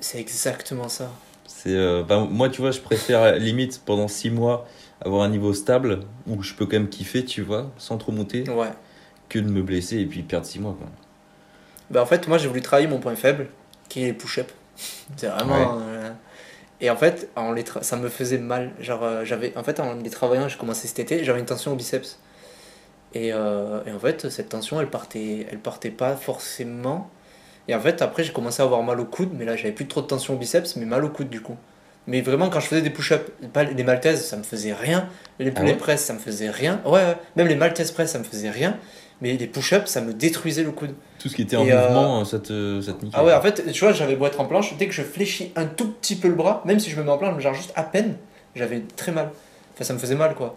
C'est 0.00 0.18
exactement 0.18 0.88
ça. 0.88 1.10
C'est, 1.46 1.76
euh, 1.76 2.02
bah, 2.02 2.26
moi, 2.28 2.48
tu 2.48 2.62
vois, 2.62 2.70
je 2.70 2.80
préfère 2.80 3.36
limite 3.36 3.82
pendant 3.84 4.08
6 4.08 4.30
mois 4.30 4.66
avoir 5.00 5.22
un 5.22 5.28
niveau 5.28 5.52
stable 5.52 6.00
où 6.26 6.42
je 6.42 6.54
peux 6.54 6.64
quand 6.64 6.76
même 6.76 6.88
kiffer, 6.88 7.24
tu 7.24 7.42
vois, 7.42 7.70
sans 7.76 7.98
trop 7.98 8.12
monter, 8.12 8.48
Ouais. 8.48 8.70
Que 9.32 9.38
de 9.40 9.50
me 9.50 9.62
blesser 9.62 9.98
et 10.00 10.06
puis 10.06 10.22
perdre 10.24 10.46
6 10.46 10.60
mois. 10.60 10.76
Quoi. 10.78 10.88
Bah 11.90 12.02
en 12.02 12.06
fait, 12.06 12.28
moi 12.28 12.38
j'ai 12.38 12.48
voulu 12.48 12.62
travailler 12.62 12.88
mon 12.88 12.98
point 13.00 13.16
faible, 13.16 13.48
qui 13.88 14.02
est 14.02 14.06
les 14.06 14.12
push-ups. 14.12 14.52
C'est 15.16 15.28
vraiment. 15.28 15.78
euh, 15.80 16.10
Et 16.80 16.90
en 16.90 16.96
fait, 16.96 17.30
en 17.36 17.52
les 17.52 17.64
ça 17.82 17.96
me 17.96 18.08
faisait 18.10 18.38
mal. 18.38 18.72
Genre, 18.80 19.02
euh, 19.04 19.24
j'avais. 19.24 19.56
En 19.56 19.64
fait, 19.64 19.80
en 19.80 19.94
les 19.96 20.10
travaillant, 20.10 20.48
j'ai 20.48 20.58
commencé 20.58 20.88
cet 20.88 20.98
été, 21.00 21.24
j'avais 21.24 21.40
une 21.40 21.46
tension 21.46 21.72
au 21.72 21.76
biceps. 21.76 22.20
Et, 23.14 23.32
euh, 23.32 23.82
et 23.86 23.92
en 23.92 23.98
fait, 23.98 24.28
cette 24.30 24.50
tension, 24.50 24.80
elle 24.80 24.90
partait, 24.90 25.46
elle 25.50 25.60
partait 25.60 25.90
pas 25.90 26.16
forcément. 26.16 27.10
Et 27.68 27.74
en 27.74 27.80
fait, 27.80 28.02
après, 28.02 28.24
j'ai 28.24 28.32
commencé 28.32 28.62
à 28.62 28.66
avoir 28.66 28.82
mal 28.82 29.00
au 29.00 29.06
coude, 29.06 29.30
mais 29.34 29.44
là, 29.46 29.56
j'avais 29.56 29.72
plus 29.72 29.88
trop 29.88 30.02
de 30.02 30.06
tension 30.08 30.34
au 30.34 30.38
biceps, 30.38 30.76
mais 30.76 30.86
mal 30.86 31.04
au 31.04 31.10
coude 31.10 31.30
du 31.30 31.42
coup. 31.42 31.56
Mais 32.08 32.20
vraiment, 32.22 32.50
quand 32.50 32.60
je 32.60 32.66
faisais 32.68 32.82
des 32.82 32.90
push-ups, 32.90 33.30
pas 33.52 33.64
les 33.64 33.84
maltaises, 33.84 34.24
ça 34.26 34.36
me 34.36 34.42
faisait 34.44 34.72
rien. 34.74 35.08
Les, 35.38 35.52
Ah 35.54 35.62
les 35.62 35.74
presses, 35.74 36.04
ça 36.04 36.14
me 36.14 36.18
faisait 36.20 36.50
rien. 36.50 36.80
Ouais, 36.84 36.92
ouais, 37.04 37.16
même 37.36 37.48
les 37.48 37.56
maltaises 37.56 37.92
presses, 37.92 38.12
ça 38.12 38.18
me 38.18 38.24
faisait 38.24 38.50
rien. 38.50 38.78
Mais 39.20 39.36
les 39.36 39.46
push-ups, 39.46 39.86
ça 39.86 40.00
me 40.00 40.12
détruisait 40.12 40.64
le 40.64 40.72
coude. 40.72 40.94
Tout 41.18 41.28
ce 41.28 41.36
qui 41.36 41.42
était 41.42 41.56
en 41.56 41.64
Et, 41.64 41.72
euh, 41.72 41.88
mouvement, 41.88 42.24
ça 42.24 42.38
te, 42.38 42.80
ça 42.80 42.92
te 42.92 43.04
niquait. 43.04 43.16
Ah 43.18 43.24
ouais, 43.24 43.32
en 43.32 43.40
fait, 43.40 43.70
tu 43.70 43.84
vois, 43.84 43.92
j'avais 43.92 44.16
beau 44.16 44.26
être 44.26 44.40
en 44.40 44.46
planche, 44.46 44.76
dès 44.78 44.86
que 44.86 44.92
je 44.92 45.02
fléchis 45.02 45.52
un 45.54 45.66
tout 45.66 45.88
petit 45.88 46.16
peu 46.16 46.28
le 46.28 46.34
bras, 46.34 46.62
même 46.64 46.80
si 46.80 46.90
je 46.90 46.96
me 46.96 47.04
mets 47.04 47.10
en 47.10 47.18
planche, 47.18 47.40
genre 47.40 47.54
juste 47.54 47.72
à 47.76 47.84
peine, 47.84 48.16
j'avais 48.56 48.82
très 48.96 49.12
mal. 49.12 49.30
Enfin, 49.74 49.84
ça 49.84 49.94
me 49.94 49.98
faisait 49.98 50.16
mal, 50.16 50.34
quoi. 50.34 50.56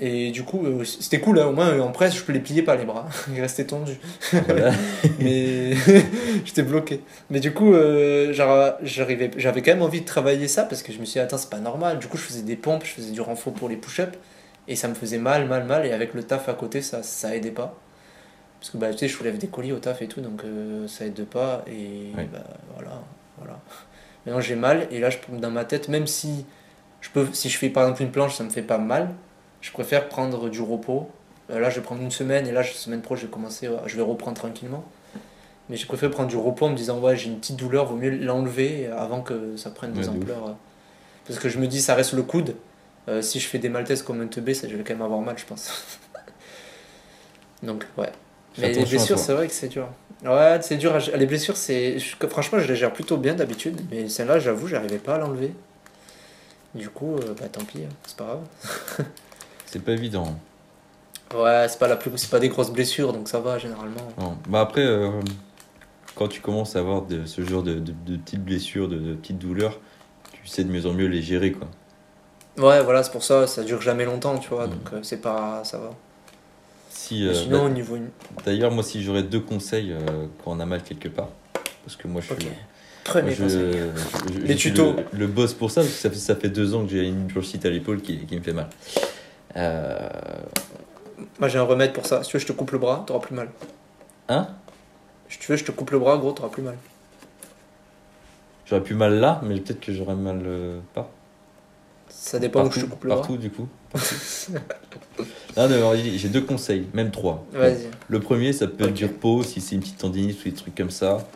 Et 0.00 0.32
du 0.32 0.42
coup, 0.42 0.66
euh, 0.66 0.82
c'était 0.84 1.20
cool, 1.20 1.38
hein, 1.38 1.46
au 1.46 1.52
moins 1.52 1.68
euh, 1.68 1.80
en 1.80 1.92
presse, 1.92 2.16
je 2.16 2.22
peux 2.24 2.32
les 2.32 2.40
plier 2.40 2.62
pas 2.62 2.74
les 2.74 2.84
bras. 2.84 3.06
Ils 3.34 3.40
restaient 3.40 3.66
tendus. 3.66 3.98
Voilà. 4.32 4.72
Mais 5.20 5.74
j'étais 6.44 6.62
bloqué. 6.62 7.00
Mais 7.30 7.38
du 7.38 7.52
coup, 7.52 7.72
euh, 7.72 8.32
j'avais 8.32 9.62
quand 9.62 9.70
même 9.70 9.82
envie 9.82 10.00
de 10.00 10.06
travailler 10.06 10.48
ça 10.48 10.64
parce 10.64 10.82
que 10.82 10.92
je 10.92 10.98
me 10.98 11.04
suis 11.04 11.14
dit, 11.14 11.18
attends, 11.20 11.38
c'est 11.38 11.50
pas 11.50 11.60
normal. 11.60 12.00
Du 12.00 12.08
coup, 12.08 12.16
je 12.16 12.22
faisais 12.22 12.42
des 12.42 12.56
pompes, 12.56 12.84
je 12.84 12.90
faisais 12.90 13.12
du 13.12 13.20
renfort 13.20 13.52
pour 13.52 13.68
les 13.68 13.76
push-ups. 13.76 14.18
Et 14.68 14.76
ça 14.76 14.88
me 14.88 14.94
faisait 14.94 15.18
mal, 15.18 15.46
mal, 15.46 15.64
mal. 15.64 15.86
Et 15.86 15.92
avec 15.92 16.14
le 16.14 16.22
taf 16.22 16.48
à 16.48 16.54
côté, 16.54 16.80
ça, 16.82 17.02
ça 17.02 17.34
aidait 17.36 17.50
pas. 17.50 17.74
Parce 18.60 18.70
que 18.70 18.78
bah, 18.78 18.90
tu 18.92 18.98
sais, 18.98 19.08
je 19.08 19.16
soulève 19.16 19.36
des 19.36 19.48
colis 19.48 19.72
au 19.72 19.78
taf 19.78 20.00
et 20.00 20.08
tout, 20.08 20.22
donc 20.22 20.42
euh, 20.44 20.88
ça 20.88 21.04
aide 21.04 21.24
pas. 21.26 21.64
Et 21.66 22.12
bah, 22.14 22.38
voilà, 22.74 23.02
voilà. 23.36 23.58
Maintenant 24.24 24.40
j'ai 24.40 24.54
mal 24.56 24.88
et 24.90 25.00
là 25.00 25.10
je, 25.10 25.18
dans 25.36 25.50
ma 25.50 25.66
tête, 25.66 25.90
même 25.90 26.06
si 26.06 26.46
je, 27.02 27.10
peux, 27.10 27.26
si 27.34 27.50
je 27.50 27.58
fais 27.58 27.68
par 27.68 27.82
exemple 27.82 28.02
une 28.04 28.10
planche, 28.10 28.34
ça 28.36 28.42
me 28.42 28.48
fait 28.48 28.62
pas 28.62 28.78
mal, 28.78 29.10
je 29.60 29.70
préfère 29.70 30.08
prendre 30.08 30.48
du 30.48 30.62
repos. 30.62 31.10
Euh, 31.50 31.60
Là 31.60 31.68
je 31.68 31.74
vais 31.74 31.82
prendre 31.82 32.00
une 32.00 32.10
semaine 32.10 32.46
et 32.46 32.52
là, 32.52 32.62
la 32.62 32.66
semaine 32.66 33.02
pro, 33.02 33.16
je 33.16 33.26
vais 33.26 33.30
commencer, 33.30 33.66
euh, 33.66 33.76
je 33.84 33.96
vais 33.96 34.02
reprendre 34.02 34.38
tranquillement. 34.38 34.82
Mais 35.68 35.76
je 35.76 35.86
préfère 35.86 36.10
prendre 36.10 36.30
du 36.30 36.38
repos 36.38 36.64
en 36.64 36.70
me 36.70 36.74
disant, 36.76 36.98
ouais, 37.00 37.16
j'ai 37.18 37.28
une 37.28 37.38
petite 37.38 37.56
douleur, 37.56 37.84
vaut 37.84 37.96
mieux 37.96 38.10
l'enlever 38.10 38.86
avant 38.86 39.20
que 39.20 39.58
ça 39.58 39.68
prenne 39.70 39.92
des 39.92 40.08
Ouais, 40.08 40.16
ampleurs. 40.16 40.56
Parce 41.26 41.38
que 41.38 41.50
je 41.50 41.58
me 41.58 41.66
dis, 41.66 41.82
ça 41.82 41.94
reste 41.94 42.14
le 42.14 42.22
coude. 42.22 42.54
Euh, 43.08 43.20
si 43.22 43.38
je 43.40 43.48
fais 43.48 43.58
des 43.58 43.68
maltaises 43.68 44.02
comme 44.02 44.20
un 44.22 44.26
teubé, 44.26 44.54
ça, 44.54 44.68
je 44.68 44.76
vais 44.76 44.82
quand 44.84 44.94
même 44.94 45.02
avoir 45.02 45.20
mal, 45.20 45.36
je 45.38 45.44
pense. 45.44 45.98
Donc, 47.62 47.86
ouais. 47.96 48.10
Mais 48.58 48.72
les 48.72 48.84
blessures, 48.84 49.18
c'est 49.18 49.32
vrai 49.34 49.46
que 49.48 49.52
c'est 49.52 49.68
dur. 49.68 49.88
Ouais, 50.24 50.58
c'est 50.62 50.76
dur. 50.76 50.94
à 50.94 51.16
Les 51.16 51.26
blessures, 51.26 51.56
c'est. 51.56 51.98
Franchement, 52.30 52.58
je 52.58 52.68
les 52.68 52.76
gère 52.76 52.92
plutôt 52.92 53.16
bien 53.16 53.34
d'habitude. 53.34 53.80
Mais 53.90 54.08
celle-là, 54.08 54.38
j'avoue, 54.38 54.68
j'arrivais 54.68 54.98
pas 54.98 55.16
à 55.16 55.18
l'enlever. 55.18 55.52
Du 56.74 56.88
coup, 56.88 57.16
euh, 57.16 57.34
bah 57.38 57.46
tant 57.50 57.64
pis, 57.64 57.78
hein, 57.84 57.88
c'est 58.06 58.16
pas 58.16 58.24
grave. 58.24 59.06
C'est 59.66 59.82
pas 59.82 59.92
évident. 59.92 60.38
Ouais, 61.34 61.66
c'est 61.68 61.80
pas, 61.80 61.88
la 61.88 61.96
plus... 61.96 62.12
c'est 62.16 62.30
pas 62.30 62.38
des 62.38 62.48
grosses 62.48 62.70
blessures, 62.70 63.12
donc 63.12 63.28
ça 63.28 63.40
va 63.40 63.58
généralement. 63.58 64.06
Non. 64.18 64.38
Bah 64.48 64.60
après, 64.60 64.82
euh, 64.84 65.10
quand 66.14 66.28
tu 66.28 66.40
commences 66.40 66.76
à 66.76 66.78
avoir 66.78 67.02
de, 67.02 67.26
ce 67.26 67.42
genre 67.44 67.64
de, 67.64 67.74
de- 67.74 67.92
de 68.06 68.16
petites 68.16 68.44
blessures, 68.44 68.86
de, 68.88 68.96
de 68.98 69.14
petites 69.14 69.38
douleurs, 69.38 69.80
tu 70.32 70.46
sais 70.46 70.62
de 70.62 70.70
mieux 70.70 70.86
en 70.86 70.92
mieux 70.92 71.06
les 71.08 71.22
gérer, 71.22 71.50
quoi. 71.50 71.66
Ouais, 72.58 72.82
voilà, 72.82 73.02
c'est 73.02 73.10
pour 73.12 73.24
ça, 73.24 73.46
ça 73.46 73.62
dure 73.64 73.80
jamais 73.82 74.04
longtemps, 74.04 74.38
tu 74.38 74.48
vois, 74.50 74.66
Mm. 74.66 74.70
donc 74.70 74.92
euh, 74.92 74.98
c'est 75.02 75.20
pas. 75.20 75.62
ça 75.64 75.78
va. 75.78 75.90
Si, 76.90 77.26
euh, 77.26 77.34
sinon, 77.34 77.58
bah, 77.58 77.64
au 77.64 77.68
niveau. 77.68 77.98
D'ailleurs, 78.46 78.70
moi, 78.70 78.82
si 78.84 79.02
j'aurais 79.02 79.24
deux 79.24 79.40
conseils 79.40 79.92
euh, 79.92 80.26
quand 80.44 80.52
on 80.52 80.60
a 80.60 80.66
mal 80.66 80.82
quelque 80.82 81.08
part, 81.08 81.28
parce 81.84 81.96
que 81.96 82.06
moi, 82.08 82.20
je 82.20 82.32
suis. 82.34 82.44
Moi, 82.46 82.54
Prenez 83.04 83.34
je- 83.34 83.42
conseil. 83.42 83.72
je- 84.32 84.32
je- 84.40 84.46
Les 84.46 84.56
tutos. 84.56 84.94
Le, 85.12 85.18
le 85.18 85.26
boss 85.26 85.52
pour 85.52 85.70
ça, 85.70 85.82
parce 85.82 85.92
que 85.92 85.98
ça 86.00 86.08
fait, 86.10 86.16
ça 86.16 86.36
fait 86.36 86.48
deux 86.48 86.74
ans 86.74 86.84
que 86.84 86.90
j'ai 86.90 87.06
une 87.06 87.26
bursite 87.26 87.66
à 87.66 87.70
l'épaule 87.70 88.00
qui, 88.00 88.18
qui 88.24 88.36
me 88.36 88.40
fait 88.42 88.52
mal. 88.54 88.68
Euh, 89.56 90.08
Moi, 91.38 91.48
j'ai 91.48 91.58
un 91.58 91.62
remède 91.64 91.92
pour 91.92 92.06
ça. 92.06 92.22
Si 92.22 92.30
tu 92.30 92.36
veux, 92.36 92.40
je 92.40 92.46
te 92.46 92.52
coupe 92.52 92.70
le 92.70 92.78
bras, 92.78 93.04
t'auras 93.06 93.20
plus 93.20 93.34
mal. 93.34 93.48
Hein? 94.28 94.46
Si 95.28 95.38
tu 95.38 95.50
veux, 95.50 95.56
je 95.58 95.64
te 95.64 95.70
coupe 95.72 95.90
le 95.90 95.98
bras, 95.98 96.16
gros, 96.16 96.32
t'auras 96.32 96.48
plus 96.48 96.62
mal. 96.62 96.76
J'aurais 98.66 98.82
plus 98.82 98.94
mal 98.94 99.14
là, 99.20 99.40
mais 99.44 99.58
peut-être 99.60 99.80
que 99.80 99.92
j'aurais 99.92 100.14
mal 100.14 100.42
pas. 100.94 101.10
Ça 102.16 102.38
dépend 102.38 102.60
où 102.60 102.62
Partout, 102.64 102.80
je 102.80 102.84
te 102.86 102.90
coupe 102.90 103.04
le 103.04 103.08
partout 103.10 103.36
du 103.36 103.50
coup. 103.50 103.68
non, 105.56 105.68
non, 105.68 105.94
j'ai 105.94 106.28
deux 106.28 106.40
conseils, 106.40 106.86
même 106.94 107.10
trois. 107.10 107.44
Vas-y. 107.52 107.88
Le 108.08 108.20
premier, 108.20 108.52
ça 108.52 108.66
peut 108.66 108.84
être 108.84 108.94
du 108.94 109.04
repos, 109.04 109.42
si 109.42 109.60
c'est 109.60 109.74
une 109.74 109.80
petite 109.80 109.98
tendinite 109.98 110.40
ou 110.40 110.44
des 110.48 110.54
trucs 110.54 110.74
comme 110.74 110.90
ça. 110.90 111.26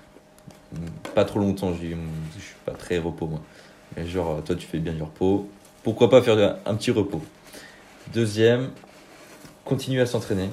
Pas 1.14 1.24
trop 1.24 1.38
longtemps, 1.40 1.72
je, 1.74 1.80
je 1.88 2.40
suis 2.42 2.54
pas 2.64 2.72
très 2.72 2.98
repos 2.98 3.26
moi. 3.26 3.40
Mais 3.96 4.06
genre, 4.06 4.42
toi 4.44 4.54
tu 4.54 4.66
fais 4.66 4.78
bien 4.78 4.92
du 4.92 5.02
repos. 5.02 5.48
Pourquoi 5.82 6.10
pas 6.10 6.22
faire 6.22 6.56
un 6.66 6.74
petit 6.74 6.90
repos? 6.90 7.22
Deuxième, 8.12 8.70
continuer 9.64 10.00
à 10.02 10.06
s'entraîner. 10.06 10.50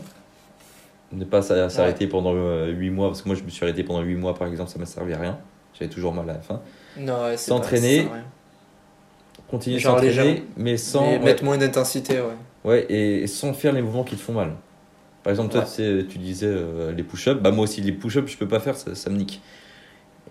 Ne 1.11 1.23
pas 1.25 1.41
s'a- 1.41 1.69
s'arrêter 1.69 2.07
pendant 2.07 2.33
8 2.33 2.89
mois, 2.89 3.07
parce 3.09 3.21
que 3.21 3.27
moi 3.29 3.35
je 3.37 3.43
me 3.43 3.49
suis 3.49 3.63
arrêté 3.63 3.83
pendant 3.83 4.01
8 4.01 4.15
mois 4.15 4.33
par 4.35 4.47
exemple, 4.47 4.69
ça 4.69 4.79
m'a 4.79 4.85
servi 4.85 5.13
à 5.13 5.19
rien. 5.19 5.37
J'avais 5.77 5.89
toujours 5.89 6.13
mal 6.13 6.29
à 6.29 6.33
la 6.33 6.39
fin. 6.39 6.61
Ouais, 6.97 7.37
c'est 7.37 7.49
S'entraîner, 7.49 7.97
pas- 7.97 8.03
ça 8.03 8.09
sert 8.09 8.11
à 8.11 8.15
rien. 8.15 8.25
Continuer 9.49 9.77
à 9.77 9.79
Genre 9.79 9.99
légèrement. 9.99 10.35
mais 10.57 10.77
sans. 10.77 11.01
Mais 11.01 11.17
ouais, 11.17 11.23
mettre 11.25 11.43
moins 11.43 11.57
d'intensité, 11.57 12.15
ouais. 12.19 12.35
Ouais, 12.63 12.85
et 12.89 13.23
et 13.23 13.27
sans 13.27 13.53
faire 13.53 13.73
les 13.73 13.81
mouvements 13.81 14.03
qui 14.03 14.15
te 14.15 14.21
font 14.21 14.33
mal. 14.33 14.53
Par 15.23 15.31
exemple, 15.31 15.51
toi, 15.51 15.61
Ouais. 15.61 15.65
tu, 15.67 15.71
sais, 15.73 16.05
tu 16.07 16.17
disais 16.19 16.47
euh, 16.47 16.91
les 16.91 17.03
push-ups. 17.03 17.41
Bah, 17.41 17.51
moi 17.51 17.63
aussi, 17.63 17.81
les 17.81 17.91
push-ups, 17.91 18.31
je 18.31 18.37
peux 18.37 18.47
pas 18.47 18.59
faire, 18.59 18.75
ça, 18.75 18.93
ça 18.95 19.09
me 19.09 19.17
nique. 19.17 19.41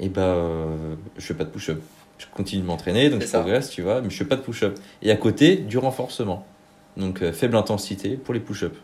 Et 0.01 0.09
bah, 0.09 0.23
euh, 0.23 0.95
je 1.17 1.25
fais 1.27 1.35
pas 1.35 1.45
de 1.45 1.51
push-up. 1.51 1.81
Je 2.19 2.27
continue 2.33 2.63
de 2.63 2.67
m'entraîner, 2.67 3.11
donc 3.11 3.23
je 3.23 3.27
ça. 3.27 3.39
progresse, 3.41 3.71
tu 3.71 3.83
vois, 3.83 4.01
mais 4.01 4.11
je 4.11 4.17
fais 4.17 4.25
pas 4.25 4.37
de 4.37 4.43
push-up. 4.43 4.79
Et 5.03 5.11
à 5.11 5.17
côté, 5.17 5.57
du 5.57 5.79
renforcement. 5.79 6.47
Donc, 6.97 7.23
euh, 7.23 7.33
faible 7.33 7.57
intensité 7.57 8.11
pour 8.17 8.35
les 8.35 8.41
push-ups. 8.41 8.77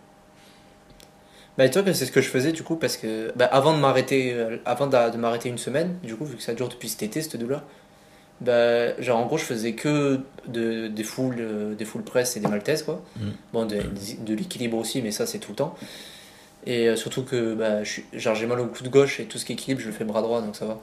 Bah, 1.59 1.66
dis-toi 1.66 1.83
que 1.83 1.93
c'est 1.93 2.07
ce 2.07 2.12
que 2.12 2.21
je 2.21 2.29
faisais 2.29 2.53
du 2.53 2.62
coup, 2.62 2.77
parce 2.77 2.97
que 2.97 3.33
bah, 3.37 3.45
avant 3.47 3.75
de 3.75 3.81
m'arrêter 3.81 4.35
avant 4.64 4.87
de, 4.87 5.12
de 5.12 5.16
m'arrêter 5.16 5.49
une 5.49 5.59
semaine, 5.59 5.97
du 6.03 6.14
coup, 6.16 6.25
vu 6.25 6.37
que 6.37 6.43
ça 6.43 6.55
dure 6.55 6.69
depuis 6.69 6.88
cet 6.88 7.03
été, 7.03 7.21
cette 7.23 7.37
douleur, 7.37 7.62
bah, 8.40 9.00
genre 9.00 9.18
en 9.18 9.26
gros, 9.26 9.38
je 9.38 9.44
faisais 9.44 9.72
que 9.72 10.20
de, 10.48 10.88
des 10.88 11.05
full, 11.05 11.37
euh, 11.38 11.74
des 11.74 11.85
full 11.85 12.03
press 12.03 12.37
et 12.37 12.40
des 12.40 12.48
maltaises, 12.48 12.83
quoi. 12.83 13.03
Mhm. 13.16 13.33
Bon, 13.53 13.66
de, 13.66 13.76
de 14.24 14.35
l'équilibre 14.35 14.79
aussi, 14.79 15.03
mais 15.03 15.11
ça, 15.11 15.26
c'est 15.26 15.38
tout 15.38 15.53
le 15.53 15.57
temps. 15.57 15.74
Et 16.66 16.88
euh, 16.88 16.96
surtout 16.96 17.22
que 17.24 17.55
bah, 17.55 17.83
je 17.85 17.90
suis- 17.90 18.05
genre, 18.12 18.35
j'ai 18.35 18.46
mal 18.46 18.61
au 18.61 18.66
coude 18.66 18.88
gauche 18.88 19.20
et 19.20 19.24
tout 19.24 19.38
ce 19.38 19.44
qui 19.44 19.53
équilibre, 19.55 19.81
je 19.81 19.87
le 19.87 19.92
fais 19.92 20.05
bras 20.05 20.22
droit, 20.22 20.42
donc 20.42 20.57
ça 20.57 20.66
va. 20.66 20.79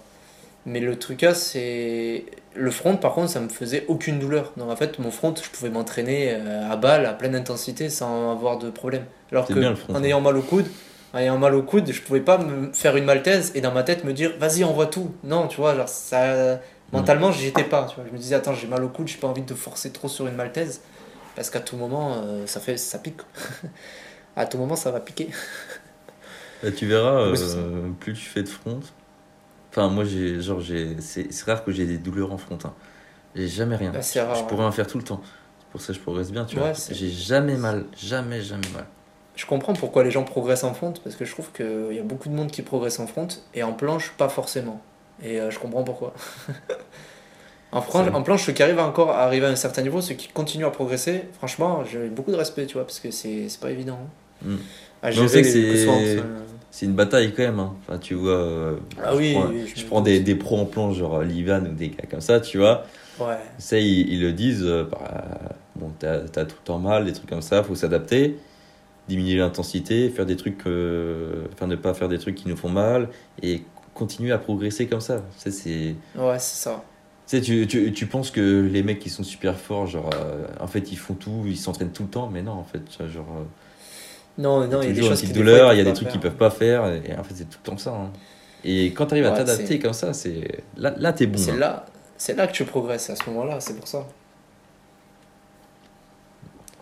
Mais 0.66 0.80
le 0.80 0.98
truc 1.00 1.22
là, 1.22 1.34
c'est. 1.34 2.26
Le 2.54 2.72
front, 2.72 2.98
par 2.98 3.14
contre, 3.14 3.30
ça 3.30 3.40
me 3.40 3.48
faisait 3.50 3.86
aucune 3.88 4.20
douleur. 4.20 4.52
Donc 4.58 4.70
en 4.70 4.76
fait, 4.76 5.00
mon 5.00 5.12
front, 5.12 5.34
je 5.42 5.50
pouvais 5.50 5.70
m'entraîner 5.70 6.32
euh, 6.34 6.70
à 6.70 6.76
balle, 6.76 7.06
à 7.06 7.14
pleine 7.14 7.36
intensité, 7.36 7.90
sans 7.90 8.32
avoir 8.32 8.58
de 8.58 8.70
problème. 8.70 9.06
Alors 9.32 9.48
que, 9.48 9.54
bien 9.54 9.70
le 9.70 9.76
front, 9.76 9.94
en 9.96 10.04
ayant 10.04 10.20
mal 10.20 10.36
au 10.36 10.42
coude, 10.42 10.66
en 11.14 11.20
ayant 11.20 11.38
mal 11.38 11.54
au 11.56 11.62
coude, 11.62 11.90
je 11.92 12.02
pouvais 12.02 12.20
pas 12.22 12.38
me 12.40 12.74
faire 12.74 12.98
une 12.98 13.06
maltaise 13.06 13.52
et 13.56 13.62
dans 13.62 13.72
ma 13.72 13.84
tête 13.84 14.04
me 14.04 14.12
dire, 14.14 14.34
vas-y, 14.40 14.64
envoie 14.64 14.88
tout. 14.88 15.12
Non, 15.24 15.48
tu 15.48 15.58
vois, 15.58 15.76
genre, 15.76 15.88
ça. 15.88 16.60
Mentalement, 16.94 17.32
j'y 17.32 17.48
étais 17.48 17.64
pas. 17.66 17.86
Tu 17.90 17.96
vois. 17.96 18.06
Je 18.08 18.12
me 18.14 18.18
disais, 18.18 18.36
attends, 18.36 18.54
j'ai 18.54 18.68
mal 18.68 18.84
au 18.84 18.90
coude, 18.90 19.08
j'ai 19.08 19.18
pas 19.18 19.28
envie 19.28 19.42
de 19.42 19.54
forcer 19.54 19.92
trop 19.92 20.08
sur 20.08 20.28
une 20.28 20.36
maltaise. 20.36 20.82
Parce 21.36 21.50
qu'à 21.50 21.60
tout 21.60 21.76
moment, 21.78 22.14
euh, 22.24 22.48
ça, 22.48 22.60
fait, 22.60 22.78
ça 22.78 22.98
pique. 23.00 23.22
à 24.36 24.46
tout 24.46 24.58
moment, 24.58 24.76
ça 24.76 24.92
va 24.92 25.00
piquer. 25.00 25.30
Bah, 26.64 26.72
tu 26.72 26.88
verras, 26.88 27.30
Oui, 27.30 27.38
euh, 27.40 27.90
plus 28.00 28.14
tu 28.14 28.20
fais 28.22 28.42
de 28.42 28.50
front. 28.50 28.80
Enfin, 29.70 29.90
moi, 29.90 30.06
j'ai, 30.06 30.42
genre, 30.42 30.60
j'ai, 30.60 30.96
c'est, 31.02 31.32
c'est 31.32 31.46
rare 31.46 31.64
que 31.64 31.72
j'ai 31.72 31.86
des 31.86 32.00
douleurs 32.00 32.32
en 32.34 32.38
front. 32.38 32.58
hein. 32.64 32.74
J'ai 33.36 33.48
jamais 33.48 33.76
rien. 33.76 33.92
Bah, 33.92 34.00
je, 34.02 34.20
rare, 34.20 34.34
je 34.36 34.42
ouais. 34.42 34.48
pourrais 34.48 34.66
en 34.66 34.72
faire 34.72 34.88
tout 34.88 34.98
le 34.98 35.04
temps. 35.04 35.22
C'est 35.60 35.68
pour 35.72 35.82
ça 35.82 35.88
que 35.88 35.94
je 35.94 36.00
progresse 36.00 36.32
bien, 36.32 36.46
tu 36.46 36.56
Ouais, 36.58 36.72
vois. 36.74 36.74
J'ai 36.90 37.10
jamais 37.12 37.58
mal. 37.58 37.86
Jamais, 37.96 38.42
jamais 38.42 38.68
mal. 38.74 38.88
Je 39.36 39.46
comprends 39.46 39.74
pourquoi 39.74 40.04
les 40.04 40.10
gens 40.10 40.24
progressent 40.24 40.64
en 40.64 40.74
front, 40.74 40.94
parce 41.04 41.16
que 41.16 41.26
je 41.26 41.32
trouve 41.32 41.52
qu'il 41.52 41.94
y 41.94 42.00
a 42.00 42.04
beaucoup 42.04 42.28
de 42.28 42.34
monde 42.34 42.50
qui 42.50 42.64
progresse 42.64 43.00
en 43.00 43.06
front, 43.06 43.28
et 43.54 43.62
en 43.62 43.74
planche, 43.74 44.14
pas 44.18 44.30
forcément. 44.30 44.82
Et 45.24 45.40
euh, 45.40 45.50
je 45.52 45.60
comprends 45.60 45.84
pourquoi. 45.84 46.14
en, 47.72 47.82
C'est- 47.82 48.24
planche, 48.24 48.44
ceux 48.46 48.54
qui 48.54 48.64
arrivent 48.64 48.80
encore 48.80 49.12
à 49.12 49.24
arriver 49.24 49.46
à 49.46 49.50
un 49.50 49.56
certain 49.56 49.82
niveau, 49.82 50.02
ceux 50.02 50.16
qui 50.16 50.30
continuent 50.30 50.66
à 50.66 50.70
progresser, 50.72 51.24
franchement, 51.34 51.84
j'ai 51.84 52.08
beaucoup 52.10 52.32
de 52.32 52.38
respect, 52.38 52.66
tu 52.66 52.74
vois, 52.76 52.84
parce 52.86 53.00
que 53.00 53.12
c'est 53.12 53.50
c'est 53.50 53.60
pas 53.60 53.72
évident. 53.72 54.00
hein. 54.44 54.46
Mm. 54.50 54.56
À 55.02 55.12
gérer 55.12 55.28
sait 55.28 55.42
que 55.42 55.48
les 55.48 55.78
c'est- 55.78 56.24
C'est 56.72 56.86
une 56.86 56.94
bataille 56.94 57.34
quand 57.36 57.44
même. 57.44 57.60
hein. 57.60 57.74
Enfin, 57.82 57.98
tu 57.98 58.14
vois, 58.14 58.32
euh, 58.32 58.76
Ah 59.04 59.12
je 59.14 59.18
oui, 59.18 59.34
prends, 59.34 59.48
oui, 59.50 59.68
je 59.68 59.80
je 59.80 59.84
me 59.84 59.88
prends 59.88 60.00
doute. 60.02 60.06
des, 60.06 60.20
des 60.20 60.36
pros 60.36 60.58
en 60.58 60.66
planche, 60.66 60.98
genre 60.98 61.22
Livan 61.24 61.62
ou 61.66 61.74
des 61.74 61.90
gars 61.90 62.04
comme 62.10 62.22
ça, 62.22 62.40
tu 62.40 62.58
vois. 62.60 62.84
Ouais. 63.20 63.38
Ça, 63.58 63.80
ils, 63.80 64.08
ils 64.14 64.22
le 64.22 64.32
disent, 64.32 64.64
euh, 64.64 64.84
bah, 64.84 65.24
bon, 65.76 65.92
t'as 65.98 66.18
as 66.36 66.46
tout 66.46 66.56
le 66.60 66.64
temps 66.66 66.78
mal, 66.78 67.06
des 67.06 67.14
trucs 67.14 67.30
comme 67.30 67.42
ça, 67.42 67.64
faut 67.64 67.74
s'adapter, 67.74 68.38
diminuer 69.08 69.38
l'intensité, 69.40 70.10
faire 70.10 70.26
des 70.28 70.36
trucs, 70.36 70.68
euh, 70.68 71.46
enfin 71.54 71.66
ne 71.66 71.76
pas 71.76 71.94
faire 71.96 72.10
des 72.10 72.20
trucs 72.20 72.36
qui 72.36 72.48
nous 72.48 72.58
font 72.58 72.70
mal, 72.70 73.10
et 73.42 73.64
continuer 73.98 74.32
à 74.32 74.38
progresser 74.38 74.88
comme 74.88 75.02
ça. 75.02 75.24
Ça, 75.38 75.52
c'est... 75.52 75.96
Ouais, 76.16 76.40
c'est 76.40 76.64
ça. 76.64 76.84
Tu 77.28 77.38
sais, 77.38 77.42
tu, 77.42 77.68
tu, 77.68 77.92
tu 77.92 78.06
penses 78.06 78.32
que 78.32 78.70
les 78.72 78.84
mecs 78.84 79.00
qui 79.00 79.10
sont 79.10 79.24
super 79.24 79.56
forts, 79.60 79.88
genre, 79.88 80.10
euh, 80.16 80.46
en 80.62 80.68
fait, 80.68 80.92
ils 80.92 80.98
font 80.98 81.14
tout, 81.14 81.44
ils 81.46 81.58
s'entraînent 81.58 81.92
tout 81.92 82.04
le 82.04 82.10
temps, 82.10 82.30
mais 82.32 82.42
non, 82.42 82.54
en 82.54 82.64
fait, 82.64 82.82
genre, 83.12 83.26
euh, 83.38 83.44
Non, 84.38 84.66
non, 84.68 84.82
il 84.82 84.90
y 84.90 84.92
a 84.92 84.94
des 84.94 85.02
choses 85.02 85.22
qui, 85.22 85.34
douleur, 85.34 85.74
il 85.74 85.78
y 85.78 85.82
a 85.82 85.84
des 85.84 85.94
trucs 85.94 86.08
qu'ils 86.08 86.22
peuvent 86.22 86.36
pas 86.38 86.50
faire, 86.52 86.88
et, 86.88 87.14
en 87.18 87.24
fait, 87.24 87.34
c'est 87.36 87.50
tout 87.50 87.60
le 87.64 87.72
temps 87.72 87.78
ça. 87.78 87.92
hein. 87.92 88.12
Et 88.64 88.88
quand 88.94 89.08
tu 89.08 89.14
arrives 89.14 89.26
à 89.26 89.32
t'adapter 89.32 89.78
comme 89.80 89.94
ça, 89.94 90.14
c'est 90.14 90.64
là, 90.78 90.94
là 90.98 91.12
t'es 91.14 91.28
bon. 91.28 91.38
C'est 91.38 91.52
hein. 91.52 91.58
là, 91.58 91.86
c'est 92.18 92.36
là 92.36 92.48
que 92.48 92.54
tu 92.54 92.64
progresses 92.64 93.10
à 93.10 93.16
ce 93.16 93.30
moment-là, 93.30 93.60
c'est 93.60 93.76
pour 93.76 93.88
ça. 93.88 94.08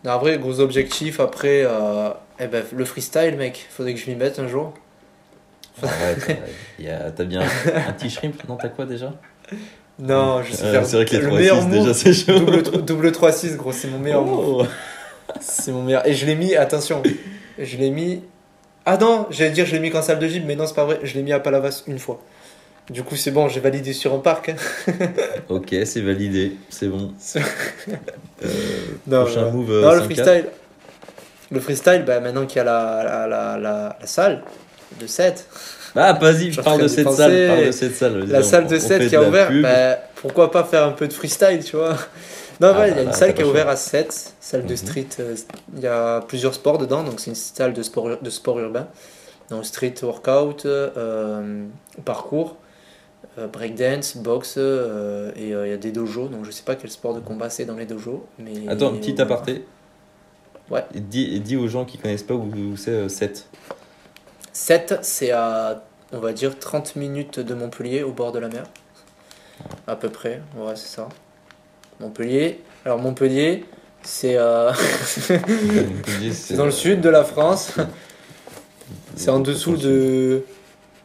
Non, 0.03 0.19
vrai, 0.19 0.37
gros 0.37 0.59
objectif 0.59 1.19
après, 1.19 1.63
euh, 1.65 2.09
eh 2.39 2.47
ben, 2.47 2.63
le 2.71 2.85
freestyle, 2.85 3.35
mec, 3.37 3.65
faudrait 3.69 3.95
que 3.95 3.99
je 3.99 4.09
m'y 4.09 4.15
mette 4.15 4.37
un 4.37 4.47
jour. 4.47 4.73
Arrête, 5.83 6.27
ouais. 6.27 6.41
Il 6.79 6.85
y 6.85 6.89
a- 6.89 7.11
t'as 7.11 7.23
bien 7.25 7.41
un 7.41 7.91
petit 7.93 8.09
shrimp 8.09 8.47
Non, 8.47 8.55
t'as 8.55 8.69
quoi 8.69 8.85
déjà? 8.85 9.13
Non, 9.99 10.41
je 10.43 10.53
sais 10.53 10.63
Euh, 10.65 10.83
C'est 10.83 10.95
vrai 10.97 11.05
que 11.05 11.11
les 11.11 11.19
le 11.21 11.27
3 11.27 11.37
meilleur 11.39 11.57
6 11.61 11.67
move, 11.67 11.79
déjà 11.79 11.93
c'est 11.93 12.13
chaud. 12.13 12.39
double, 12.39 12.63
double 12.83 13.11
3-6, 13.11 13.55
gros, 13.57 13.71
c'est 13.71 13.87
mon 13.87 13.99
meilleur. 13.99 14.25
Oh. 14.27 14.65
C'est 15.39 15.71
mon 15.71 15.83
meilleur. 15.83 16.05
Et 16.07 16.13
je 16.13 16.25
l'ai 16.25 16.35
mis, 16.35 16.55
attention, 16.55 17.01
je 17.57 17.77
l'ai 17.77 17.89
mis. 17.91 18.21
Ah 18.85 18.97
non, 18.97 19.25
j'allais 19.31 19.51
dire 19.51 19.65
je 19.65 19.71
l'ai 19.73 19.79
mis 19.79 19.89
qu'en 19.91 20.01
salle 20.01 20.19
de 20.19 20.27
gym, 20.27 20.43
mais 20.45 20.55
non, 20.55 20.67
c'est 20.67 20.75
pas 20.75 20.85
vrai, 20.85 20.99
je 21.03 21.13
l'ai 21.15 21.23
mis 21.23 21.31
à 21.33 21.39
Palavas 21.39 21.83
une 21.87 21.97
fois. 21.99 22.21
Du 22.89 23.01
coup, 23.03 23.15
c'est 23.15 23.31
bon, 23.31 23.47
j'ai 23.47 23.59
validé 23.61 23.93
sur 23.93 24.13
un 24.13 24.19
parc. 24.19 24.49
hein. 24.49 24.55
Ok, 25.49 25.73
c'est 25.85 26.01
validé, 26.01 26.55
c'est 26.69 26.87
bon. 26.87 27.11
Euh, 28.43 28.47
Non, 29.07 29.23
prochain 29.25 29.49
move. 29.49 29.71
euh, 29.71 29.81
Non, 29.81 29.93
le 29.93 30.01
5-4. 30.01 30.03
freestyle. 30.03 30.45
Le 31.51 31.59
freestyle, 31.59 32.03
bah, 32.05 32.19
maintenant 32.19 32.45
qu'il 32.45 32.57
y 32.57 32.59
a 32.59 32.63
la, 32.63 33.27
la, 33.27 33.57
la 33.57 33.97
salle 34.03 34.43
de 34.99 35.07
7, 35.07 35.47
Ah, 35.95 36.13
vas-y, 36.13 36.51
Je 36.51 36.61
parle 36.61 36.81
de 36.81 36.87
cette 36.87 37.09
salle. 37.11 37.47
Parle 37.47 37.65
de 37.67 37.71
cette 37.71 37.95
salle. 37.95 38.19
vas-y, 38.19 38.29
la 38.29 38.43
salle 38.43 38.67
de 38.67 38.75
on 38.75 38.79
7 38.79 39.01
fait 39.03 39.07
qui 39.09 39.15
a 39.15 39.23
ouvert, 39.27 39.51
bah, 39.61 39.97
pourquoi 40.15 40.51
pas 40.51 40.63
faire 40.63 40.85
un 40.85 40.91
peu 40.91 41.07
de 41.07 41.13
freestyle, 41.13 41.63
tu 41.63 41.75
vois 41.77 41.95
Non, 42.61 42.71
Ah, 42.73 42.79
ouais, 42.81 42.89
il 42.89 42.91
y 42.91 42.93
bah 42.93 42.99
a 42.99 43.01
une 43.03 43.07
là, 43.09 43.13
salle 43.13 43.29
t'as 43.29 43.33
qui 43.33 43.41
a 43.41 43.45
pas 43.45 43.49
ouvert 43.51 43.65
le 43.65 43.71
à 43.71 43.75
7, 43.75 44.33
salle 44.39 44.65
de 44.65 44.71
Mhm. 44.71 44.77
street. 44.77 45.07
euh, 45.19 45.35
Il 45.75 45.81
y 45.83 45.87
a 45.87 46.21
plusieurs 46.21 46.53
sports 46.53 46.77
dedans, 46.77 47.03
donc 47.03 47.19
c'est 47.19 47.29
une 47.31 47.35
salle 47.35 47.73
de 47.73 47.83
sport, 47.83 48.17
de 48.21 48.29
sport 48.29 48.59
urbain. 48.59 48.87
Donc 49.49 49.65
street 49.65 49.93
workout, 50.01 50.65
euh, 50.65 51.65
parcours, 52.03 52.55
euh, 53.37 53.47
breakdance, 53.47 54.17
boxe, 54.17 54.55
euh, 54.57 55.31
et 55.35 55.49
il 55.49 55.69
y 55.69 55.73
a 55.73 55.77
des 55.77 55.91
dojos, 55.91 56.29
donc 56.29 56.45
je 56.45 56.51
sais 56.51 56.63
pas 56.63 56.75
quel 56.75 56.89
sport 56.89 57.13
de 57.13 57.19
combat 57.19 57.49
c'est 57.49 57.65
dans 57.65 57.75
les 57.75 57.85
dojos. 57.85 58.25
Mais, 58.39 58.51
Attends, 58.67 58.93
petit 58.93 59.21
aparté. 59.21 59.65
Ouais. 60.71 60.83
Dis, 60.95 61.39
dis 61.41 61.55
aux 61.57 61.67
gens 61.67 61.85
qui 61.85 61.97
connaissent 61.99 62.23
pas 62.23 62.33
où, 62.33 62.49
où 62.51 62.75
c'est 62.77 62.89
euh, 62.91 63.07
7. 63.09 63.45
7, 64.65 64.97
c'est 65.03 65.29
à, 65.29 65.83
on 66.11 66.17
va 66.17 66.33
dire, 66.33 66.57
30 66.57 66.95
minutes 66.95 67.39
de 67.39 67.53
Montpellier, 67.53 68.01
au 68.01 68.11
bord 68.11 68.31
de 68.31 68.39
la 68.39 68.47
mer. 68.47 68.63
À 69.85 69.95
peu 69.95 70.09
près, 70.09 70.41
ouais, 70.57 70.75
c'est 70.75 70.87
ça. 70.87 71.07
Montpellier. 71.99 72.63
Alors, 72.83 72.97
Montpellier, 72.97 73.65
c'est 74.01 74.33
euh, 74.37 74.71
dans 76.57 76.65
le 76.65 76.71
sud 76.71 76.99
de 77.01 77.09
la 77.09 77.23
France. 77.23 77.73
C'est 79.15 79.29
en 79.29 79.39
dessous 79.39 79.77
de. 79.77 80.43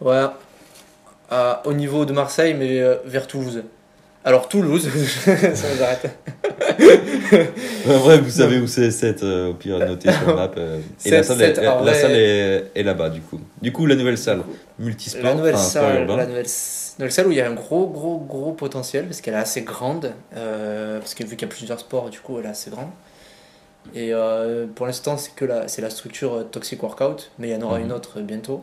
Ouais. 0.00 0.24
à- 1.30 1.60
au 1.66 1.74
niveau 1.74 2.06
de 2.06 2.14
Marseille, 2.14 2.54
mais 2.54 2.80
euh, 2.80 2.96
vers 3.04 3.26
Toulouse. 3.26 3.62
Alors, 4.24 4.48
Toulouse, 4.48 4.88
ça 5.24 5.34
nous 5.76 5.82
arrête. 5.82 6.18
En 7.88 7.98
vrai, 7.98 8.18
vous 8.18 8.30
savez 8.30 8.58
où 8.58 8.66
c'est 8.66 8.90
7, 8.90 9.22
au 9.22 9.54
pire, 9.54 9.78
notez 9.78 10.10
sur 10.12 10.26
la 10.28 10.34
map. 10.34 10.50
euh, 10.56 10.78
et 11.04 11.10
la 11.10 11.22
salle, 11.22 11.42
est, 11.42 11.56
la 11.60 11.94
salle 11.94 12.12
est, 12.16 12.70
est 12.74 12.82
là-bas, 12.82 13.10
du 13.10 13.20
coup. 13.20 13.40
Du 13.62 13.72
coup, 13.72 13.86
la 13.86 13.94
nouvelle 13.96 14.18
salle, 14.18 14.42
multisport, 14.78 15.22
La 15.24 15.34
nouvelle 15.34 15.54
enfin, 15.54 15.62
salle, 15.62 16.06
la 16.06 16.26
nouvelle, 16.26 16.46
nouvelle 16.98 17.12
salle 17.12 17.26
où 17.26 17.32
il 17.32 17.38
y 17.38 17.40
a 17.40 17.48
un 17.48 17.54
gros, 17.54 17.86
gros, 17.86 18.18
gros 18.18 18.52
potentiel 18.52 19.06
parce 19.06 19.20
qu'elle 19.20 19.34
est 19.34 19.38
assez 19.38 19.62
grande. 19.62 20.12
euh, 20.36 20.98
parce 20.98 21.14
que 21.14 21.24
vu 21.24 21.36
qu'il 21.36 21.42
y 21.48 21.50
a 21.50 21.54
plusieurs 21.54 21.80
sports, 21.80 22.10
du 22.10 22.20
coup, 22.20 22.38
elle 22.38 22.46
est 22.46 22.48
assez 22.50 22.70
grande. 22.70 22.88
Et 23.94 24.12
euh, 24.12 24.66
pour 24.74 24.86
l'instant, 24.86 25.16
c'est 25.16 25.34
que 25.34 25.44
la, 25.44 25.68
c'est 25.68 25.82
la 25.82 25.90
structure 25.90 26.34
euh, 26.34 26.42
Toxic 26.44 26.82
Workout, 26.82 27.30
mais 27.38 27.48
il 27.48 27.52
y 27.52 27.56
en 27.56 27.62
aura 27.62 27.78
Mhm. 27.78 27.86
une 27.86 27.92
autre 27.92 28.18
euh, 28.18 28.22
bientôt. 28.22 28.62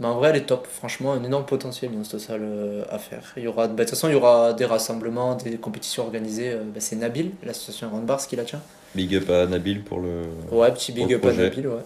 Mais 0.00 0.06
en 0.08 0.16
vrai, 0.16 0.30
elle 0.30 0.36
est 0.36 0.46
top. 0.46 0.66
Franchement, 0.66 1.12
un 1.12 1.22
énorme 1.22 1.44
potentiel 1.46 1.92
dans 1.92 2.02
cette 2.02 2.18
salle 2.20 2.40
euh, 2.42 2.82
à 2.90 2.98
faire. 2.98 3.32
Il 3.36 3.44
y 3.44 3.46
aura, 3.46 3.68
bah, 3.68 3.74
de 3.74 3.80
toute 3.82 3.90
façon, 3.90 4.08
il 4.08 4.12
y 4.12 4.16
aura 4.16 4.52
des 4.52 4.64
rassemblements, 4.64 5.36
des 5.36 5.56
compétitions 5.56 6.02
organisées. 6.04 6.50
euh, 6.52 6.62
bah, 6.64 6.80
c'est 6.80 6.96
Nabil, 6.96 7.30
l'association 7.44 7.88
Roundbars, 7.90 8.26
qui 8.26 8.34
la 8.36 8.44
tient. 8.44 8.60
Big 8.96 9.14
up 9.14 9.30
à 9.30 9.46
Nabil 9.46 9.82
pour 9.84 10.00
le. 10.00 10.22
Ouais, 10.50 10.72
petit 10.72 10.92
big 10.92 11.12
up 11.14 11.24
à. 11.24 11.32
Nabil, 11.32 11.66
ouais. 11.68 11.80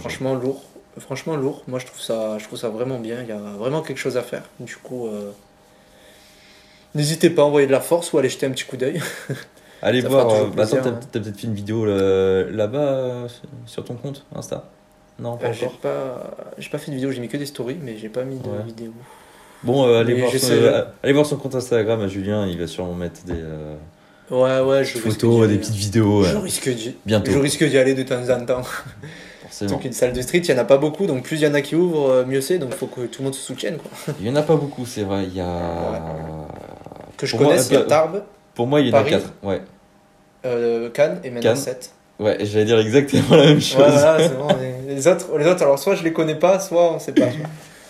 Franchement 0.00 0.34
lourd. 0.34 0.62
Franchement 0.98 1.36
lourd. 1.36 1.62
Moi 1.68 1.78
je 1.78 1.86
trouve 1.86 2.00
ça, 2.00 2.38
je 2.38 2.44
trouve 2.44 2.58
ça 2.58 2.68
vraiment 2.68 2.98
bien. 2.98 3.22
Il 3.22 3.28
y 3.28 3.32
a 3.32 3.38
vraiment 3.38 3.80
quelque 3.82 3.98
chose 3.98 4.16
à 4.16 4.22
faire. 4.22 4.42
Du 4.58 4.76
coup, 4.76 5.06
euh, 5.06 5.30
n'hésitez 6.94 7.30
pas 7.30 7.42
à 7.42 7.44
envoyer 7.46 7.66
de 7.66 7.72
la 7.72 7.80
force 7.80 8.12
ou 8.12 8.18
aller 8.18 8.28
jeter 8.28 8.46
un 8.46 8.50
petit 8.50 8.64
coup 8.64 8.76
d'œil. 8.76 9.00
Allez 9.82 10.02
Ça 10.02 10.08
voir. 10.08 10.30
euh, 10.30 10.46
bah, 10.54 10.64
attends, 10.64 10.78
t'as 10.82 10.90
hein. 10.90 11.00
t'as 11.12 11.20
peut-être 11.20 11.36
fait 11.38 11.46
une 11.46 11.54
vidéo 11.54 11.84
là- 11.86 12.44
là-bas 12.44 12.78
euh, 12.78 13.28
sur 13.66 13.84
ton 13.84 13.94
compte 13.94 14.24
Insta 14.34 14.64
Non, 15.20 15.36
pas 15.36 15.48
Euh, 15.48 15.52
j'ai 15.52 15.66
pas, 15.82 16.30
j'ai 16.58 16.70
pas 16.70 16.78
fait 16.78 16.90
de 16.90 16.96
vidéo. 16.96 17.10
J'ai 17.12 17.20
mis 17.20 17.28
que 17.28 17.36
des 17.36 17.46
stories, 17.46 17.78
mais 17.82 17.96
j'ai 17.98 18.08
pas 18.08 18.24
mis 18.24 18.38
de 18.38 18.48
Ouais. 18.48 18.62
vidéo. 18.66 18.92
Bon, 19.62 19.86
euh, 19.86 20.00
allez, 20.00 20.14
voir 20.14 20.32
son, 20.32 20.52
euh, 20.52 20.84
allez 21.02 21.12
voir 21.12 21.26
son 21.26 21.36
compte 21.36 21.54
Instagram 21.54 22.00
à 22.00 22.08
Julien, 22.08 22.46
il 22.46 22.58
va 22.58 22.66
sûrement 22.66 22.94
mettre 22.94 23.22
des 23.24 23.34
euh, 23.36 23.74
Ouais, 24.30 24.60
ouais. 24.60 24.84
Je 24.84 24.94
risque 24.94 25.20
photos, 25.20 25.48
des 25.48 25.58
petites 25.58 25.74
vidéos. 25.74 26.22
Je 26.24 26.36
risque 26.38 26.70
d'y, 26.70 26.96
bientôt. 27.04 27.30
je 27.30 27.38
risque 27.38 27.62
d'y 27.64 27.76
aller 27.76 27.92
de 27.94 28.02
temps 28.02 28.26
en 28.30 28.46
temps. 28.46 28.62
Forcément. 29.42 29.72
Donc 29.72 29.84
une 29.84 29.92
salle 29.92 30.14
de 30.14 30.22
street, 30.22 30.38
il 30.38 30.50
y 30.50 30.54
en 30.54 30.58
a 30.58 30.64
pas 30.64 30.78
beaucoup. 30.78 31.06
Donc 31.06 31.24
plus 31.24 31.36
il 31.36 31.42
y 31.42 31.46
en 31.46 31.52
a 31.52 31.60
qui 31.60 31.74
ouvrent, 31.74 32.24
mieux 32.26 32.40
c'est. 32.40 32.58
Donc 32.58 32.72
faut 32.72 32.86
que 32.86 33.02
tout 33.02 33.20
le 33.20 33.24
monde 33.24 33.34
se 33.34 33.42
soutienne. 33.42 33.76
Quoi. 33.76 34.14
Il 34.20 34.26
y 34.26 34.30
en 34.30 34.36
a 34.36 34.42
pas 34.42 34.56
beaucoup, 34.56 34.86
c'est 34.86 35.02
vrai. 35.02 35.24
Il 35.24 35.34
y 35.34 35.40
a. 35.40 36.00
Que 37.18 37.26
je 37.26 37.32
Pour 37.32 37.40
moi, 37.42 37.50
connaisse, 37.50 37.68
il 37.70 37.74
y 37.74 37.76
a 37.76 37.82
Tarbes, 37.82 38.22
Pour 38.54 38.66
moi, 38.66 38.80
il 38.80 38.88
y 38.88 38.92
en 38.92 38.94
a 38.94 39.02
Paris. 39.02 39.10
4. 39.10 39.32
Ouais. 39.42 39.60
Cannes 40.94 41.20
et 41.22 41.30
maintenant 41.30 41.50
Cannes. 41.50 41.56
7. 41.60 41.92
Ouais, 42.20 42.36
j'allais 42.44 42.66
dire 42.66 42.78
exactement 42.78 43.34
la 43.36 43.46
même 43.46 43.60
chose. 43.60 43.76
Voilà, 43.76 44.18
c'est 44.18 44.36
bon. 44.36 44.48
Les, 44.60 44.94
les 44.94 45.08
autres, 45.08 45.38
les 45.38 45.46
autres, 45.46 45.62
alors 45.62 45.78
soit 45.78 45.94
je 45.94 46.04
les 46.04 46.12
connais 46.12 46.34
pas, 46.34 46.60
soit 46.60 46.92
on 46.94 46.98
sait 46.98 47.12
pas. 47.14 47.28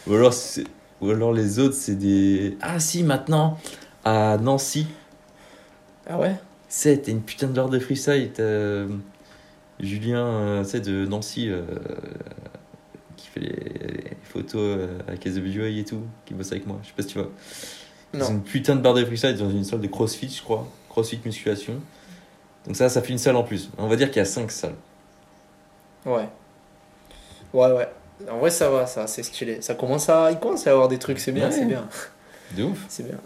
Ou, 0.06 0.14
alors, 0.14 0.32
c'est- 0.32 0.64
Ou 1.00 1.10
alors 1.10 1.32
les 1.32 1.58
autres, 1.58 1.74
c'est 1.74 1.96
des. 1.96 2.56
Ah 2.62 2.78
si, 2.78 3.02
maintenant, 3.02 3.58
à 4.04 4.38
Nancy, 4.38 4.86
Ah 6.06 6.18
ouais? 6.18 6.36
C'est 6.68 7.02
t'as 7.02 7.10
une 7.10 7.22
putain 7.22 7.48
de 7.48 7.52
barre 7.52 7.68
de 7.68 7.80
freestyle. 7.80 8.30
T'as 8.32 8.42
euh, 8.44 8.88
Julien, 9.80 10.24
euh, 10.24 10.64
sais, 10.64 10.80
de 10.80 11.06
Nancy, 11.06 11.48
euh, 11.48 11.62
qui 13.16 13.26
fait 13.28 13.40
les, 13.40 13.48
les 13.48 14.16
photos 14.22 14.54
euh, 14.56 14.98
avec 15.08 15.26
et 15.26 15.84
tout, 15.84 16.02
qui 16.24 16.34
bosse 16.34 16.52
avec 16.52 16.66
moi. 16.66 16.78
Je 16.82 16.88
sais 16.88 16.94
pas 16.96 17.02
si 17.02 17.08
tu 17.08 17.18
vois. 17.18 17.30
C'est 18.12 18.30
une 18.32 18.42
putain 18.42 18.76
de 18.76 18.80
barre 18.80 18.94
de 18.94 19.04
freestyle 19.04 19.36
dans 19.36 19.50
une 19.50 19.64
salle 19.64 19.80
de 19.80 19.86
crossfit, 19.88 20.28
je 20.28 20.42
crois. 20.42 20.68
Crossfit 20.88 21.20
musculation. 21.24 21.74
Donc 22.66 22.76
ça, 22.76 22.88
ça 22.88 23.00
fait 23.02 23.10
une 23.12 23.18
salle 23.18 23.36
en 23.36 23.42
plus. 23.42 23.70
On 23.78 23.86
va 23.86 23.96
dire 23.96 24.08
qu'il 24.10 24.18
y 24.18 24.22
a 24.22 24.24
5 24.26 24.50
salles. 24.50 24.74
Ouais. 26.06 26.28
Ouais, 27.52 27.72
ouais. 27.72 27.88
En 28.30 28.38
vrai, 28.38 28.50
ça 28.50 28.68
va, 28.70 28.86
ça, 28.86 29.06
c'est 29.06 29.22
stylé. 29.22 29.62
Ça 29.62 29.74
commence 29.74 30.08
à, 30.08 30.30
il 30.30 30.38
commence 30.38 30.66
à 30.66 30.72
avoir 30.72 30.88
des 30.88 30.98
trucs, 30.98 31.18
c'est 31.18 31.32
bien, 31.32 31.46
Ouais. 31.46 31.52
c'est 31.52 31.64
bien, 31.64 31.86
De 32.56 32.64
ouf. 32.64 32.78
c'est 32.88 33.02
bien. 33.06 33.16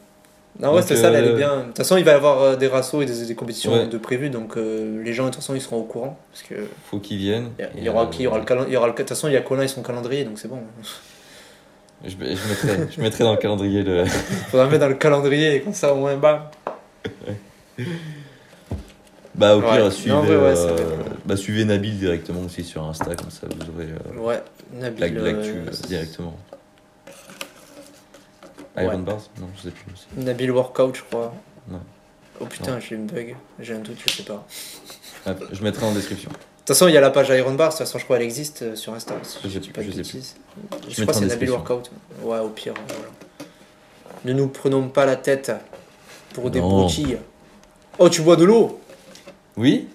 Non, 0.61 0.72
ouais, 0.72 0.82
cette 0.82 0.99
salle, 0.99 1.16
elle 1.16 1.24
est 1.24 1.28
euh, 1.30 1.37
bien. 1.37 1.57
De 1.61 1.64
toute 1.66 1.78
façon, 1.78 1.97
il 1.97 2.05
va 2.05 2.12
y 2.12 2.14
avoir 2.14 2.41
euh, 2.41 2.57
des 2.57 2.68
rassos 2.68 3.03
et 3.03 3.07
des, 3.07 3.26
des 3.26 3.35
compétitions 3.35 3.72
Ouais. 3.72 3.89
de 3.89 3.99
prévues, 3.99 4.30
donc 4.30 4.57
euh, 4.57 5.03
les 5.03 5.12
gens, 5.12 5.24
de 5.24 5.30
toute 5.30 5.41
façon, 5.41 5.57
ils 5.57 5.61
seront 5.61 5.78
au 5.78 5.82
courant. 5.82 6.16
Parce 6.30 6.45
que 6.45 6.55
Faut 6.89 7.01
qu'ils 7.01 7.16
viennent. 7.18 7.51
il 7.76 7.82
y 7.82 7.89
aura 7.89 8.07
qui, 8.07 8.20
il 8.20 8.22
y 8.22 8.26
aura 8.28 8.39
le 8.39 8.45
calendrier. 8.45 8.78
De 8.78 8.93
toute 8.93 9.09
façon, 9.09 9.26
il 9.26 9.35
y 9.35 9.37
a 9.37 9.41
Colin 9.41 9.62
et 9.62 9.68
son 9.68 9.82
calendrier, 9.82 10.22
donc 10.24 10.39
c'est 10.39 10.47
bon. 10.47 10.61
Je, 12.05 12.11
je, 12.11 12.16
mettrai, 12.16 12.89
je 12.95 13.01
mettrai 13.01 13.24
dans 13.24 13.32
le 13.32 13.39
calendrier 13.39 13.82
le. 13.85 14.05
Faudra 14.05 14.66
mettre 14.66 14.78
dans 14.80 14.89
le 14.89 14.95
calendrier, 14.95 15.57
et 15.57 15.61
comme 15.61 15.74
ça, 15.74 15.93
au 15.93 15.97
moins, 15.97 16.16
bam. 16.16 16.43
Bah 19.35 19.57
au 19.57 19.61
Ouais. 19.61 19.76
pire, 19.76 19.93
suivez, 19.93 20.14
Non, 20.14 20.22
ouais, 20.22 20.28
euh, 20.57 20.76
bah, 21.24 21.37
suivez 21.37 21.64
Nabil 21.64 21.99
directement 21.99 22.43
aussi 22.43 22.62
sur 22.62 22.85
Insta, 22.85 23.16
comme 23.16 23.30
ça 23.30 23.47
vous 23.49 23.74
aurez 23.74 23.89
euh, 23.89 24.20
Ouais, 24.20 24.43
Nabil. 24.72 25.01
l'actu 25.14 25.51
euh, 25.51 25.64
euh, 25.66 25.87
directement. 25.89 26.37
Iron 28.76 28.99
Bars 29.01 29.20
Non, 29.41 29.49
je 29.57 29.62
sais 29.62 29.70
plus. 29.70 29.93
aussi. 29.93 30.07
Nabil 30.16 30.51
Workout, 30.51 30.97
je 30.97 31.03
crois. 31.03 31.32
Ouais. 31.70 31.78
Oh 32.41 32.47
putain, 32.47 32.78
j'ai 32.80 32.97
une 32.97 33.07
bug. 33.07 33.37
J'ai 33.61 33.74
un 33.74 33.78
doute, 33.78 33.99
je 34.07 34.12
sais 34.12 34.22
pas. 34.24 34.45
Ah, 35.26 35.35
je 35.53 35.62
mettrai 35.62 35.87
en 35.87 35.93
description. 35.93 36.30
De 36.30 36.37
toute 36.37 36.68
façon, 36.68 36.89
il 36.89 36.95
y 36.95 36.97
a 36.97 37.01
la 37.01 37.11
page 37.11 37.28
Iron 37.28 37.55
Bar, 37.55 37.68
de 37.68 37.72
toute 37.72 37.78
façon, 37.78 37.99
je 37.99 38.05
crois 38.05 38.16
qu'elle 38.16 38.26
existe 38.26 38.74
sur 38.74 38.93
Insta. 38.95 39.14
Si 39.22 39.49
Je 39.51 39.59
dis 39.59 39.70
pas 39.70 39.82
de 39.82 39.91
je 39.91 40.03
sais. 40.03 40.18
Je, 40.89 40.95
Je 40.95 41.03
crois 41.03 41.14
que 41.14 41.20
c'est 41.20 41.26
Nabil 41.26 41.51
Workout. 41.51 41.91
Ouais, 42.22 42.39
au 42.39 42.49
pire. 42.49 42.74
voilà. 42.89 43.05
Ne 44.24 44.32
nous 44.32 44.49
prenons 44.49 44.89
pas 44.89 45.07
la 45.07 45.16
tête 45.16 45.53
pour 46.32 46.51
des 46.51 46.61
Non. 46.61 46.68
broutilles. 46.68 47.18
Oh, 47.99 48.09
tu 48.09 48.22
bois 48.22 48.37
de 48.37 48.45
l'eau 48.45 48.80
Oui 49.57 49.87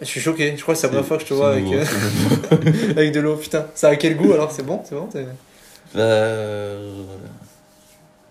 Je 0.00 0.06
suis 0.06 0.20
choqué, 0.20 0.54
je 0.56 0.62
crois 0.62 0.74
que 0.74 0.80
c'est 0.80 0.86
la 0.86 0.90
première 0.90 1.06
fois 1.06 1.16
que 1.16 1.22
je 1.22 1.28
te 1.28 1.34
vois 1.34 1.50
avec, 1.52 1.64
euh, 1.72 1.84
avec 2.90 3.12
de 3.12 3.20
l'eau. 3.20 3.36
Putain, 3.36 3.66
ça 3.74 3.88
a 3.88 3.96
quel 3.96 4.16
goût 4.16 4.32
alors 4.32 4.50
C'est 4.52 4.64
bon 4.64 4.80
C'est 4.84 4.94
bon 4.94 5.08
Bah, 5.12 6.00
euh, 6.00 7.02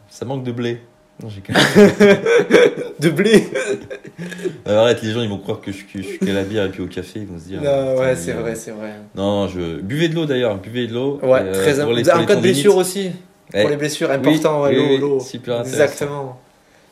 ça 0.10 0.26
manque 0.26 0.44
de 0.44 0.52
blé. 0.52 0.80
Non, 1.22 1.30
j'ai 1.30 1.42
De 3.00 3.10
blé 3.10 3.48
Euh, 4.68 4.80
Arrête, 4.80 5.02
les 5.04 5.12
gens 5.12 5.22
ils 5.22 5.30
vont 5.30 5.38
croire 5.38 5.62
que 5.62 5.72
je, 5.72 5.84
que 5.84 6.02
je 6.02 6.08
suis 6.08 6.20
qu'à 6.20 6.34
la 6.34 6.44
bière 6.44 6.66
et 6.66 6.70
puis 6.70 6.82
au 6.82 6.88
café, 6.88 7.20
ils 7.20 7.28
vont 7.28 7.40
se 7.40 7.46
dire. 7.46 7.62
Non, 7.62 7.96
Ouais, 8.00 8.16
c'est 8.16 8.34
vrai, 8.34 8.56
c'est 8.56 8.72
vrai. 8.72 8.94
Non, 9.16 9.48
je 9.48 9.80
buvez 9.80 10.10
de 10.10 10.16
l'eau 10.16 10.26
d'ailleurs, 10.26 10.58
buvez 10.58 10.88
de 10.88 10.94
l'eau. 10.94 11.20
Ouais, 11.22 11.40
euh, 11.44 11.54
très 11.54 11.80
important. 11.80 12.20
En 12.20 12.26
cas 12.26 12.36
de 12.36 12.42
blessure 12.42 12.76
aussi. 12.76 13.12
Eh, 13.54 13.62
Pour 13.62 13.70
les 13.70 13.78
blessures, 13.78 14.10
important, 14.10 14.64
ouais, 14.64 14.70
oui, 14.70 14.76
l'eau, 14.76 14.88
oui, 14.90 14.98
l'eau. 14.98 15.20
super 15.20 15.60
intéressant. 15.60 15.84
Exactement. 15.84 16.40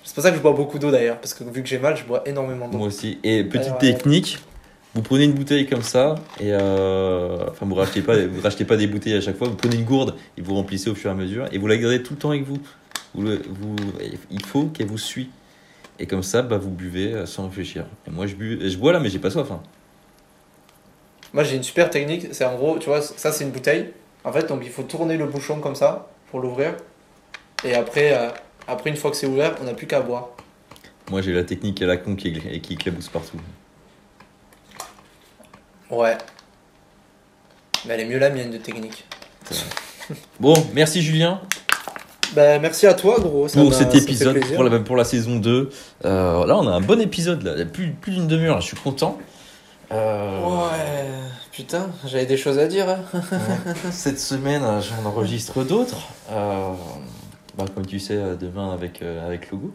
C'est 0.03 0.13
pour 0.15 0.23
ça 0.23 0.31
que 0.31 0.37
je 0.37 0.41
bois 0.41 0.53
beaucoup 0.53 0.79
d'eau 0.79 0.91
d'ailleurs, 0.91 1.17
parce 1.19 1.33
que 1.33 1.43
vu 1.43 1.61
que 1.61 1.67
j'ai 1.69 1.77
mal, 1.79 1.95
je 1.95 2.03
bois 2.03 2.23
énormément 2.25 2.67
d'eau. 2.67 2.77
Moi 2.77 2.87
aussi. 2.87 3.19
Et 3.23 3.43
petite 3.43 3.67
Alors, 3.67 3.77
technique, 3.77 4.39
vous 4.95 5.01
prenez 5.01 5.23
une 5.25 5.33
bouteille 5.33 5.67
comme 5.67 5.83
ça 5.83 6.15
et 6.39 6.51
euh, 6.51 7.45
enfin 7.49 7.65
vous 7.65 7.75
rachetez 7.75 8.01
pas 8.01 8.17
vous 8.25 8.41
rachetez 8.41 8.65
pas 8.65 8.75
des 8.77 8.87
bouteilles 8.87 9.13
à 9.15 9.21
chaque 9.21 9.37
fois, 9.37 9.47
vous 9.47 9.55
prenez 9.55 9.75
une 9.77 9.85
gourde 9.85 10.15
et 10.37 10.41
vous 10.41 10.55
remplissez 10.55 10.89
au 10.89 10.95
fur 10.95 11.09
et 11.09 11.13
à 11.13 11.15
mesure 11.15 11.47
et 11.51 11.57
vous 11.57 11.67
la 11.67 11.77
gardez 11.77 12.01
tout 12.03 12.13
le 12.13 12.19
temps 12.19 12.31
avec 12.31 12.43
vous. 12.43 12.57
Vous, 13.13 13.21
le- 13.23 13.41
vous 13.47 13.75
il 14.29 14.43
faut 14.45 14.65
qu'elle 14.65 14.87
vous 14.87 14.97
suit. 14.97 15.29
Et 15.99 16.07
comme 16.07 16.23
ça, 16.23 16.41
bah, 16.41 16.57
vous 16.57 16.71
buvez 16.71 17.13
euh, 17.13 17.25
sans 17.27 17.45
réfléchir. 17.45 17.85
Et 18.07 18.09
moi, 18.09 18.25
je, 18.25 18.33
bu, 18.33 18.57
je 18.67 18.75
bois 18.77 18.91
là, 18.91 18.99
mais 18.99 19.09
j'ai 19.09 19.19
pas 19.19 19.29
soif. 19.29 19.51
hein. 19.51 19.61
Moi 21.33 21.43
j'ai 21.43 21.55
une 21.55 21.63
super 21.63 21.89
technique, 21.89 22.27
c'est 22.33 22.43
en 22.43 22.55
gros, 22.55 22.77
tu 22.77 22.87
vois, 22.89 23.01
ça 23.01 23.31
c'est 23.31 23.43
une 23.45 23.51
bouteille. 23.51 23.91
En 24.23 24.31
fait, 24.33 24.47
donc 24.47 24.61
il 24.65 24.69
faut 24.71 24.83
tourner 24.83 25.15
le 25.17 25.25
bouchon 25.27 25.59
comme 25.59 25.75
ça 25.75 26.09
pour 26.29 26.39
l'ouvrir. 26.41 26.73
Et 27.63 27.73
après, 27.73 28.13
euh, 28.13 28.29
après 28.71 28.89
une 28.89 28.95
fois 28.97 29.11
que 29.11 29.17
c'est 29.17 29.27
ouvert, 29.27 29.55
on 29.61 29.65
n'a 29.65 29.73
plus 29.73 29.87
qu'à 29.87 30.01
boire. 30.01 30.29
Moi, 31.09 31.21
j'ai 31.21 31.33
la 31.33 31.43
technique 31.43 31.81
à 31.81 31.85
la 31.85 31.97
con 31.97 32.15
qui, 32.15 32.31
qui 32.61 32.73
éclabousse 32.73 33.09
partout. 33.09 33.37
Ouais. 35.89 36.17
Mais 37.85 37.95
elle 37.95 38.01
est 38.01 38.05
mieux 38.05 38.19
la 38.19 38.29
mienne 38.29 38.51
de 38.51 38.57
technique. 38.57 39.05
Bon, 40.39 40.53
merci 40.73 41.01
Julien 41.01 41.41
Ben 42.35 42.61
merci 42.61 42.85
à 42.87 42.93
toi 42.93 43.19
gros. 43.19 43.47
ça 43.47 43.59
pour 43.61 43.73
cet 43.73 43.93
épisode, 43.95 44.39
pour 44.55 44.63
la, 44.63 44.79
pour 44.79 44.95
la 44.95 45.03
saison 45.03 45.37
2. 45.37 45.69
Euh, 46.05 46.45
là, 46.45 46.57
on 46.57 46.67
a 46.67 46.71
un 46.71 46.81
bon 46.81 46.99
épisode, 47.01 47.43
là. 47.43 47.53
Il 47.55 47.59
y 47.59 47.63
a 47.63 47.65
plus, 47.65 47.91
plus 47.91 48.13
d'une 48.13 48.27
demi-heure, 48.27 48.55
là. 48.55 48.61
je 48.61 48.67
suis 48.67 48.77
content. 48.77 49.17
Euh, 49.91 50.39
Ouais, 50.41 51.09
putain, 51.51 51.89
j'avais 52.05 52.25
des 52.25 52.37
choses 52.37 52.57
à 52.59 52.67
dire. 52.67 52.87
hein. 52.89 52.99
Cette 53.91 54.19
semaine, 54.19 54.61
j'en 54.81 55.09
enregistre 55.09 55.63
d'autres. 55.63 55.97
Euh, 56.31 56.71
bah, 57.65 57.71
comme 57.73 57.85
tu 57.85 57.99
sais, 57.99 58.15
euh, 58.15 58.35
demain 58.35 58.73
avec, 58.73 59.01
euh, 59.01 59.25
avec 59.25 59.51
Logo. 59.51 59.71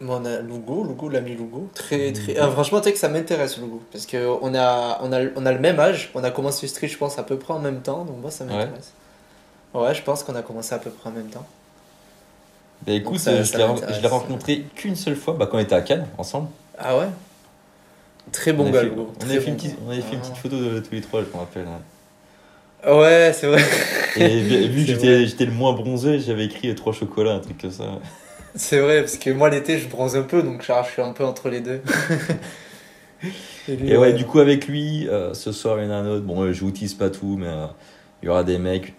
Mais 0.00 0.10
on 0.12 0.24
a 0.24 0.38
Lugo, 0.40 0.84
Lugo, 0.84 1.08
l'ami 1.10 1.32
Lugo. 1.32 1.68
Très, 1.74 2.12
très... 2.12 2.32
Mhm. 2.32 2.38
Ah, 2.40 2.48
franchement, 2.50 2.78
tu 2.80 2.84
sais 2.84 2.92
que 2.94 2.98
ça 2.98 3.08
m'intéresse, 3.10 3.58
Lugo. 3.58 3.82
Parce 3.92 4.06
qu'on 4.06 4.54
a, 4.54 4.98
on 5.02 5.12
a, 5.12 5.20
on 5.36 5.44
a 5.46 5.52
le 5.52 5.58
même 5.58 5.78
âge. 5.78 6.10
On 6.14 6.24
a 6.24 6.30
commencé 6.30 6.64
le 6.66 6.70
street, 6.70 6.88
je 6.88 6.96
pense, 6.96 7.18
à 7.18 7.22
peu 7.22 7.36
près 7.36 7.52
en 7.52 7.58
même 7.58 7.80
temps. 7.82 8.04
Donc 8.04 8.16
moi, 8.22 8.30
ça 8.30 8.44
m'intéresse. 8.44 8.92
Ouais, 9.74 9.94
je 9.94 10.02
pense 10.02 10.22
qu'on 10.24 10.34
a 10.34 10.42
commencé 10.42 10.74
à 10.74 10.78
peu 10.78 10.90
près 10.90 11.10
en 11.10 11.12
même 11.12 11.28
temps. 11.28 11.46
Bah 12.86 12.92
écoute, 12.94 13.18
ça- 13.18 13.30
euh, 13.32 13.44
ça 13.44 13.58
je 13.58 14.00
l'ai- 14.00 14.08
rencontré 14.08 14.64
qu'une 14.74 14.96
seule 14.96 15.14
fois 15.16 15.34
bah, 15.34 15.46
quand 15.46 15.58
on 15.58 15.60
était 15.60 15.74
à 15.74 15.82
Cannes 15.82 16.06
ensemble. 16.16 16.48
Ah 16.78 16.96
ouais? 16.96 17.08
Très 18.32 18.54
bon 18.54 18.64
on, 18.66 18.70
gars, 18.70 18.78
avait 18.80 18.88
fait, 18.88 18.96
on 18.96 19.04
Très 19.18 19.30
avait 19.32 19.40
fait 19.40 19.46
une 19.50 19.56
bon 19.56 19.62
petite, 19.62 19.76
on 19.86 19.90
fait 19.90 20.14
une 20.14 20.20
petite 20.20 20.36
photo 20.36 20.56
de 20.56 20.80
tous 20.80 20.92
les 20.92 21.00
trois, 21.02 21.20
je 21.20 21.26
me 21.26 21.36
rappelle. 21.36 21.66
Ouais, 22.86 23.32
c'est 23.34 23.46
vrai. 23.46 23.62
Et 24.16 24.40
vu 24.68 24.84
que 24.86 25.24
j'étais 25.26 25.44
le 25.46 25.52
moins 25.52 25.72
bronzé, 25.72 26.18
j'avais 26.20 26.46
écrit 26.46 26.74
trois 26.74 26.92
chocolats, 26.92 27.34
un 27.34 27.40
truc 27.40 27.58
comme 27.60 27.70
ça. 27.70 28.00
C'est 28.54 28.80
vrai, 28.80 29.00
parce 29.00 29.16
que 29.16 29.30
moi 29.30 29.48
l'été 29.48 29.78
je 29.78 29.88
bronze 29.88 30.16
un 30.16 30.22
peu, 30.22 30.42
donc 30.42 30.62
genre, 30.62 30.84
je 30.84 30.90
suis 30.92 31.02
un 31.02 31.12
peu 31.12 31.24
entre 31.24 31.48
les 31.48 31.60
deux. 31.60 31.82
Et 33.68 33.76
lui, 33.76 33.92
Et 33.92 33.96
ouais, 33.96 34.12
du 34.12 34.24
coup, 34.26 34.38
avec 34.40 34.66
lui, 34.68 35.08
euh, 35.08 35.34
ce 35.34 35.52
soir, 35.52 35.78
il 35.80 35.84
y 35.84 35.88
en 35.88 35.90
a 35.90 35.94
un 35.96 36.06
autre. 36.06 36.24
Bon, 36.24 36.42
euh, 36.42 36.52
je 36.52 36.60
vous 36.64 36.70
tease 36.70 36.94
pas 36.94 37.10
tout, 37.10 37.36
mais 37.38 37.46
euh, 37.46 37.66
il 38.22 38.26
y 38.26 38.28
aura 38.28 38.44
des 38.44 38.58
mecs 38.58 38.94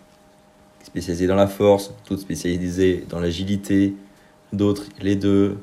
spécialisés 0.83 1.27
dans 1.27 1.35
la 1.35 1.47
force, 1.47 1.93
d'autres 2.09 2.21
spécialisés 2.21 3.05
dans 3.09 3.19
l'agilité, 3.19 3.95
d'autres 4.53 4.85
les 5.01 5.15
deux. 5.15 5.59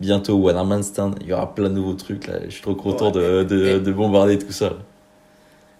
Bientôt, 0.00 0.42
One 0.48 0.56
Arm 0.56 0.82
Stand. 0.82 1.16
Il 1.22 1.28
y 1.28 1.32
aura 1.34 1.54
plein 1.54 1.70
de 1.70 1.74
nouveaux 1.74 1.94
trucs 1.94 2.26
là. 2.26 2.40
Je 2.46 2.50
suis 2.50 2.62
trop 2.62 2.74
content 2.76 3.10
de, 3.10 3.44
de 3.44 3.92
bombarder 3.92 4.38
tout 4.38 4.52
ça. 4.52 4.74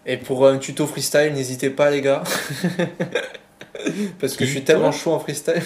Et 0.07 0.16
pour 0.16 0.46
un 0.46 0.59
tuto 0.59 0.86
freestyle, 0.86 1.32
n'hésitez 1.34 1.70
pas 1.70 1.90
les 1.90 2.00
gars. 2.00 2.22
Parce 4.20 4.36
que 4.36 4.44
je 4.44 4.50
suis 4.50 4.64
tellement 4.64 4.92
chaud 4.92 5.12
en 5.12 5.18
freestyle. 5.20 5.61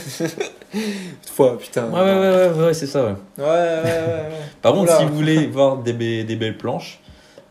Fois, 1.33 1.59
putain. 1.59 1.89
Ouais, 1.91 2.01
ouais, 2.01 2.51
ouais, 2.59 2.65
ouais, 2.67 2.75
c'est 2.75 2.87
ça, 2.87 3.05
ouais. 3.05 3.15
Ouais, 3.39 3.45
ouais, 3.45 3.47
ouais, 3.47 3.83
ouais. 3.85 4.29
Par 4.63 4.73
contre, 4.73 4.97
si 4.97 5.05
vous 5.05 5.15
voulez 5.15 5.47
voir 5.47 5.79
des, 5.79 5.93
be- 5.93 6.25
des 6.27 6.37
belles 6.37 6.59
planches, 6.59 7.01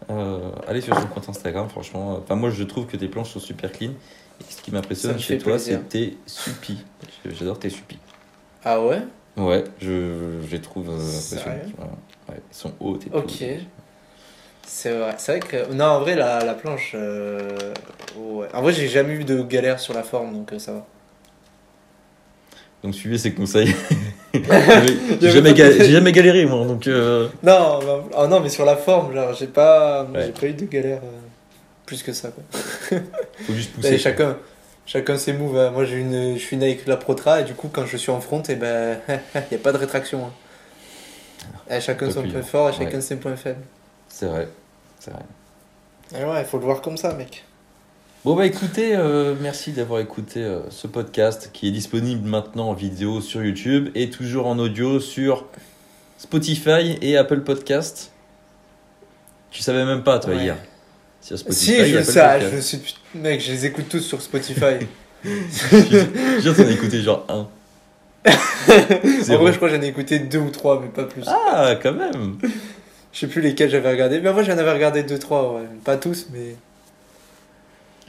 euh, 0.10 0.52
allez 0.68 0.82
sur 0.82 0.96
son 1.00 1.08
compte 1.08 1.30
Instagram, 1.30 1.70
franchement. 1.70 2.20
Enfin, 2.24 2.36
moi, 2.36 2.50
je 2.50 2.64
trouve 2.64 2.86
que 2.88 2.98
tes 2.98 3.08
planches 3.08 3.32
sont 3.34 3.40
super 3.40 3.72
clean. 3.72 3.92
Et 4.42 4.44
ce 4.52 4.62
qui 4.62 4.72
m'impressionne 4.72 5.20
chez 5.20 5.38
toi, 5.38 5.60
c'est 5.60 5.88
tes. 5.90 6.18
J'adore 7.26 7.60
tes 7.60 7.70
suppis. 7.70 8.00
Ah 8.64 8.82
ouais? 8.82 9.02
Ouais, 9.38 9.64
je, 9.80 10.42
les 10.52 10.60
trouve 10.62 10.90
euh, 10.90 10.94
impressionnants. 10.98 11.98
Ils 12.30 12.36
sont 12.52 12.74
hauts 12.80 12.96
et 12.98 13.00
tout. 13.00 13.18
Ok. 13.18 13.44
C'est 14.72 14.92
vrai, 14.92 15.16
vrai 15.28 15.40
que. 15.40 15.74
Non, 15.74 15.86
en 15.86 16.00
vrai, 16.02 16.16
la, 16.16 16.44
la 16.46 16.54
planche. 16.54 16.92
euh, 16.94 17.58
Ouais. 18.18 18.48
En 18.54 18.62
vrai, 18.62 18.72
j'ai 18.72 18.88
jamais 18.88 19.14
eu 19.14 19.24
de 19.24 19.42
galère 19.42 19.80
sur 19.80 19.94
la 19.96 20.04
forme, 20.04 20.34
donc 20.34 20.54
euh, 20.54 20.60
ça 20.60 20.74
va. 20.74 20.86
Donc 22.84 22.94
suivez 22.96 23.18
ses 23.18 23.34
conseils. 23.34 23.76
J'ai 24.34 25.32
jamais, 25.32 25.54
ga- 25.54 26.12
galéré 26.12 26.46
moi, 26.46 26.66
donc 26.66 26.88
euh, 26.88 27.28
Non, 27.44 27.80
non, 27.82 28.04
ah 28.16 28.28
non, 28.28 28.40
mais 28.42 28.50
sur 28.50 28.64
la 28.64 28.78
forme, 28.78 29.14
genre, 29.14 29.34
j'ai 29.34 29.48
pas, 29.48 30.04
Ouais. 30.06 30.30
pas 30.30 30.46
eu 30.48 30.54
de 30.54 30.66
galère 30.66 31.02
plus 31.88 32.04
que 32.04 32.14
ça, 32.14 32.30
quoi. 32.30 32.44
faut 33.48 33.54
juste 33.54 33.74
pousser. 33.74 33.98
chacun, 33.98 34.38
chacun 34.86 35.18
ses 35.18 35.34
moves. 35.34 35.58
hein. 35.58 35.72
Moi, 35.72 35.84
j'ai 35.86 35.98
une, 35.98 36.36
je 36.38 36.40
suis 36.40 36.56
né 36.58 36.68
avec 36.68 36.86
la 36.88 36.96
Protra, 36.96 37.42
et 37.42 37.44
du 37.44 37.54
coup, 37.56 37.70
quand 37.74 37.86
je 37.88 37.98
suis 37.98 38.12
en 38.12 38.22
front, 38.22 38.44
et 38.44 38.56
ben, 38.56 39.00
il 39.10 39.52
y 39.52 39.56
a 39.56 39.60
pas 39.62 39.72
de 39.74 39.78
rétraction. 39.78 40.28
hein. 40.28 41.76
Et 41.76 41.82
chacun 41.82 42.06
Top 42.08 42.16
son 42.24 42.30
point 42.32 42.42
fort 42.44 42.70
et 42.70 42.74
chacun 42.74 42.96
Ouais. 42.98 43.02
ses 43.02 43.16
points 43.18 43.36
faibles. 43.36 43.64
C'est 44.20 44.26
vrai, 44.26 44.50
c'est 45.00 45.12
vrai. 45.12 45.22
Et 46.14 46.26
ouais, 46.26 46.42
il 46.42 46.46
faut 46.46 46.58
le 46.58 46.66
voir 46.66 46.82
comme 46.82 46.98
ça, 46.98 47.14
mec. 47.14 47.46
Bon 48.26 48.36
bah 48.36 48.46
écoutez, 48.46 48.94
euh, 48.94 49.34
merci 49.40 49.72
d'avoir 49.72 50.02
écouté 50.02 50.44
euh, 50.44 50.60
ce 50.70 50.88
podcast 50.88 51.52
qui 51.54 51.70
est 51.70 51.72
disponible 51.72 52.28
maintenant 52.28 52.68
en 52.68 52.74
vidéo 52.74 53.22
sur 53.22 53.42
YouTube 53.42 53.88
et 53.96 54.10
toujours 54.10 54.48
en 54.48 54.60
audio 54.60 55.00
sur 55.00 55.46
Spotify 56.18 56.98
et 57.02 57.16
Apple 57.16 57.40
Podcast. 57.46 58.12
Tu 59.52 59.62
savais 59.62 59.86
même 59.86 60.04
pas 60.04 60.20
toi 60.20 60.34
Ouais. 60.34 60.44
hier 60.44 60.58
sur 61.22 61.40
Spotify 61.40 61.62
Si, 61.62 61.86
je 61.86 62.04
sais, 62.04 62.20
ah, 62.20 62.40
je 62.42 62.58
suis, 62.58 62.98
mec, 63.16 63.40
je 63.40 63.54
les 63.54 63.68
écoute 63.68 63.88
tous 63.88 64.02
sur 64.02 64.22
Spotify. 64.22 64.86
Je 65.24 66.40
viens 66.40 66.52
d'en 66.52 66.70
écouter 66.70 67.02
genre 67.02 67.26
un. 67.30 67.48
en 68.30 69.38
vrai, 69.38 69.54
je 69.54 69.56
crois 69.56 69.70
que 69.70 69.76
j'en 69.76 69.82
ai 69.82 69.88
écouté 69.88 70.20
deux 70.20 70.40
ou 70.40 70.50
trois, 70.50 70.82
mais 70.82 70.90
pas 70.90 71.06
plus. 71.06 71.24
Ah 71.26 71.76
quand 71.82 71.94
même. 71.94 72.38
Je 73.12 73.20
sais 73.20 73.28
plus 73.28 73.42
lesquels 73.42 73.70
j'avais 73.70 73.90
regardé. 73.90 74.20
Mais 74.22 74.32
moi, 74.32 74.44
j'en 74.44 74.58
avais 74.58 74.72
regardé 74.72 75.04
deux, 75.04 75.18
trois, 75.20 75.54
ouais. 75.54 75.68
Pas 75.84 75.98
tous, 75.98 76.28
mais. 76.32 76.56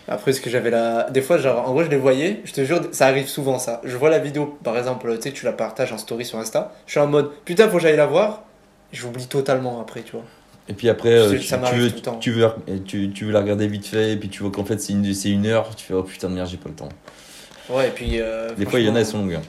Après, 0.09 0.33
ce 0.33 0.41
que 0.41 0.51
j'avais 0.51 0.71
là. 0.71 1.09
Des 1.11 1.23
fois, 1.23 1.39
genre, 1.39 1.69
en 1.69 1.73
gros, 1.73 1.85
je 1.85 1.89
les 1.89 1.97
voyais. 1.97 2.41
Je 2.45 2.53
te 2.53 2.65
jure, 2.65 2.81
ça 2.93 3.07
arrive 3.07 3.29
souvent, 3.29 3.59
ça. 3.59 3.81
Je 3.85 3.97
vois 3.97 4.11
la 4.11 4.19
vidéo, 4.19 4.59
par 4.65 4.77
exemple, 4.77 5.15
tu 5.17 5.23
sais, 5.23 5.33
tu 5.33 5.45
la 5.45 5.53
partages 5.53 5.93
en 5.93 5.99
story 5.99 6.25
sur 6.25 6.39
Insta. 6.39 6.73
Je 6.87 6.93
suis 6.93 7.01
en 7.01 7.07
mode, 7.07 7.31
putain, 7.45 7.69
faut 7.69 7.77
que 7.77 7.83
j'aille 7.83 7.97
la 7.97 8.07
voir. 8.07 8.43
J'oublie 8.93 9.27
totalement 9.27 9.81
après, 9.81 10.03
tu 10.03 10.13
vois. 10.13 10.25
Et 10.69 10.73
puis 10.73 10.89
après, 10.89 11.13
euh, 11.15 11.31
tu, 11.39 11.43
ça 11.45 11.57
veux, 11.59 11.89
tout 11.91 11.97
le 11.97 12.01
temps. 12.03 12.17
tu, 12.19 12.33
veux, 12.33 12.49
tu, 12.87 13.11
tu 13.11 13.25
veux 13.25 13.33
la 13.33 13.41
regarder 13.41 13.67
vite 13.69 13.87
fait, 13.87 14.13
et 14.13 14.17
puis 14.17 14.29
tu 14.29 14.43
vois 14.43 14.53
qu'en 14.53 14.65
fait 14.65 14.79
c'est 14.81 14.93
une, 14.93 15.47
heure, 15.47 15.75
tu 15.75 15.85
fais 15.87 15.95
oh 15.95 16.03
putain 16.05 16.29
de 16.29 16.35
merde, 16.35 16.49
j'ai 16.49 16.59
pas 16.59 16.69
le 16.69 16.75
temps. 16.77 16.89
Ouais, 17.69 17.89
et 17.89 17.91
puis. 17.91 18.21
euh, 18.21 18.53
Des 18.55 18.67
fois, 18.67 18.79
il 18.79 18.87
y 18.87 18.89
en 18.89 18.95
a, 18.95 19.01
elles 19.01 19.07
sont 19.07 19.19
longues. 19.19 19.35
hein. 19.35 19.43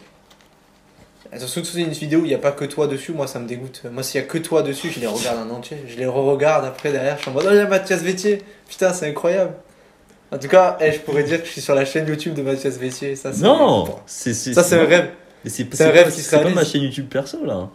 Surtout 1.38 1.62
que 1.62 1.68
c'est 1.68 1.80
une 1.80 1.92
vidéo 1.92 2.20
où 2.20 2.26
il 2.26 2.30
n'y 2.30 2.34
a 2.34 2.40
pas 2.40 2.52
que 2.52 2.66
toi 2.66 2.88
dessus, 2.88 3.14
moi 3.14 3.26
ça 3.26 3.40
me 3.40 3.48
dégoûte. 3.48 3.84
Moi 3.90 4.04
s'il 4.04 4.20
y 4.20 4.24
a 4.24 4.28
que 4.28 4.38
toi 4.38 4.64
dessus, 4.64 4.90
je 4.90 5.00
les 5.00 5.08
regarde 5.08 5.50
en 5.50 5.56
entier. 5.56 5.78
Je 5.88 5.96
les 5.96 6.06
re-regarde 6.06 6.66
après 6.66 6.92
derrière, 6.92 7.16
je 7.18 7.22
suis 7.22 7.32
en 7.32 7.34
mode 7.34 7.46
oh 7.48 7.52
il 7.52 7.58
y 7.58 7.60
a 7.60 7.68
Mathias 7.68 8.02
Vétier. 8.02 8.42
Putain, 8.70 8.92
c'est 8.92 9.08
incroyable. 9.10 9.54
En 10.34 10.38
tout 10.38 10.50
cas, 10.50 10.78
eh, 10.82 10.92
je 10.92 11.00
pourrais 11.00 11.24
dire 11.24 11.40
que 11.42 11.48
je 11.48 11.52
suis 11.52 11.62
sur 11.62 11.76
la 11.76 11.86
chaîne 11.86 12.08
YouTube 12.08 12.34
de 12.34 12.42
Mathias 12.42 12.78
Vétier. 12.78 13.16
Ça, 13.16 13.32
Non 13.32 13.86
c'est, 14.06 14.34
c'est, 14.34 14.54
Ça 14.54 14.64
c'est 14.64 14.76
un 14.76 14.86
rêve. 14.86 15.10
C'est, 15.46 15.74
C'est 15.74 15.86
un 15.86 15.92
rêve 15.92 16.14
qui 16.14 16.22
c'est 16.22 16.42
pas 16.42 16.50
ma 16.50 16.66
chaîne 16.66 16.84
YouTube 16.84 17.08
perso 17.08 17.44
là. 17.46 17.70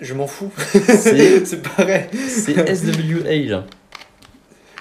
Je 0.00 0.14
m'en 0.14 0.26
fous. 0.26 0.50
C'est, 0.56 1.44
c'est 1.44 1.62
pareil. 1.62 2.06
c'est 2.28 2.54
SWA 2.74 3.50
là. 3.50 3.64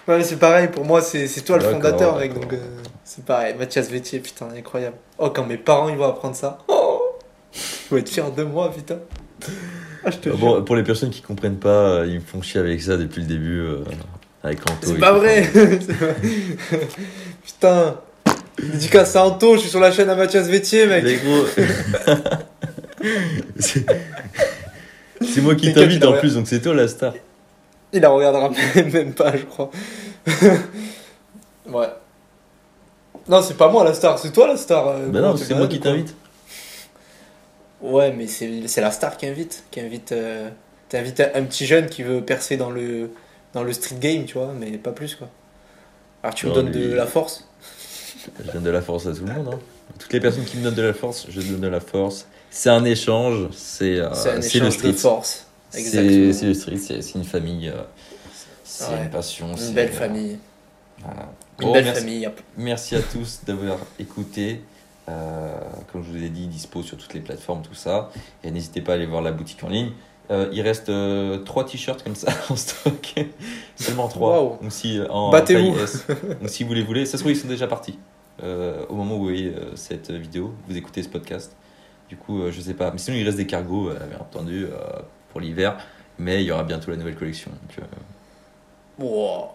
Ouais, 0.07 0.19
mais 0.19 0.23
c'est 0.23 0.37
pareil, 0.37 0.69
pour 0.69 0.85
moi 0.85 1.01
c'est 1.01 1.27
c'est 1.27 1.41
toi 1.41 1.57
le 1.57 1.63
fondateur 1.65 2.17
mec. 2.17 2.33
Donc 2.33 2.53
euh, 2.53 2.57
c'est 3.03 3.25
pareil. 3.25 3.55
Mathias 3.59 3.89
Vétier, 3.89 4.19
putain, 4.19 4.47
incroyable. 4.57 4.95
Oh, 5.17 5.29
quand 5.29 5.45
mes 5.45 5.57
parents 5.57 5.89
ils 5.89 5.97
vont 5.97 6.07
apprendre 6.07 6.35
ça. 6.35 6.59
Oh 6.69 6.86
Je 7.89 7.95
vais 7.95 8.01
être 8.01 8.09
fier 8.09 8.31
de 8.31 8.43
moi, 8.43 8.71
putain. 8.73 8.97
Ah, 10.03 10.11
je 10.11 10.17
te 10.17 10.29
jure. 10.29 10.37
Bon, 10.37 10.61
pour 10.63 10.75
les 10.75 10.83
personnes 10.83 11.09
qui 11.09 11.21
comprennent 11.21 11.57
pas, 11.57 11.69
euh, 11.69 12.05
ils 12.07 12.15
me 12.15 12.19
font 12.21 12.41
chier 12.41 12.59
avec 12.59 12.81
ça 12.81 12.97
depuis 12.97 13.21
le 13.21 13.27
début. 13.27 13.59
euh, 13.59 13.77
avec 14.43 14.59
Anto. 14.69 14.75
C'est 14.87 14.99
pas 14.99 15.13
vrai 15.13 15.49
Putain 17.45 17.95
Dédicace 18.61 19.15
à 19.15 19.23
Anto, 19.25 19.55
je 19.55 19.61
suis 19.61 19.69
sur 19.69 19.79
la 19.79 19.91
chaîne 19.91 20.09
à 20.09 20.15
Mathias 20.15 20.47
Vétier, 20.47 20.87
mec 20.87 21.03
Mais 21.03 21.15
gros. 21.17 21.45
c'est... 23.59 23.85
moi 25.41 25.53
qui 25.55 25.71
t'invite 25.73 26.03
en 26.03 26.13
plus, 26.13 26.33
donc 26.35 26.47
c'est 26.47 26.59
toi 26.61 26.73
la 26.73 26.87
star. 26.87 27.13
Il 27.93 28.01
la 28.01 28.09
regardera 28.09 28.49
même 28.75 29.13
pas, 29.13 29.37
je 29.37 29.43
crois. 29.43 29.69
ouais. 31.69 31.87
Non, 33.29 33.41
c'est 33.41 33.57
pas 33.57 33.69
moi 33.69 33.83
la 33.83 33.93
star, 33.93 34.17
c'est 34.17 34.31
toi 34.31 34.47
la 34.47 34.57
star. 34.57 34.87
euh, 34.87 35.07
Bah 35.09 35.21
non, 35.21 35.37
c'est 35.37 35.53
moi 35.53 35.67
qui 35.67 35.79
t'invite. 35.79 36.15
Ouais, 37.81 38.11
mais 38.11 38.27
c'est 38.27 38.67
c'est 38.67 38.81
la 38.81 38.91
star 38.91 39.17
qui 39.17 39.25
invite. 39.27 39.63
Qui 39.71 39.79
invite 39.81 40.11
euh, 40.11 40.49
T'invites 40.89 41.19
un 41.35 41.43
petit 41.43 41.65
jeune 41.65 41.87
qui 41.87 42.01
veut 42.01 42.23
percer 42.23 42.55
dans 42.55 42.69
le, 42.69 43.11
dans 43.53 43.61
le 43.63 43.73
street 43.73 43.97
game, 43.99 44.23
tu 44.23 44.35
vois, 44.37 44.53
mais 44.57 44.71
pas 44.77 44.93
plus, 44.93 45.15
quoi. 45.15 45.27
Alors 46.23 46.33
tu 46.33 46.47
me 46.47 46.53
donnes 46.53 46.71
lui- 46.71 46.87
de 46.87 46.93
la 46.93 47.05
force 47.05 47.45
Je 48.45 48.51
donne 48.53 48.63
de 48.63 48.69
la 48.69 48.81
force 48.81 49.05
à 49.05 49.11
tout 49.13 49.25
le 49.25 49.33
monde. 49.33 49.49
Hein. 49.53 49.59
Toutes 49.99 50.13
les 50.13 50.21
personnes 50.21 50.45
qui 50.45 50.55
me 50.57 50.63
donnent 50.63 50.75
de 50.75 50.81
la 50.81 50.93
force, 50.93 51.25
je 51.29 51.41
donne 51.41 51.59
de 51.59 51.67
la 51.67 51.81
force. 51.81 52.25
C'est 52.49 52.69
un 52.69 52.85
échange, 52.85 53.49
c'est, 53.53 53.97
euh, 53.99 54.13
C'est 54.13 54.29
un 54.31 54.41
c'est 54.41 54.59
le 54.59 54.71
street. 54.71 54.87
de 54.93 54.93
force. 54.93 55.45
C'est, 55.71 56.01
le 56.01 56.53
street, 56.53 56.77
c'est, 56.77 57.15
une 57.15 57.25
famille, 57.25 57.67
euh, 57.67 57.81
c'est 58.63 58.85
Ouais. 58.93 59.03
une 59.03 59.09
passion. 59.09 59.53
Une 59.55 59.73
belle 59.73 59.91
famille. 59.91 60.39
voilà. 61.03 61.29
Une 61.59 61.67
Bon, 61.67 61.73
belle 61.73 61.83
merci, 61.83 61.99
famille. 62.01 62.29
merci 62.57 62.95
à 62.95 63.01
tous 63.01 63.41
d'avoir 63.45 63.77
écouté. 63.99 64.61
Euh, 65.09 65.57
comme 65.91 66.03
je 66.03 66.09
vous 66.11 66.23
ai 66.23 66.29
dit, 66.29 66.47
dispo 66.47 66.83
sur 66.83 66.97
toutes 66.97 67.13
les 67.13 67.21
plateformes, 67.21 67.61
tout 67.61 67.73
ça. 67.73 68.11
Et 68.43 68.51
n'hésitez 68.51 68.81
pas 68.81 68.93
à 68.93 68.95
aller 68.95 69.05
voir 69.05 69.21
la 69.21 69.31
boutique 69.31 69.63
en 69.63 69.69
ligne. 69.69 69.91
Euh, 70.29 70.49
il 70.51 70.61
reste 70.61 70.89
euh, 70.89 71.37
trois 71.39 71.65
t-shirts 71.65 72.03
comme 72.03 72.15
ça 72.15 72.31
en 72.49 72.55
stock. 72.55 73.15
Seulement 73.75 74.07
trois. 74.07 74.41
Waouh. 74.43 74.57
Donc 74.61 74.71
si 74.71 74.99
euh, 74.99 75.07
en 75.09 75.31
Battez-vous. 75.31 75.75
Donc 76.39 76.49
si 76.49 76.63
vous 76.63 76.73
les 76.73 76.83
voulez, 76.83 77.05
ça 77.05 77.13
se 77.13 77.23
trouve 77.23 77.31
ils 77.31 77.37
sont 77.37 77.47
déjà 77.47 77.67
partis. 77.67 77.97
Au 78.41 78.93
moment 78.93 79.15
où 79.15 79.19
vous 79.19 79.23
voyez 79.23 79.55
cette 79.75 80.11
vidéo, 80.11 80.53
vous 80.67 80.77
écoutez 80.77 81.01
ce 81.01 81.09
podcast. 81.09 81.55
Du 82.07 82.17
coup, 82.17 82.39
je 82.51 82.61
sais 82.61 82.75
pas. 82.75 82.91
Mais 82.91 82.99
sinon 82.99 83.17
il 83.17 83.25
reste 83.25 83.37
des 83.37 83.47
cargos, 83.47 83.89
bien 83.89 84.19
entendu, 84.19 84.67
pour 85.31 85.41
l'hiver. 85.41 85.77
Mais 86.19 86.43
il 86.43 86.47
y 86.47 86.51
aura 86.51 86.63
bientôt 86.63 86.91
la 86.91 86.97
nouvelle 86.97 87.15
collection. 87.15 87.49
Donc, 87.51 87.87
Wow. 88.99 89.49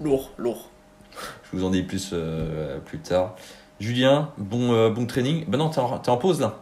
Lourd, 0.00 0.30
lourd. 0.38 0.68
je 1.12 1.56
vous 1.56 1.64
en 1.64 1.70
dis 1.70 1.82
plus 1.84 2.12
plus 2.84 2.98
tard. 2.98 3.36
Julien, 3.84 4.30
bon, 4.38 4.72
euh, 4.72 4.88
bon 4.88 5.04
training. 5.04 5.44
Ben 5.46 5.58
non, 5.58 5.68
t'es 5.68 5.78
en, 5.80 6.16
pause 6.16 6.40
là. 6.40 6.58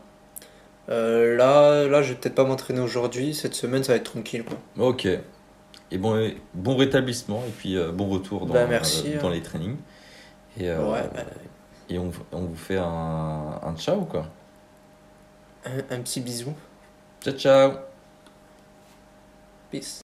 Euh, 0.88 1.36
là, 1.36 1.86
là, 1.86 2.02
je 2.02 2.10
vais 2.12 2.18
peut-être 2.18 2.34
pas 2.34 2.44
m'entraîner 2.44 2.80
aujourd'hui. 2.80 3.32
Cette 3.32 3.54
semaine, 3.54 3.84
ça 3.84 3.92
va 3.92 3.96
être 3.98 4.10
tranquille, 4.10 4.44
quoi. 4.44 4.58
Ok. 4.84 5.06
Et 5.06 5.98
bon, 5.98 6.32
bon 6.54 6.76
rétablissement 6.76 7.44
et 7.46 7.50
puis 7.50 7.76
euh, 7.76 7.92
bon 7.92 8.08
retour 8.08 8.46
dans, 8.46 8.54
Bah, 8.54 8.66
merci, 8.66 9.14
dans 9.20 9.28
hein. 9.28 9.32
les 9.32 9.42
trainings. 9.42 9.76
Et, 10.58 10.68
Ouais, 10.70 11.08
bah, 11.14 11.20
et 11.88 11.98
on, 11.98 12.10
on 12.32 12.40
vous 12.40 12.56
fait 12.56 12.78
un, 12.78 13.60
un 13.62 13.76
ciao 13.76 14.00
quoi. 14.04 14.26
un, 15.64 15.78
un 15.94 16.00
petit 16.00 16.20
bisou. 16.20 16.54
Ciao 17.22 17.34
ciao 17.34 17.72
Peace. 19.70 20.00